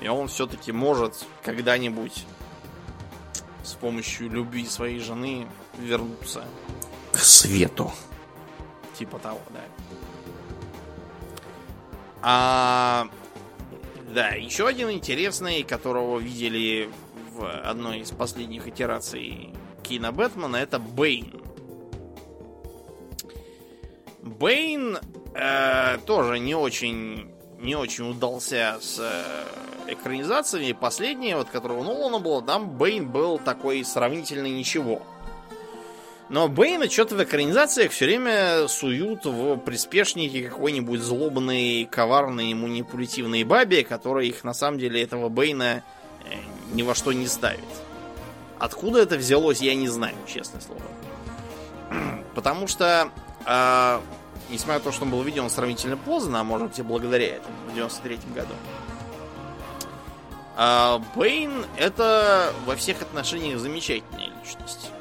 [0.01, 2.25] и он все-таки может когда-нибудь
[3.63, 5.47] с помощью любви своей жены
[5.77, 6.43] вернуться
[7.11, 7.91] к свету.
[8.97, 9.61] Типа того, да.
[12.21, 13.07] А
[14.13, 16.89] да, еще один интересный, которого видели
[17.31, 21.41] в одной из последних итераций кино Бэтмена, это Бэйн.
[24.21, 24.99] Бэйн
[25.33, 27.32] э, тоже не очень
[27.63, 30.73] не очень удался с э, экранизациями.
[30.73, 35.01] Последнее, вот которого Нолана было, там Бейн был такой сравнительно ничего.
[36.29, 43.83] Но Бейна что-то в экранизациях все время суют в приспешники какой-нибудь злобной, коварной, манипулятивной бабе,
[43.83, 45.83] которая их на самом деле этого Бейна
[46.25, 46.35] э,
[46.73, 47.63] ни во что не ставит.
[48.59, 50.81] Откуда это взялось, я не знаю, честное слово.
[52.35, 53.09] Потому что
[53.45, 53.99] э,
[54.49, 57.73] несмотря на то, что он был введен сравнительно поздно, а может быть благодаря этому, в
[57.73, 58.53] 93 году,
[60.55, 64.91] А Бэйн это во всех отношениях замечательная личность.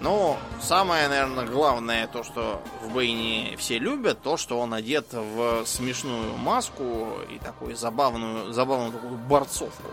[0.00, 5.64] Но самое, наверное, главное, то, что в Бэйне все любят, то, что он одет в
[5.64, 9.90] смешную маску и такую забавную, забавную такую борцовку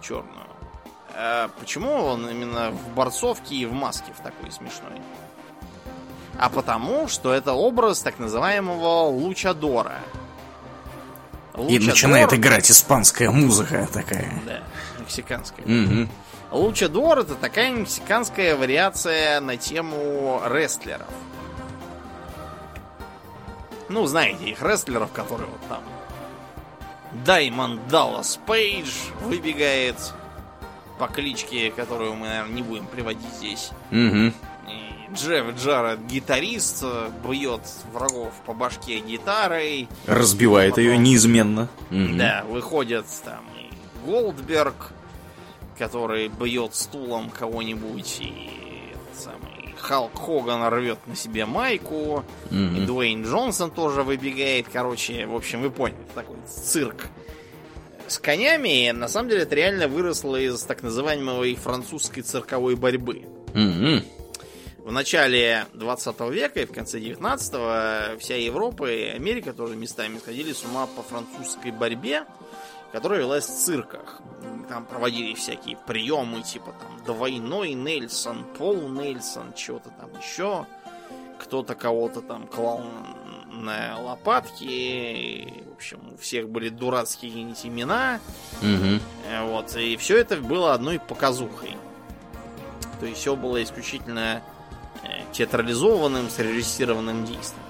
[0.00, 0.46] черную.
[1.14, 5.00] А почему он именно в борцовке и в маске в такой смешной?
[6.38, 9.98] А потому, что это образ так называемого лучадора.
[11.54, 11.70] Лучадор...
[11.70, 14.40] И начинает играть испанская музыка такая.
[14.46, 14.60] Да,
[14.98, 15.64] мексиканская.
[15.64, 16.08] Угу.
[16.52, 21.08] Лучадор это такая мексиканская вариация на тему рестлеров.
[23.88, 25.82] Ну, знаете, их рестлеров, которые вот там
[27.26, 28.90] Даймонд Даллас Пейдж
[29.20, 29.96] выбегает
[30.98, 33.70] по кличке, которую мы, наверное, не будем приводить здесь.
[33.90, 34.32] Угу.
[35.14, 36.84] Джефф Джаред гитарист,
[37.26, 37.62] бьет
[37.92, 39.88] врагов по башке гитарой.
[40.06, 41.68] Разбивает потом, ее неизменно.
[41.90, 42.16] Угу.
[42.16, 43.70] Да, выходит там и
[44.06, 44.92] Голдберг,
[45.78, 52.24] который бьет стулом кого-нибудь, и самый Халк Хоган рвет на себе майку, угу.
[52.50, 54.66] и Дуэйн Джонсон тоже выбегает.
[54.72, 57.08] Короче, в общем, вы поняли, такой цирк
[58.12, 63.22] с конями, на самом деле, это реально выросло из так называемой французской цирковой борьбы.
[63.54, 64.04] mm
[64.84, 70.52] В начале 20 века и в конце 19 вся Европа и Америка тоже местами сходили
[70.52, 72.24] с ума по французской борьбе,
[72.90, 74.20] которая велась в цирках.
[74.68, 80.66] Там проводили всякие приемы, типа там двойной Нельсон, пол Нельсон, чего-то там еще.
[81.38, 82.84] Кто-то кого-то там клал
[83.52, 85.62] на лопатки.
[85.70, 88.18] В общем, у всех были дурацкие имена.
[88.60, 89.46] Угу.
[89.46, 89.76] Вот.
[89.76, 91.76] И все это было одной показухой.
[92.98, 94.42] То есть все было исключительно
[95.32, 97.64] театрализованным, срежиссированным действием.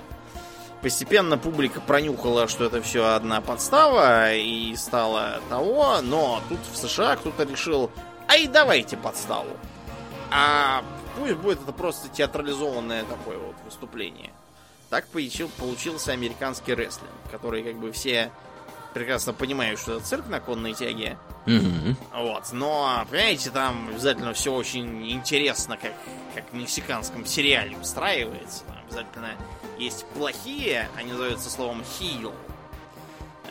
[0.83, 7.15] Постепенно публика пронюхала, что это все одна подстава, и стало того, но тут в США
[7.17, 7.91] кто-то решил,
[8.29, 9.57] ай, давайте подставу.
[10.33, 10.83] А
[11.17, 14.31] пусть будет это просто театрализованное такое вот выступление.
[14.91, 18.33] Так получил, получился американский рестлинг, который как бы все
[18.93, 21.19] прекрасно понимают, что это цирк на конной тяге.
[21.47, 21.97] Mm-hmm.
[22.15, 22.53] Вот.
[22.53, 25.93] Но, понимаете, там обязательно все очень интересно, как,
[26.35, 28.65] как в мексиканском сериале устраивается.
[28.65, 29.31] Там обязательно
[29.79, 32.33] есть плохие, они называются словом heel,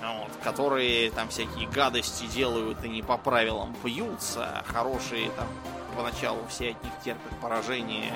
[0.02, 5.48] вот, которые там всякие гадости делают и не по правилам пьются, а хорошие там
[5.96, 8.14] поначалу все от них терпят поражение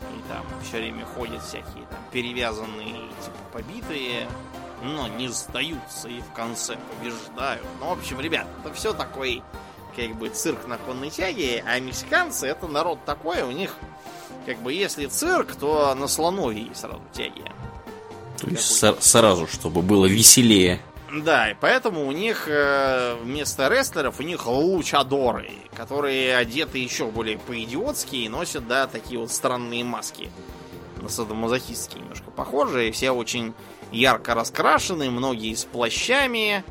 [0.00, 2.92] и там все время ходят всякие там перевязанные,
[3.22, 4.28] типа побитые,
[4.82, 7.66] но не сдаются и в конце побеждают.
[7.80, 9.42] Ну, в общем, ребят, это все такой,
[9.96, 13.74] как бы, цирк на конной тяге, а мексиканцы это народ такой, у них,
[14.46, 17.44] как бы, если цирк, то на слоновьей сразу тяги.
[18.38, 20.80] То есть сразу, чтобы было веселее.
[21.10, 27.38] Да, и поэтому у них э, вместо рестлеров у них лучадоры, которые одеты еще более
[27.38, 30.30] по-идиотски и носят, да, такие вот странные маски.
[31.00, 33.54] На садомазохистские немножко похожие, все очень
[33.92, 36.64] ярко раскрашены, многие с плащами.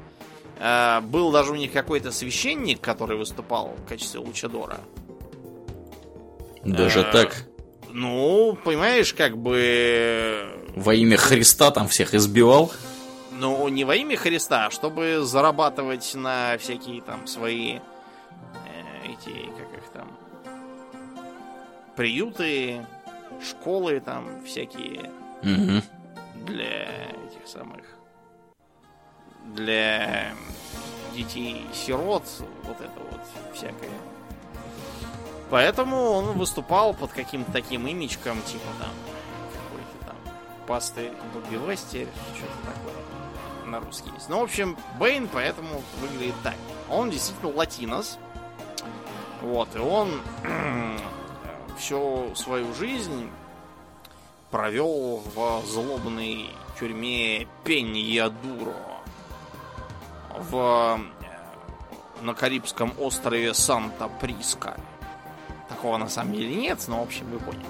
[0.60, 4.80] Э, был даже у них какой-то священник, который выступал в качестве лучадора.
[6.64, 7.46] Даже э, так?
[7.92, 10.48] Ну, понимаешь, как бы...
[10.76, 12.72] Во имя Христа там всех избивал?
[13.32, 17.80] Ну, не во имя Христа, а чтобы зарабатывать на всякие там свои э,
[19.06, 20.18] эти, как их там,
[21.96, 22.86] приюты,
[23.48, 25.12] школы там всякие
[25.42, 25.82] угу.
[26.48, 27.84] Для этих самых,
[29.46, 30.34] для
[31.14, 32.24] детей-сирот,
[32.64, 33.22] вот это вот
[33.54, 33.92] всякое.
[35.50, 38.90] Поэтому он выступал под каким-то таким имечком, типа там
[39.54, 40.16] какой-то там
[40.66, 43.08] пасты Бобби Вестер, что-то такое
[43.66, 44.30] на русский есть.
[44.30, 46.56] Ну, в общем, Бэйн поэтому выглядит так.
[46.90, 48.18] Он действительно латинос.
[49.42, 50.22] Вот, и он
[51.78, 53.30] всю свою жизнь
[54.52, 56.50] провел в злобной
[56.80, 58.76] тюрьме Пеньядуро
[60.50, 64.80] в, э, на Карибском острове Санта-Приска.
[65.70, 67.66] Такого на самом деле нет, но в общем вы поняли.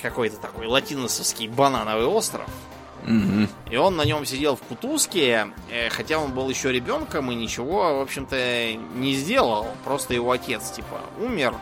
[0.00, 2.48] Какой-то такой латиносовский банановый остров–
[3.06, 3.48] Угу.
[3.70, 7.98] И он на нем сидел в кутузке, э, хотя он был еще ребенком и ничего,
[7.98, 9.66] в общем-то, не сделал.
[9.84, 11.54] Просто его отец, типа, умер,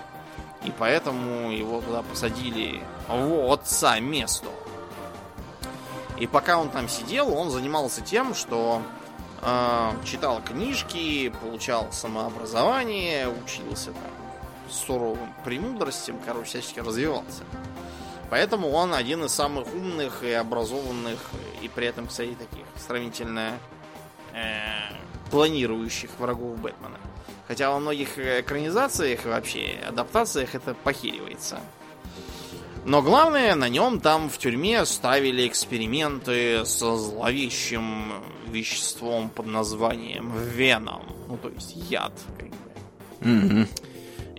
[0.64, 2.80] и поэтому его туда посадили
[3.16, 4.48] в отца место.
[6.18, 8.82] И пока он там сидел, он занимался тем, что
[9.42, 14.10] э, читал книжки, получал самообразование, учился там
[14.70, 17.42] суровым премудростям, короче, всячески развивался.
[18.30, 21.18] Поэтому он один из самых умных и образованных,
[21.60, 23.58] и при этом, кстати, таких сравнительно
[24.32, 24.94] э,
[25.30, 26.98] планирующих врагов Бэтмена.
[27.46, 31.60] Хотя во многих экранизациях и вообще адаптациях это похиривается.
[32.84, 38.12] Но главное, на нем там в тюрьме ставили эксперименты со зловещим
[38.48, 41.02] веществом под названием Веном.
[41.28, 42.56] Ну, то есть яд, как бы.
[43.20, 43.68] Mm-hmm.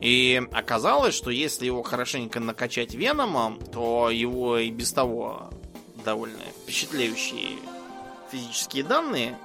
[0.01, 5.49] И оказалось, что если его хорошенько накачать Веномом, то его и без того
[6.03, 7.57] довольно впечатляющие
[8.29, 9.37] физические данные.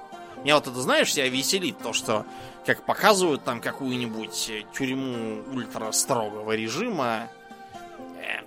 [0.43, 2.25] Меня вот это, знаешь, себя веселит, то, что
[2.65, 7.29] как показывают там какую-нибудь тюрьму ультра строгого режима,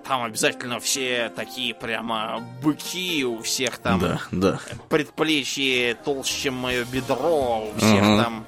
[0.05, 4.61] там обязательно все такие прямо быки, у всех там да, да.
[4.89, 8.45] предплечье толще, чем мое бедро, у всех uh там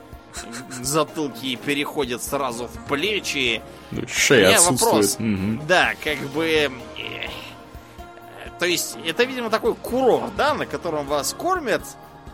[0.83, 3.63] затылки переходят сразу в плечи.
[4.07, 4.81] Шея отсутствует.
[4.81, 5.63] Вопрос, угу.
[5.69, 6.71] Да, как бы...
[6.99, 7.29] Э,
[8.59, 11.83] то есть, это, видимо, такой курорт, да, на котором вас кормят,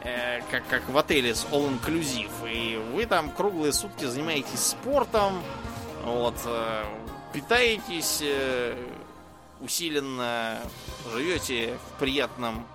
[0.02, 2.30] э, как, как в отеле с All Inclusive.
[2.50, 5.42] И вы там круглые сутки занимаетесь спортом,
[6.04, 6.84] вот, э,
[7.32, 8.76] питаетесь э,
[9.60, 10.58] усиленно,
[11.12, 12.66] живете в приятном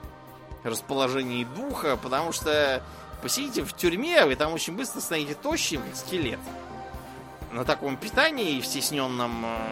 [0.64, 2.84] расположении духа, потому что
[3.22, 6.40] посидите в тюрьме, вы там очень быстро станете тощим, скелет.
[7.52, 9.69] На таком питании, в стесненном э,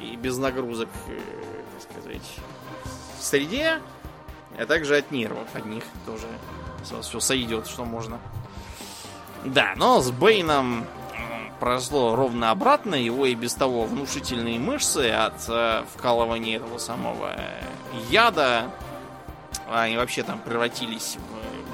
[0.00, 1.20] и без нагрузок, э,
[1.74, 2.22] так сказать,
[3.20, 3.80] среде,
[4.58, 6.26] а также от нервов одних тоже
[7.02, 8.20] все сойдет, что можно.
[9.44, 10.86] Да, но с Бейном
[11.58, 12.94] прошло ровно обратно.
[12.94, 17.62] Его и без того внушительные мышцы от э, вкалывания этого самого э,
[18.10, 18.70] яда,
[19.70, 21.16] они вообще там превратились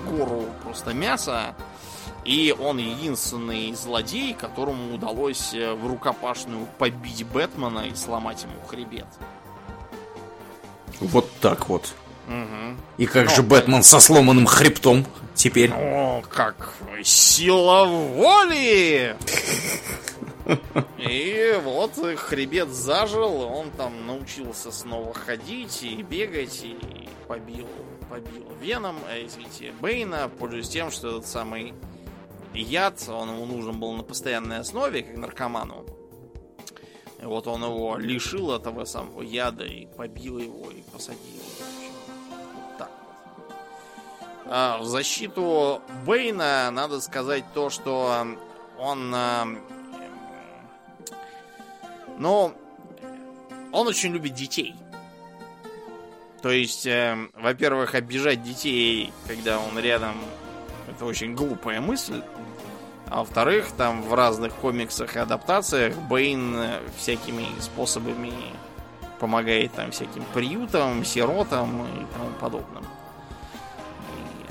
[0.05, 1.55] в гору просто мяса.
[2.25, 9.07] И он единственный злодей, которому удалось э, в рукопашную побить Бэтмена и сломать ему хребет.
[11.01, 11.95] Вот так вот.
[12.29, 12.77] Угу.
[12.99, 15.05] И как ну, же Бэтмен со сломанным хребтом
[15.43, 15.73] теперь?
[15.73, 19.17] О, как сила воли!
[20.99, 27.67] И вот хребет зажил, он там научился снова ходить и бегать, и побил,
[28.09, 31.75] побил Веном, э, извините, Бейна, пользуясь тем, что этот самый
[32.55, 35.85] яд, он ему нужен был на постоянной основе, как наркоману.
[37.21, 41.42] И вот он его лишил этого самого яда и побил его и посадил.
[44.53, 48.27] В защиту Бейна надо сказать то, что
[48.79, 49.15] он...
[49.15, 49.45] Э,
[52.19, 52.53] ну,
[53.73, 54.75] он очень любит детей.
[56.43, 60.17] То есть, э, во-первых, обижать детей, когда он рядом,
[60.87, 62.23] это очень глупая мысль.
[63.09, 68.35] А во-вторых, там в разных комиксах и адаптациях Бэйн э, всякими способами
[69.19, 72.85] помогает там всяким приютам, сиротам и тому подобным.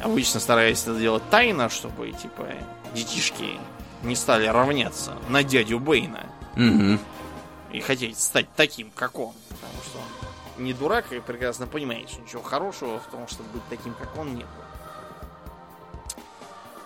[0.04, 2.48] Обычно стараясь это делать тайно, чтобы, типа,
[2.94, 3.60] детишки
[4.04, 6.26] не стали равняться на дядю Бэйна.
[6.56, 7.00] Угу.
[7.74, 9.34] И хотеть стать таким, как он.
[9.50, 13.64] Потому что он не дурак и прекрасно понимает, что ничего хорошего в том, чтобы быть
[13.70, 14.48] таким, как он, нет.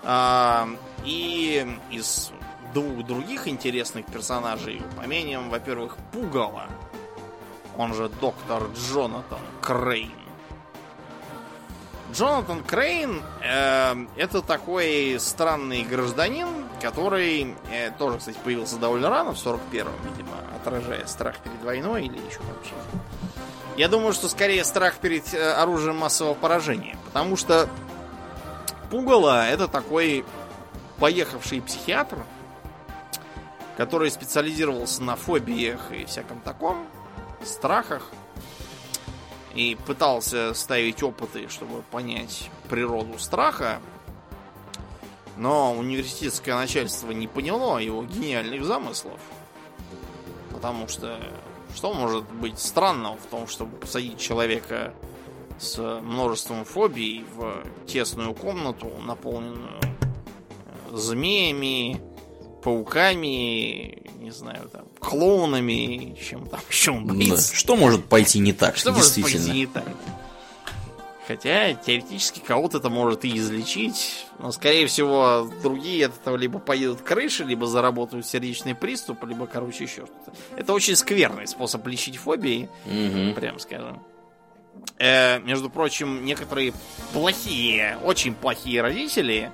[0.03, 0.69] А,
[1.03, 2.31] и из
[2.73, 6.67] двух других интересных персонажей поменем, во-первых, Пугало.
[7.77, 10.24] Он же доктор Джонатан Крейн.
[12.15, 16.47] Джонатан Крейн э, это такой странный гражданин,
[16.81, 22.15] который э, тоже, кстати, появился довольно рано, в 41-м, видимо, отражая страх перед войной или
[22.15, 22.99] еще чем-то.
[23.75, 26.97] Я думаю, что скорее страх перед э, оружием массового поражения.
[27.05, 27.67] Потому что
[28.89, 30.23] Пугало это такой
[30.99, 32.19] поехавший психиатр,
[33.75, 36.87] который специализировался на фобиях и всяком таком,
[37.43, 38.03] страхах,
[39.55, 43.79] и пытался ставить опыты, чтобы понять природу страха,
[45.37, 49.19] но университетское начальство не поняло его гениальных замыслов.
[50.51, 51.19] Потому что
[51.75, 54.93] что может быть странного в том, чтобы посадить человека
[55.59, 62.01] с множеством фобий в тесную комнату, наполненную э, змеями,
[62.63, 67.51] пауками, не знаю, там, клоунами, чем там еще он боится.
[67.51, 67.57] Да.
[67.57, 69.85] Что может пойти не так, что может пойти не так?
[71.27, 74.27] Хотя, теоретически, кого-то это может и излечить.
[74.37, 79.85] Но, скорее всего, другие от этого либо поедут крыши, либо заработают сердечный приступ, либо, короче,
[79.85, 80.33] еще что-то.
[80.55, 83.33] Это очень скверный способ лечить фобии, угу.
[83.33, 84.03] прям скажем.
[84.99, 86.73] Э, между прочим, некоторые
[87.11, 89.51] плохие, очень плохие родители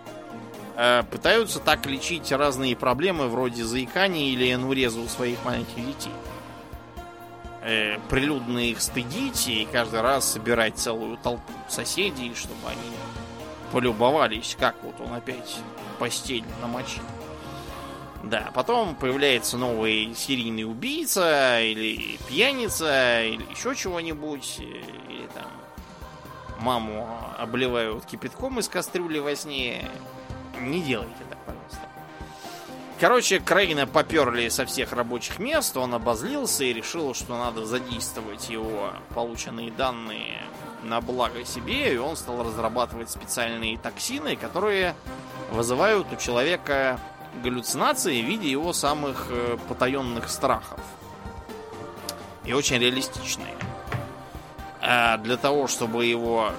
[1.11, 6.13] пытаются так лечить разные проблемы вроде заикания или энуреза у своих маленьких детей
[7.61, 12.91] э, прилюдно их стыдить и каждый раз собирать целую толпу соседей, чтобы они
[13.71, 15.57] полюбовались, как вот он опять
[15.99, 17.03] постель намочил.
[18.23, 25.49] Да, потом появляется новый серийный убийца, или пьяница, или еще чего-нибудь, или там
[26.59, 27.07] маму
[27.39, 29.89] обливают кипятком из кастрюли во сне.
[30.59, 31.79] Не делайте так, пожалуйста.
[32.99, 38.91] Короче, Крейна поперли со всех рабочих мест, он обозлился и решил, что надо задействовать его
[39.15, 40.43] полученные данные
[40.83, 44.95] на благо себе, и он стал разрабатывать специальные токсины, которые
[45.51, 46.99] вызывают у человека
[47.43, 50.79] галлюцинации в виде его самых э, потаенных страхов.
[52.45, 53.55] И очень реалистичные.
[54.81, 56.51] А для того, чтобы его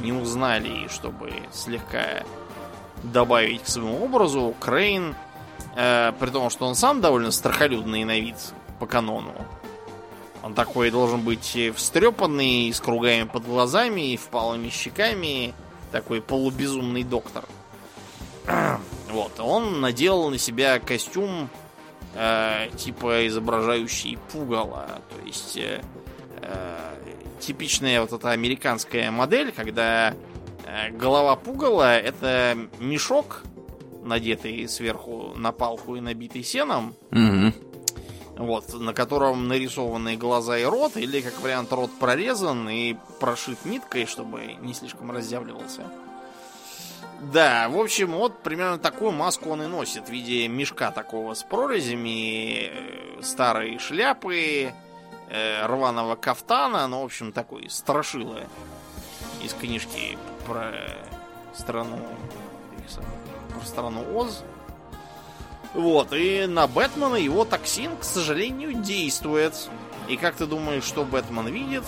[0.00, 2.24] не узнали и чтобы слегка
[3.02, 5.14] добавить к своему образу, Крейн,
[5.76, 8.36] э, при том, что он сам довольно страхолюдный на вид
[8.78, 9.34] по канону,
[10.42, 15.54] он такой должен быть встрепанный, с кругами под глазами, и впалыми щеками,
[15.92, 17.44] такой полубезумный доктор.
[19.12, 21.50] Вот, он надел на себя костюм
[22.14, 25.02] э, типа изображающий пугало.
[25.10, 25.82] То есть э,
[26.40, 26.94] э,
[27.40, 30.14] типичная вот эта американская модель, когда
[30.92, 33.42] голова пугала это мешок,
[34.02, 36.94] надетый сверху на палку и набитый сеном.
[37.10, 37.52] Угу.
[38.44, 44.06] Вот, на котором нарисованы глаза и рот, или, как вариант, рот прорезан и прошит ниткой,
[44.06, 45.82] чтобы не слишком разъявливался.
[47.20, 51.42] Да, в общем, вот примерно такую маску он и носит в виде мешка такого с
[51.44, 54.72] прорезями, э, старой шляпы,
[55.28, 58.40] э, рваного кафтана, ну, в общем, такой страшило
[59.40, 60.18] из книжки
[60.52, 60.72] про
[61.54, 61.98] страну
[63.54, 64.42] про страну Оз.
[65.74, 69.54] Вот, и на Бэтмена его токсин, к сожалению, действует.
[70.08, 71.84] И как ты думаешь, что Бэтмен видит?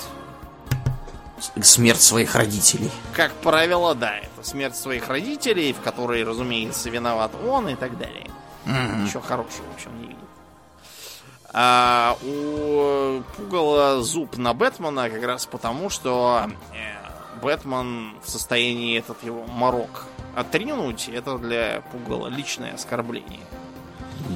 [1.60, 2.90] Смерть своих родителей.
[3.12, 8.30] Как правило, да, это смерть своих родителей, в которой, разумеется, виноват он и так далее.
[8.64, 9.04] Мгм.
[9.04, 10.18] Ничего хорошего в общем не видит.
[11.52, 17.03] А у Пугала зуб на Бэтмена как раз потому, что э,
[17.44, 23.40] Бэтмен в состоянии этот его морок отринуть, это для Пугала личное оскорбление.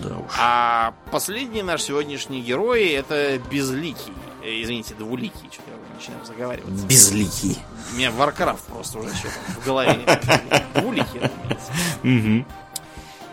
[0.03, 0.33] Да уж.
[0.39, 4.13] А последний наш сегодняшний герой это Безликий.
[4.45, 6.87] Э, Извините, Двуликий, что-то я начинаю заговариваться.
[6.87, 7.57] Безликий.
[7.93, 10.01] У меня Warcraft просто уже что-то в голове.
[10.75, 12.45] Двуликий, разумеется.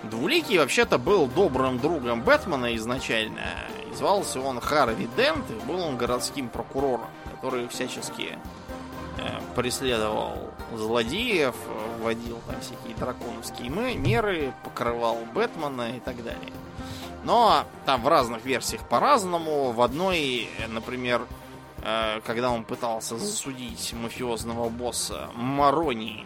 [0.04, 3.42] Двуликий вообще-то был добрым другом Бэтмена изначально.
[3.92, 8.38] И звался он Харви Дент, и был он городским прокурором, который всячески
[9.56, 10.34] преследовал
[10.74, 16.52] злодеев, э, вводил там всякие драконовские меры, покрывал Бэтмена и так далее.
[17.24, 19.72] Но там в разных версиях по-разному.
[19.72, 21.26] В одной, э, например,
[21.82, 26.26] э, когда он пытался засудить мафиозного босса Марони,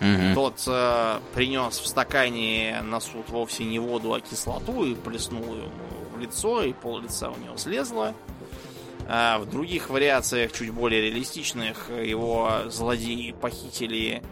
[0.00, 0.34] Угу.
[0.34, 5.70] тот э, принес в стакане на суд вовсе не воду, а кислоту и плеснул ему
[6.16, 8.12] в лицо, и пол лица у него слезло.
[9.08, 14.22] А в других вариациях, чуть более реалистичных, его злодеи похитили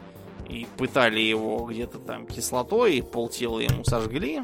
[0.48, 4.42] и пытали его где-то там кислотой, и полтела ему сожгли.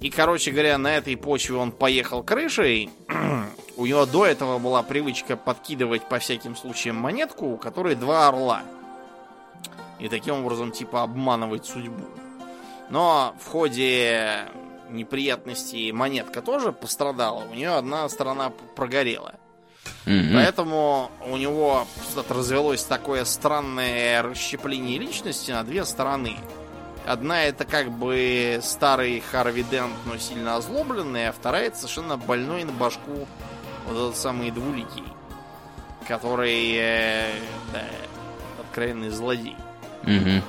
[0.00, 2.90] И, короче говоря, на этой почве он поехал крышей.
[3.76, 8.62] У него до этого была привычка подкидывать по всяким случаям монетку, у которой два орла
[10.02, 12.04] и таким образом типа обманывать судьбу.
[12.90, 14.48] Но в ходе
[14.90, 17.44] неприятностей монетка тоже пострадала.
[17.44, 19.34] У нее одна сторона прогорела.
[20.06, 20.34] Мгм.
[20.34, 21.86] Поэтому у него
[22.28, 26.36] развелось такое странное расщепление личности на две стороны.
[27.06, 32.64] Одна это как бы старый Харви Дент, но сильно озлобленный, а вторая это совершенно больной
[32.64, 33.26] на башку
[33.86, 35.04] вот этот самый двуликий,
[36.06, 37.32] который э,
[37.72, 37.82] да,
[38.60, 39.56] откровенный злодей.
[40.04, 40.42] Мгм.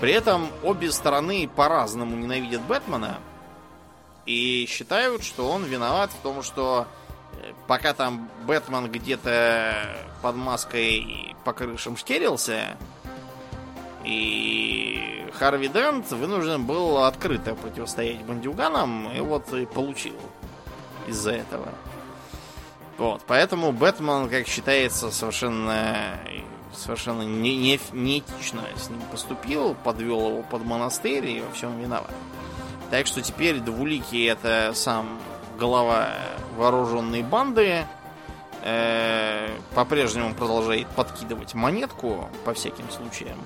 [0.00, 3.18] При этом обе стороны по-разному ненавидят Бэтмена
[4.26, 6.86] и считают, что он виноват в том, что
[7.34, 9.74] э, пока там Бэтмен где-то
[10.22, 12.76] под маской по крышам шкерился,
[14.04, 20.16] и Харви Дент вынужден был открыто противостоять бандюганам, и вот и получил
[21.06, 21.68] из-за этого.
[22.98, 26.18] Вот, поэтому Бэтмен, как считается, совершенно
[26.74, 32.10] совершенно не, не, неэтично с ним поступил, подвел его под монастырь и во всем виноват.
[32.92, 35.18] Так что теперь Двуликий это сам
[35.58, 36.10] глава
[36.58, 37.86] вооруженной банды,
[38.60, 43.38] э, по-прежнему продолжает подкидывать монетку по всяким случаям.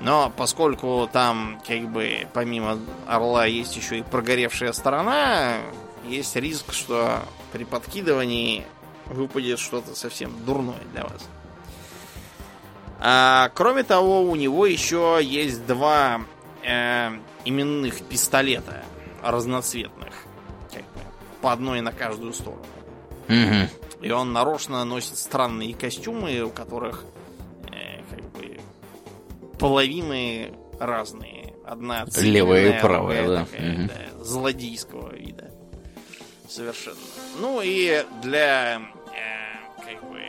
[0.00, 2.78] Но поскольку там, как бы, помимо
[3.08, 5.56] орла есть еще и прогоревшая сторона,
[6.04, 8.64] есть риск, что при подкидывании
[9.06, 11.28] выпадет что-то совсем дурное для вас.
[13.00, 16.20] А, кроме того, у него еще есть два
[16.62, 17.10] э,
[17.46, 18.84] именных пистолета
[19.22, 20.14] разноцветных.
[20.72, 21.00] Как бы,
[21.40, 22.64] по одной на каждую сторону.
[23.28, 24.02] Угу.
[24.02, 27.04] И он нарочно носит странные костюмы, у которых
[27.72, 28.60] э, как бы
[29.58, 31.54] половины разные.
[31.64, 33.44] Одна левая и правая, да.
[33.44, 33.88] Такая, угу.
[33.88, 34.24] да.
[34.24, 35.50] Злодейского вида.
[36.48, 36.96] Совершенно.
[37.40, 38.80] Ну и для э,
[39.84, 40.20] как бы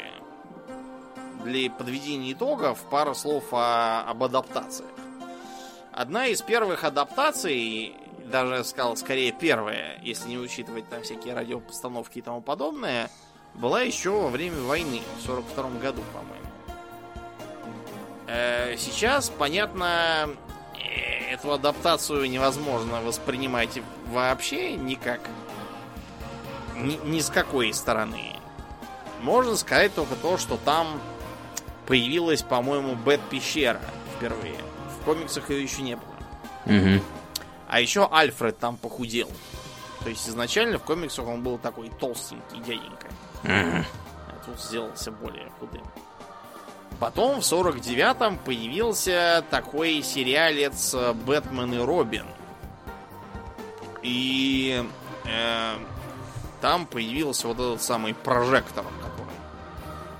[1.45, 4.89] для подведения итогов пара слов о, об адаптациях.
[5.97, 7.95] Одна из первых адаптаций,
[8.25, 13.09] даже сказал, скорее первая, если не учитывать там всякие радиопостановки и тому подобное,
[13.55, 16.45] была еще во время войны, в 42 году, по-моему.
[18.27, 20.29] Э, сейчас, понятно,
[20.75, 23.79] э, эту адаптацию невозможно воспринимать
[24.11, 25.21] вообще никак.
[26.75, 28.35] Ни, ни с какой стороны.
[29.23, 31.01] Можно сказать только то, что там
[31.87, 33.81] появилась, по-моему, Бэт Пещера
[34.15, 34.66] впервые.
[35.07, 36.15] В комиксах ее еще не было.
[36.65, 37.01] Угу.
[37.69, 39.29] А еще Альфред там похудел.
[40.03, 43.07] То есть изначально в комиксах он был такой толстенький дяденька.
[43.45, 43.85] Угу.
[44.27, 45.85] А тут сделался более худым.
[46.99, 50.93] Потом в 49-м появился такой сериалец
[51.25, 52.25] Бэтмен и Робин.
[54.01, 54.85] И
[55.23, 55.75] э,
[56.59, 59.35] там появился вот этот самый прожектор, который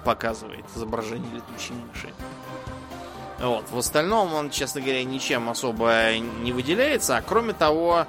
[0.06, 2.14] показывает изображение летучей мыши.
[3.40, 3.70] Вот.
[3.70, 7.18] В остальном он, честно говоря, ничем особо не выделяется.
[7.18, 8.08] А кроме того,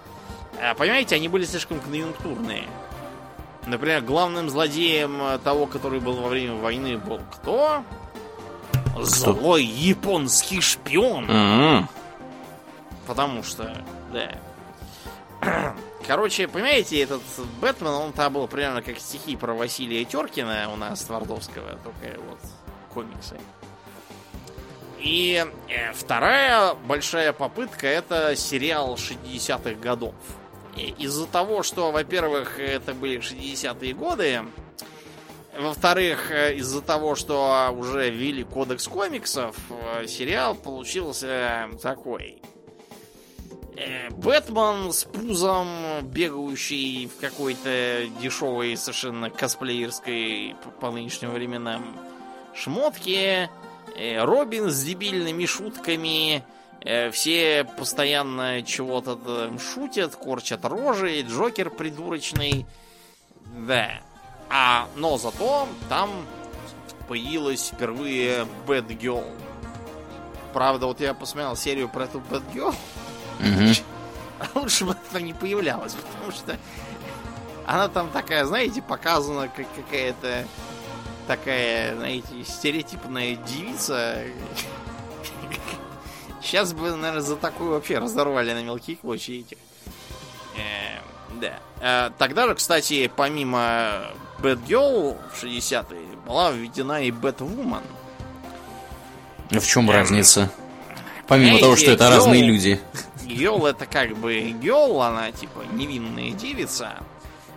[0.59, 2.65] э, понимаете, они были слишком конъюнктурные.
[3.67, 7.85] Например, главным злодеем того, который был во время войны, был кто?
[8.99, 9.05] кто?
[9.05, 11.27] Злой японский шпион.
[11.27, 11.85] Mm-hmm.
[13.07, 13.75] Потому что,
[14.13, 15.75] да.
[16.07, 17.23] Короче, понимаете, этот
[17.61, 22.39] Бэтмен, он там был примерно как стихи про Василия Теркина у нас, Твардовского, только вот
[22.93, 23.39] комиксы.
[25.01, 30.15] И э, вторая большая попытка это сериал 60-х годов.
[30.77, 34.43] Из-за того, что, во-первых, это были 60-е годы,
[35.57, 42.43] во-вторых, э, из-за того, что уже ввели кодекс комиксов, э, сериал получился такой.
[44.11, 45.69] Бэтмен с пузом,
[46.03, 51.97] бегающий в какой-то дешевой совершенно косплеерской по нынешним временам
[52.57, 53.49] шмотке,
[54.21, 56.45] Робин с дебильными шутками,
[57.13, 59.19] все постоянно чего-то
[59.59, 62.67] шутят, корчат рожи, Джокер придурочный.
[63.67, 64.01] Да.
[64.51, 66.11] А, но зато там
[67.09, 69.25] появилась впервые Bad Girl.
[70.53, 72.75] Правда, вот я посмотрел серию про эту Bad Girl.
[74.41, 76.57] А лучше бы это не появлялось, потому что
[77.67, 80.47] она там такая, знаете, показана как какая-то
[81.29, 84.25] такая, знаете, стереотипная девица.
[86.43, 89.59] Сейчас бы, наверное, за такую вообще разорвали на мелкие клочья этих.
[90.57, 91.01] Э,
[91.41, 91.61] да.
[91.81, 94.07] Э, тогда же, кстати, помимо
[94.39, 97.83] Bad Girl в 60-е, была введена и Batwoman.
[99.51, 100.51] В чем разница?
[101.27, 102.81] Помимо того, что это girl, разные люди.
[103.27, 106.97] Гел это как бы гел, она типа невинная девица.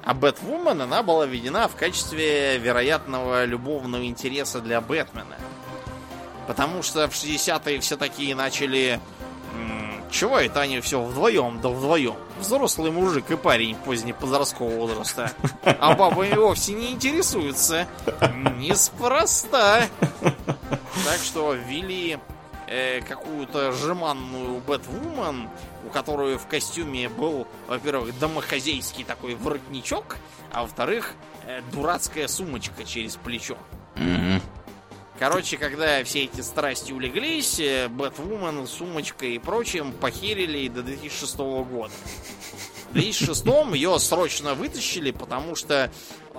[0.04, 5.38] А Бэтвумен, она была введена в качестве вероятного любовного интереса для Бэтмена.
[6.48, 9.00] Потому что в 60-е все такие начали...
[10.12, 12.16] Чего это они все вдвоем, да вдвоем?
[12.38, 15.32] Взрослый мужик и парень позднеподросткового возраста.
[15.64, 17.88] А бабами вовсе не интересуются.
[18.58, 19.88] Неспроста.
[20.22, 22.20] Так что ввели
[22.68, 25.50] э, какую-то жеманную Бэтвумен,
[25.92, 30.18] которой в костюме был, во-первых, домохозяйский такой воротничок,
[30.52, 31.14] а во-вторых,
[31.46, 33.58] э, дурацкая сумочка через плечо.
[33.96, 34.42] Mm-hmm.
[35.22, 41.94] Короче, когда все эти страсти улеглись, э, Бэтвумен, сумочка и прочим похерили до 2006 года.
[42.90, 45.92] В 2006 ее срочно вытащили, потому что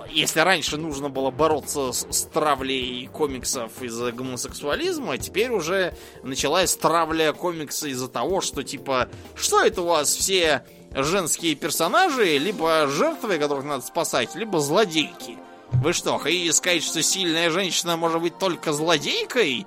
[0.09, 7.33] если раньше нужно было бороться с, с травлей комиксов из-за гомосексуализма, теперь уже началась травля
[7.33, 10.65] комикса из-за того, что типа, что это у вас все
[10.95, 15.37] женские персонажи, либо жертвы, которых надо спасать, либо злодейки.
[15.71, 19.65] Вы что, хотите сказать, что сильная женщина может быть только злодейкой?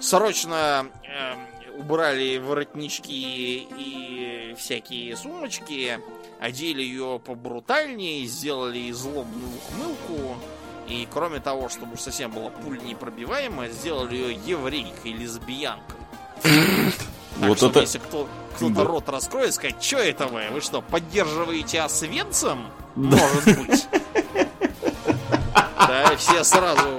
[0.00, 1.34] Срочно э,
[1.78, 5.98] убрали воротнички и всякие сумочки,
[6.40, 10.36] одели ее побрутальнее, сделали злобную ухмылку.
[10.88, 15.98] И кроме того, чтобы уж совсем была пуль непробиваемая, сделали ее еврейкой, лесбиянкой.
[16.42, 17.80] Так вот что, это...
[17.80, 18.84] если кто, кто-то Да.
[18.84, 20.42] рот раскроет, сказать, что это вы?
[20.50, 22.66] Вы что, поддерживаете освенцем?
[22.96, 23.86] Может быть.
[25.76, 26.98] Да, все сразу.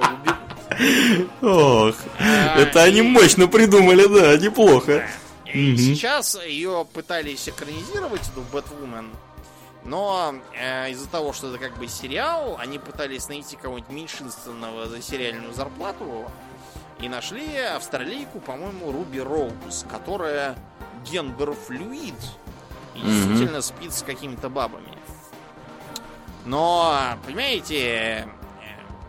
[1.41, 1.95] Ох.
[2.19, 5.05] Это они мощно придумали, да, неплохо.
[5.53, 9.09] И сейчас ее пытались экранизировать, эту Бэтвумен.
[9.89, 15.01] Но э, из-за того, что это как бы сериал, они пытались найти кого-нибудь меньшинственного за
[15.01, 16.29] сериальную зарплату.
[16.99, 20.55] И нашли австралийку, по-моему, Руби Роуз, которая
[21.09, 22.13] гендерфлюид.
[22.93, 24.95] И действительно спит с какими-то бабами.
[26.45, 28.27] Но, понимаете,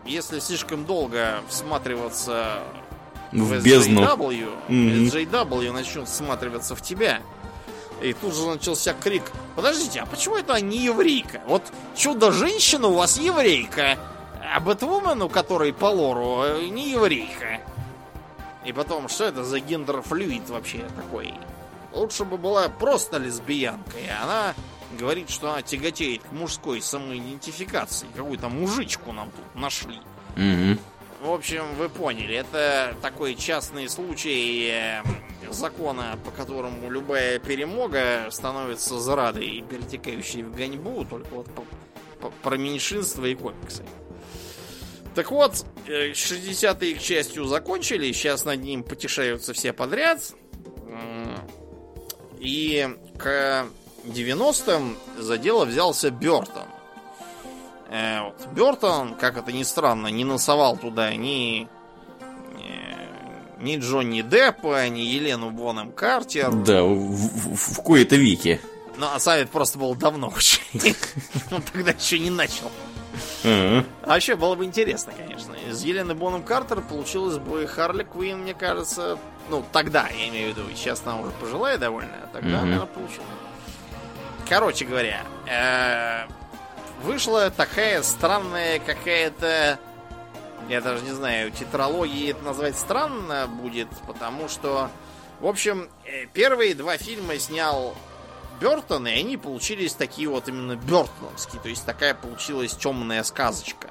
[0.03, 2.63] если слишком долго всматриваться
[3.31, 5.71] в, в бездну, JW, mm-hmm.
[5.73, 7.21] Начнет всматриваться в тебя.
[8.01, 9.23] И тут же начался крик.
[9.55, 11.41] Подождите, а почему это не еврейка?
[11.45, 11.63] Вот
[11.95, 13.97] чудо-женщина у вас еврейка,
[14.53, 17.61] а Бэтвумен, у которой по лору, э, не еврейка.
[18.65, 21.33] И потом, что это за гендерфлюид вообще такой?
[21.93, 24.55] Лучше бы была просто лесбиянка, и она
[24.97, 28.07] говорит, что она тяготеет к мужской самоидентификации.
[28.15, 29.99] Какую-то мужичку нам тут нашли.
[30.35, 30.79] Угу.
[31.27, 35.03] В общем, вы поняли, это такой частный случай э,
[35.53, 41.65] закона, по которому любая перемога становится зарадой, перетекающей в гоньбу, только вот по,
[42.19, 43.83] по, про меньшинство и комиксы.
[45.15, 50.33] Так вот, 60-е, к счастью, закончили, сейчас над ним потешаются все подряд.
[52.39, 53.67] И к
[54.05, 56.67] 90-м за дело взялся Бертон.
[57.89, 58.31] Э.
[58.53, 61.67] Бертон, как это ни странно, не носовал туда ни,
[63.61, 66.51] ни, ни Джонни Деппа, ни Елену Бонем Картер.
[66.51, 68.59] Да, в, в, в кои-то веки.
[68.97, 70.61] Ну, а Савит просто был давно очень.
[71.51, 72.71] Он тогда еще не начал.
[73.43, 75.53] А вообще было бы интересно, конечно.
[75.67, 79.17] Из Елены Боном Картер получилось бы Харли Квин, мне кажется.
[79.49, 80.69] Ну, тогда, я имею в виду.
[80.75, 83.27] Сейчас она уже пожилая довольно, а тогда, наверное, получилось.
[84.47, 86.27] Короче говоря, э,
[87.03, 89.79] вышла такая странная какая-то...
[90.69, 94.89] Я даже не знаю, тетралогии это назвать странно будет, потому что...
[95.39, 97.95] В общем, э, первые два фильма снял
[98.59, 101.59] Бертон, и они получились такие вот именно бертоновские.
[101.61, 103.87] То есть такая получилась темная сказочка.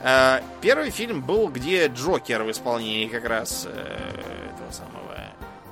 [0.00, 5.18] Э, первый фильм был, где Джокер в исполнении как раз этого самого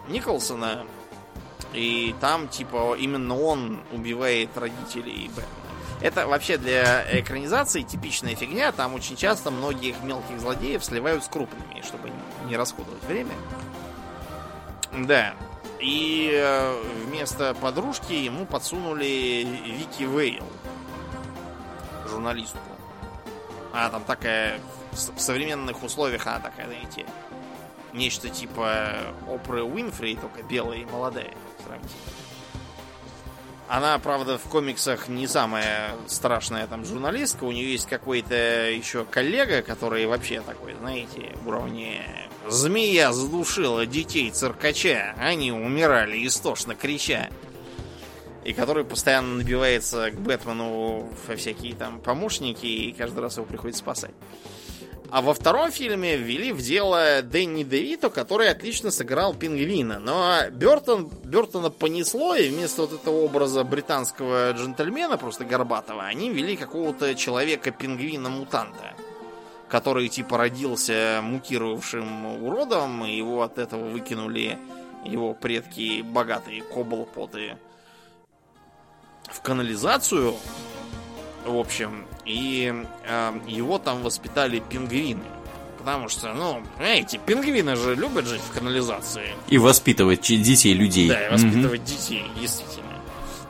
[0.08, 0.84] Николсона
[1.72, 5.61] и там, типа, именно он убивает родителей Бэтмена.
[6.02, 8.72] Это вообще для экранизации типичная фигня.
[8.72, 12.10] Там очень часто многих мелких злодеев сливают с крупными, чтобы
[12.46, 13.34] не расходовать время.
[14.92, 15.34] Да.
[15.78, 20.44] И э, вместо подружки ему подсунули Вики Вейл,
[22.08, 22.58] журналистку.
[23.72, 24.60] Она там такая
[24.92, 27.06] в современных условиях она такая, знаете,
[27.92, 28.98] нечто типа
[29.28, 31.34] Опры Уинфри, только белая и молодая
[31.64, 32.11] сравнительно.
[33.72, 37.44] Она, правда, в комиксах не самая страшная там журналистка.
[37.44, 38.34] У нее есть какой-то
[38.68, 42.04] еще коллега, который вообще такой, знаете, уровне
[42.46, 45.14] Змея задушила детей циркача.
[45.16, 47.30] Они умирали истошно крича.
[48.44, 53.80] И который постоянно набивается к Бэтмену во всякие там помощники, и каждый раз его приходится
[53.80, 54.12] спасать.
[55.12, 59.98] А во втором фильме ввели в дело Дэнни Девито, который отлично сыграл пингвина.
[59.98, 66.56] Но Бертон, Бертона понесло, и вместо вот этого образа британского джентльмена, просто горбатого, они ввели
[66.56, 68.94] какого-то человека-пингвина-мутанта,
[69.68, 74.58] который типа родился мутировавшим уродом, и его от этого выкинули
[75.04, 77.58] его предки богатые коблпоты
[79.30, 80.36] в канализацию,
[81.46, 82.72] в общем, и
[83.04, 85.24] э, его там воспитали пингвины.
[85.78, 89.34] Потому что, ну, понимаете, пингвины же любят жить в канализации.
[89.48, 91.08] И воспитывать детей людей.
[91.08, 91.84] Да, и воспитывать mm-hmm.
[91.84, 92.92] детей, действительно.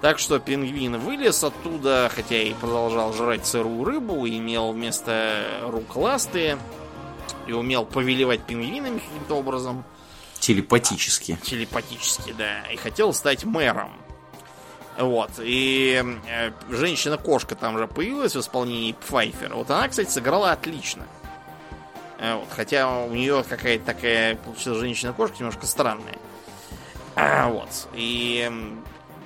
[0.00, 6.56] Так что пингвин вылез оттуда, хотя и продолжал жрать сырую рыбу, имел вместо рук ласты,
[7.46, 9.84] и умел повелевать пингвинами каким-то образом.
[10.40, 11.38] Телепатически.
[11.40, 12.62] А, телепатически, да.
[12.72, 13.92] И хотел стать мэром.
[14.98, 15.30] Вот.
[15.38, 19.54] И э, женщина-кошка там же появилась в исполнении Пфайфера.
[19.54, 21.04] Вот она, кстати, сыграла отлично.
[22.18, 26.18] Э, вот, хотя у нее какая-то такая получилась женщина-кошка немножко странная.
[27.14, 27.88] А, вот.
[27.94, 28.50] И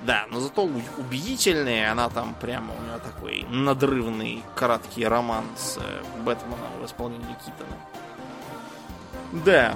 [0.03, 6.21] да, но зато убедительная, она там прямо у нее такой надрывный краткий роман с э,
[6.23, 7.77] Бэтменом в исполнении Китона.
[9.43, 9.75] Да,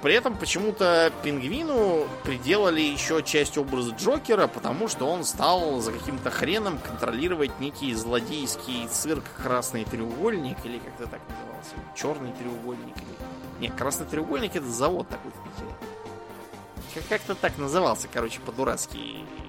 [0.00, 6.30] при этом почему-то пингвину приделали еще часть образа Джокера, потому что он стал за каким-то
[6.30, 11.74] хреном контролировать некий злодейский цирк Красный треугольник, или как-то так назывался.
[11.94, 12.96] Черный треугольник.
[12.96, 13.60] Или...
[13.60, 17.06] Не, Красный треугольник это завод такой в Питере.
[17.08, 18.98] Как-то так назывался, короче, по-дурацки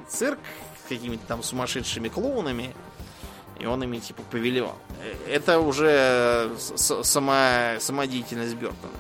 [0.10, 0.40] цирк
[0.86, 2.76] с какими-то там сумасшедшими клоунами.
[3.60, 4.78] И он ими типа повелевал.
[5.02, 8.92] Э, это уже сама, самодеятельность Бертона.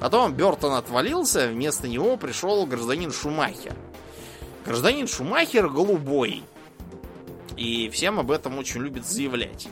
[0.00, 3.74] Потом Бертон отвалился, вместо него пришел гражданин Шумахер.
[4.64, 6.44] Гражданин Шумахер голубой.
[7.56, 9.68] И всем об этом очень любит заявлять.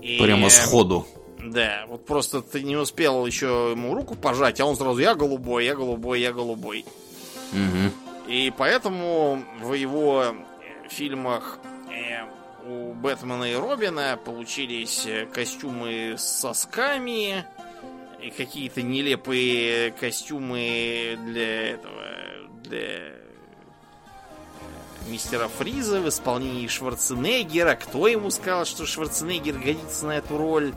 [0.00, 0.18] И...
[0.20, 1.06] Прямо сходу.
[1.38, 5.64] Да, вот просто ты не успел еще ему руку пожать, а он сразу я голубой,
[5.64, 6.84] я голубой, я голубой.
[7.52, 8.30] Угу.
[8.30, 10.34] И поэтому в его
[10.88, 11.58] фильмах
[11.90, 12.24] э,
[12.68, 17.44] у Бэтмена и Робина получились э, костюмы с сосками,
[18.30, 22.04] какие-то нелепые костюмы для этого,
[22.64, 23.26] для э,
[25.08, 27.74] мистера Фриза в исполнении Шварценеггера.
[27.74, 30.74] Кто ему сказал, что Шварценеггер годится на эту роль?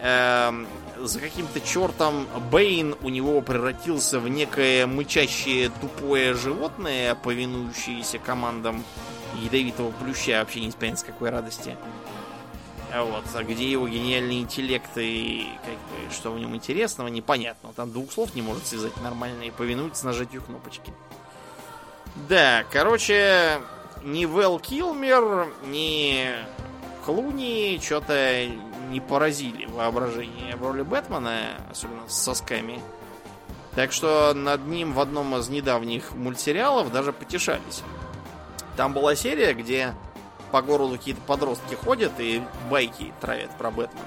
[0.00, 0.66] Эм,
[1.00, 8.84] за каким-то чертом Бейн у него превратился в некое мычащее тупое животное, повинующееся командам
[9.42, 11.76] ядовитого плюща, вообще не с какой радости.
[13.02, 17.72] Вот, а где его гениальный интеллект и как бы, что в нем интересного, непонятно.
[17.74, 20.92] Там двух слов не может связать нормально и повинуется нажатию кнопочки.
[22.28, 23.60] Да, короче,
[24.04, 26.28] ни Вэл Килмер, ни
[27.04, 28.46] Клуни что-то
[28.90, 32.80] не поразили воображение в роли Бэтмена, особенно с сосками.
[33.74, 37.82] Так что над ним в одном из недавних мультсериалов даже потешались.
[38.76, 39.94] Там была серия, где
[40.54, 42.40] по городу какие-то подростки ходят и
[42.70, 44.06] байки травят про Бэтмена.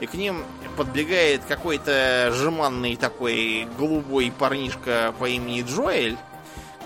[0.00, 0.42] И к ним
[0.74, 6.16] подбегает какой-то жеманный такой голубой парнишка по имени Джоэль,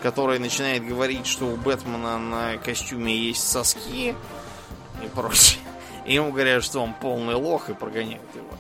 [0.02, 4.16] который начинает говорить, что у Бэтмена на костюме есть соски
[5.04, 5.60] и прочее.
[6.04, 8.50] И ему говорят, что он полный лох и прогоняют его.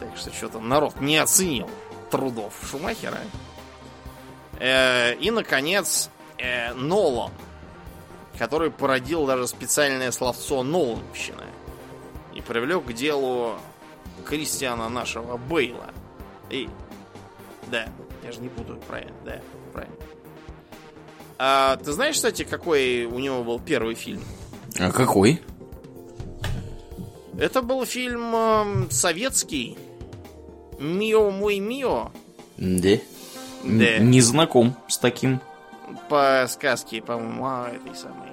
[0.00, 1.68] Так что что-то народ не оценил
[2.10, 3.18] трудов Шумахера.
[4.58, 7.32] Э, и, наконец, э, Нолан,
[8.40, 11.44] который породил даже специальное словцо Нолановщина
[12.34, 13.56] и привлек к делу
[14.24, 15.90] Кристиана нашего Бейла.
[16.48, 16.66] И,
[17.70, 17.86] да,
[18.24, 19.40] я же не путаю, правильно, да,
[19.74, 19.94] правильно.
[21.36, 24.22] А ты знаешь, кстати, какой у него был первый фильм?
[24.78, 25.42] А какой?
[27.38, 29.76] Это был фильм э, советский.
[30.78, 32.10] Мио мой Мио.
[32.56, 32.96] Да.
[33.64, 33.98] Да.
[33.98, 35.42] Не знаком с таким.
[36.08, 38.29] По сказке, по-моему, а, этой самой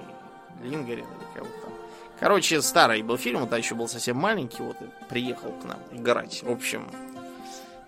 [0.64, 1.74] Лингарин или кого-то там.
[2.20, 6.42] Короче, старый был фильм, он еще был совсем маленький, вот и приехал к нам играть.
[6.44, 6.90] В общем,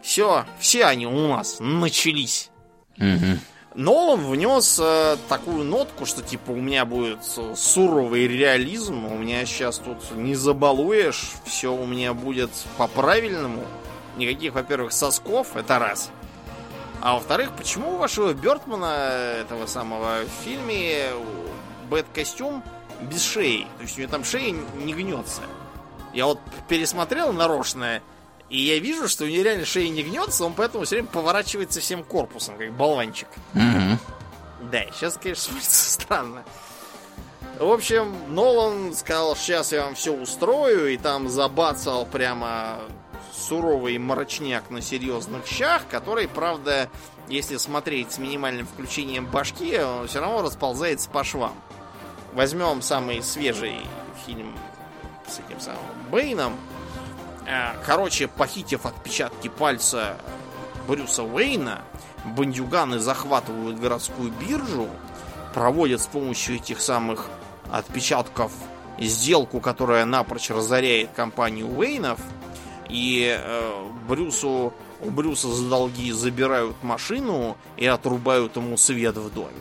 [0.02, 2.52] все, все они у нас начались.
[2.98, 3.40] Угу.
[3.76, 9.78] Нолан внес э, такую нотку, что типа у меня будет суровый реализм, у меня сейчас
[9.78, 13.64] тут не забалуешь, все у меня будет по-правильному.
[14.18, 16.12] Никаких, во-первых, сосков, это раз.
[17.02, 18.94] А во-вторых, почему у вашего Бертмана,
[19.42, 21.06] этого самого, в фильме
[21.90, 22.64] Бэт-костюм
[23.02, 23.68] без шеи?
[23.78, 25.42] То есть у него там шея не гнется.
[26.14, 28.02] Я вот пересмотрел нарочно
[28.50, 31.80] и я вижу, что у него реально шея не гнется, он поэтому все время поворачивается
[31.82, 33.28] всем корпусом, как болванчик.
[33.54, 34.70] Угу.
[34.72, 36.44] Да, сейчас, конечно, смотрится странно.
[37.60, 42.80] В общем, Нолан сказал, сейчас я вам все устрою, и там забацал прямо
[43.34, 46.90] суровый мрачняк на серьезных щах, который, правда,
[47.28, 51.54] если смотреть с минимальным включением башки, он все равно расползается по швам.
[52.34, 53.82] Возьмем самый свежий
[54.26, 54.56] фильм
[55.28, 55.80] с этим самым
[56.12, 56.54] Бэйном,
[57.50, 60.18] Э, короче, похитив отпечатки пальца
[60.88, 61.82] Брюса Уэйна,
[62.24, 64.88] бандюганы захватывают городскую биржу,
[65.56, 67.28] проводят с помощью этих самых
[67.72, 68.52] отпечатков
[69.00, 72.20] сделку, которая напрочь разоряет компанию Уэйнов,
[72.88, 79.54] и э, Брюсу, у Брюса за долги забирают машину и отрубают ему свет в доме.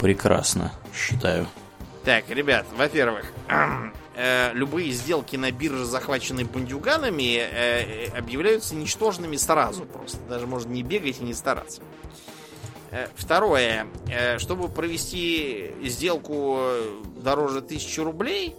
[0.00, 1.46] Прекрасно, считаю.
[2.04, 3.26] Так, ребят, во-первых,
[4.16, 10.18] э, любые сделки на бирже, захваченные бандюганами, э, объявляются ничтожными сразу просто.
[10.28, 11.82] Даже можно не бегать и не стараться.
[12.90, 13.86] Э, второе.
[14.08, 16.58] Э, чтобы провести сделку
[17.16, 18.56] дороже тысячи рублей,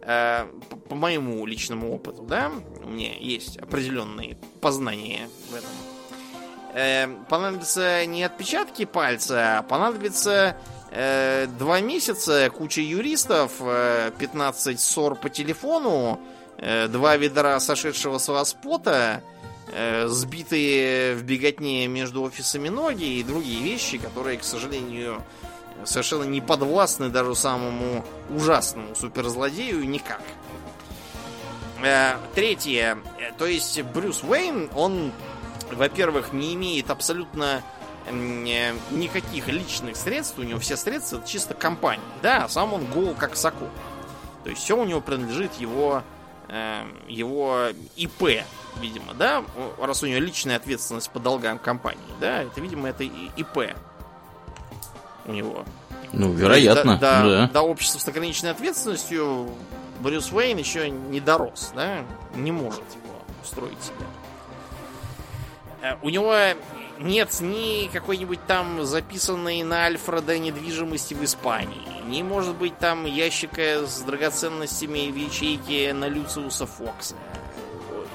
[0.00, 0.46] э,
[0.88, 2.50] по моему личному опыту, да,
[2.82, 5.70] у меня есть определенные познания в этом.
[6.74, 10.56] Э, понадобятся не отпечатки пальца, а понадобится
[10.94, 16.20] Э, два месяца, куча юристов, 15 э, ссор по телефону,
[16.58, 19.22] э, два ведра сошедшего с вас пота,
[20.04, 25.22] сбитые в беготне между офисами ноги и другие вещи, которые, к сожалению,
[25.84, 30.20] совершенно не подвластны даже самому ужасному суперзлодею никак.
[32.34, 32.98] Третье.
[33.38, 35.10] То есть Брюс Уэйн, он,
[35.74, 37.62] во-первых, не имеет абсолютно
[38.10, 42.02] никаких личных средств, у него все средства это чисто компания.
[42.20, 43.68] Да, сам он гол как соку.
[44.44, 46.02] То есть все у него принадлежит его,
[46.48, 48.44] э, его ИП,
[48.80, 49.44] видимо, да,
[49.80, 53.76] раз у него личная ответственность по долгам компании, да, это, видимо, это ИП
[55.26, 55.64] у него.
[56.12, 57.50] Ну, вероятно, до, да.
[57.52, 59.50] До общества с ограниченной ответственностью
[60.00, 62.04] Брюс Уэйн еще не дорос, да,
[62.34, 64.04] не может его устроить себе.
[65.82, 66.34] Э, у него
[67.00, 73.84] нет ни какой-нибудь там записанной на Альфреда недвижимости в Испании, ни, может быть, там ящика
[73.86, 77.16] с драгоценностями в ячейке на Люциуса Фокса.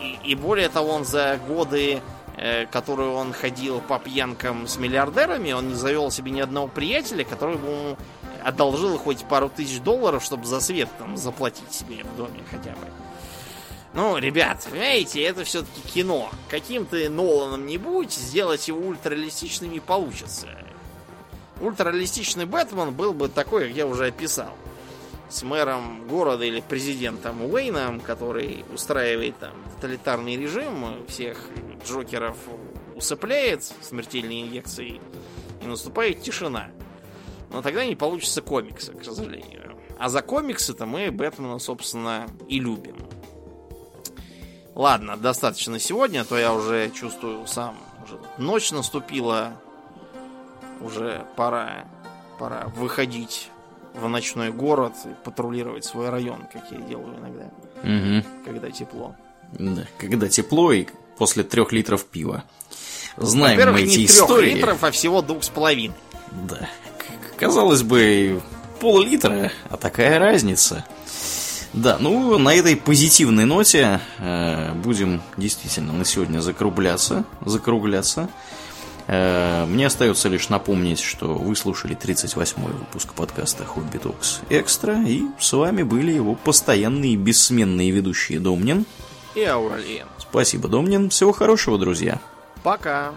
[0.01, 2.01] И, и более того, он за годы,
[2.37, 7.25] э, которые он ходил по пьянкам с миллиардерами, он не завел себе ни одного приятеля,
[7.25, 7.97] который бы ему
[8.43, 12.87] одолжил хоть пару тысяч долларов, чтобы за свет там заплатить себе в доме хотя бы.
[13.93, 16.29] Ну, ребят, понимаете, это все-таки кино.
[16.49, 20.47] Каким ты Ноланом не будь, сделать его ультрареалистичным не получится.
[21.61, 24.55] Ультрареалистичный Бэтмен был бы такой, как я уже описал.
[25.29, 31.49] С мэром города или президентом Уэйном, который устраивает там тоталитарный режим, всех
[31.85, 32.37] Джокеров
[32.95, 35.01] усыпляет смертельной инъекцией,
[35.61, 36.69] и наступает тишина.
[37.51, 39.77] Но тогда не получится комикса, к сожалению.
[39.99, 42.95] А за комиксы-то мы Бэтмена, собственно, и любим.
[44.77, 47.75] Ладно, достаточно сегодня, а то я уже чувствую сам.
[48.05, 49.53] Уже ночь наступила.
[50.81, 51.85] Уже пора,
[52.37, 53.49] пора выходить
[53.95, 57.45] в ночной город и патрулировать свой район, как я делаю иногда.
[57.81, 58.45] Угу.
[58.45, 59.15] Когда тепло.
[59.53, 60.85] Да, когда тепло и
[61.17, 62.43] после трех литров пива.
[63.15, 64.51] Знаем мы эти не трех истории.
[64.51, 65.95] литров, а всего двух с половиной.
[66.47, 66.69] Да.
[67.39, 68.43] Казалось бы,
[68.79, 70.85] пол-литра, а такая разница.
[71.73, 77.25] Да, ну на этой позитивной ноте э, будем действительно на сегодня закругляться.
[77.45, 78.29] закругляться.
[79.07, 85.23] Э, мне остается лишь напомнить, что вы слушали 38-й выпуск подкаста Хобби Токс Экстра, и
[85.39, 88.85] с вами были его постоянные бессменные ведущие Домнин
[89.35, 90.07] и Ауралиен.
[90.17, 91.09] Спасибо, Домнин.
[91.09, 92.19] Всего хорошего, друзья.
[92.63, 93.13] Пока.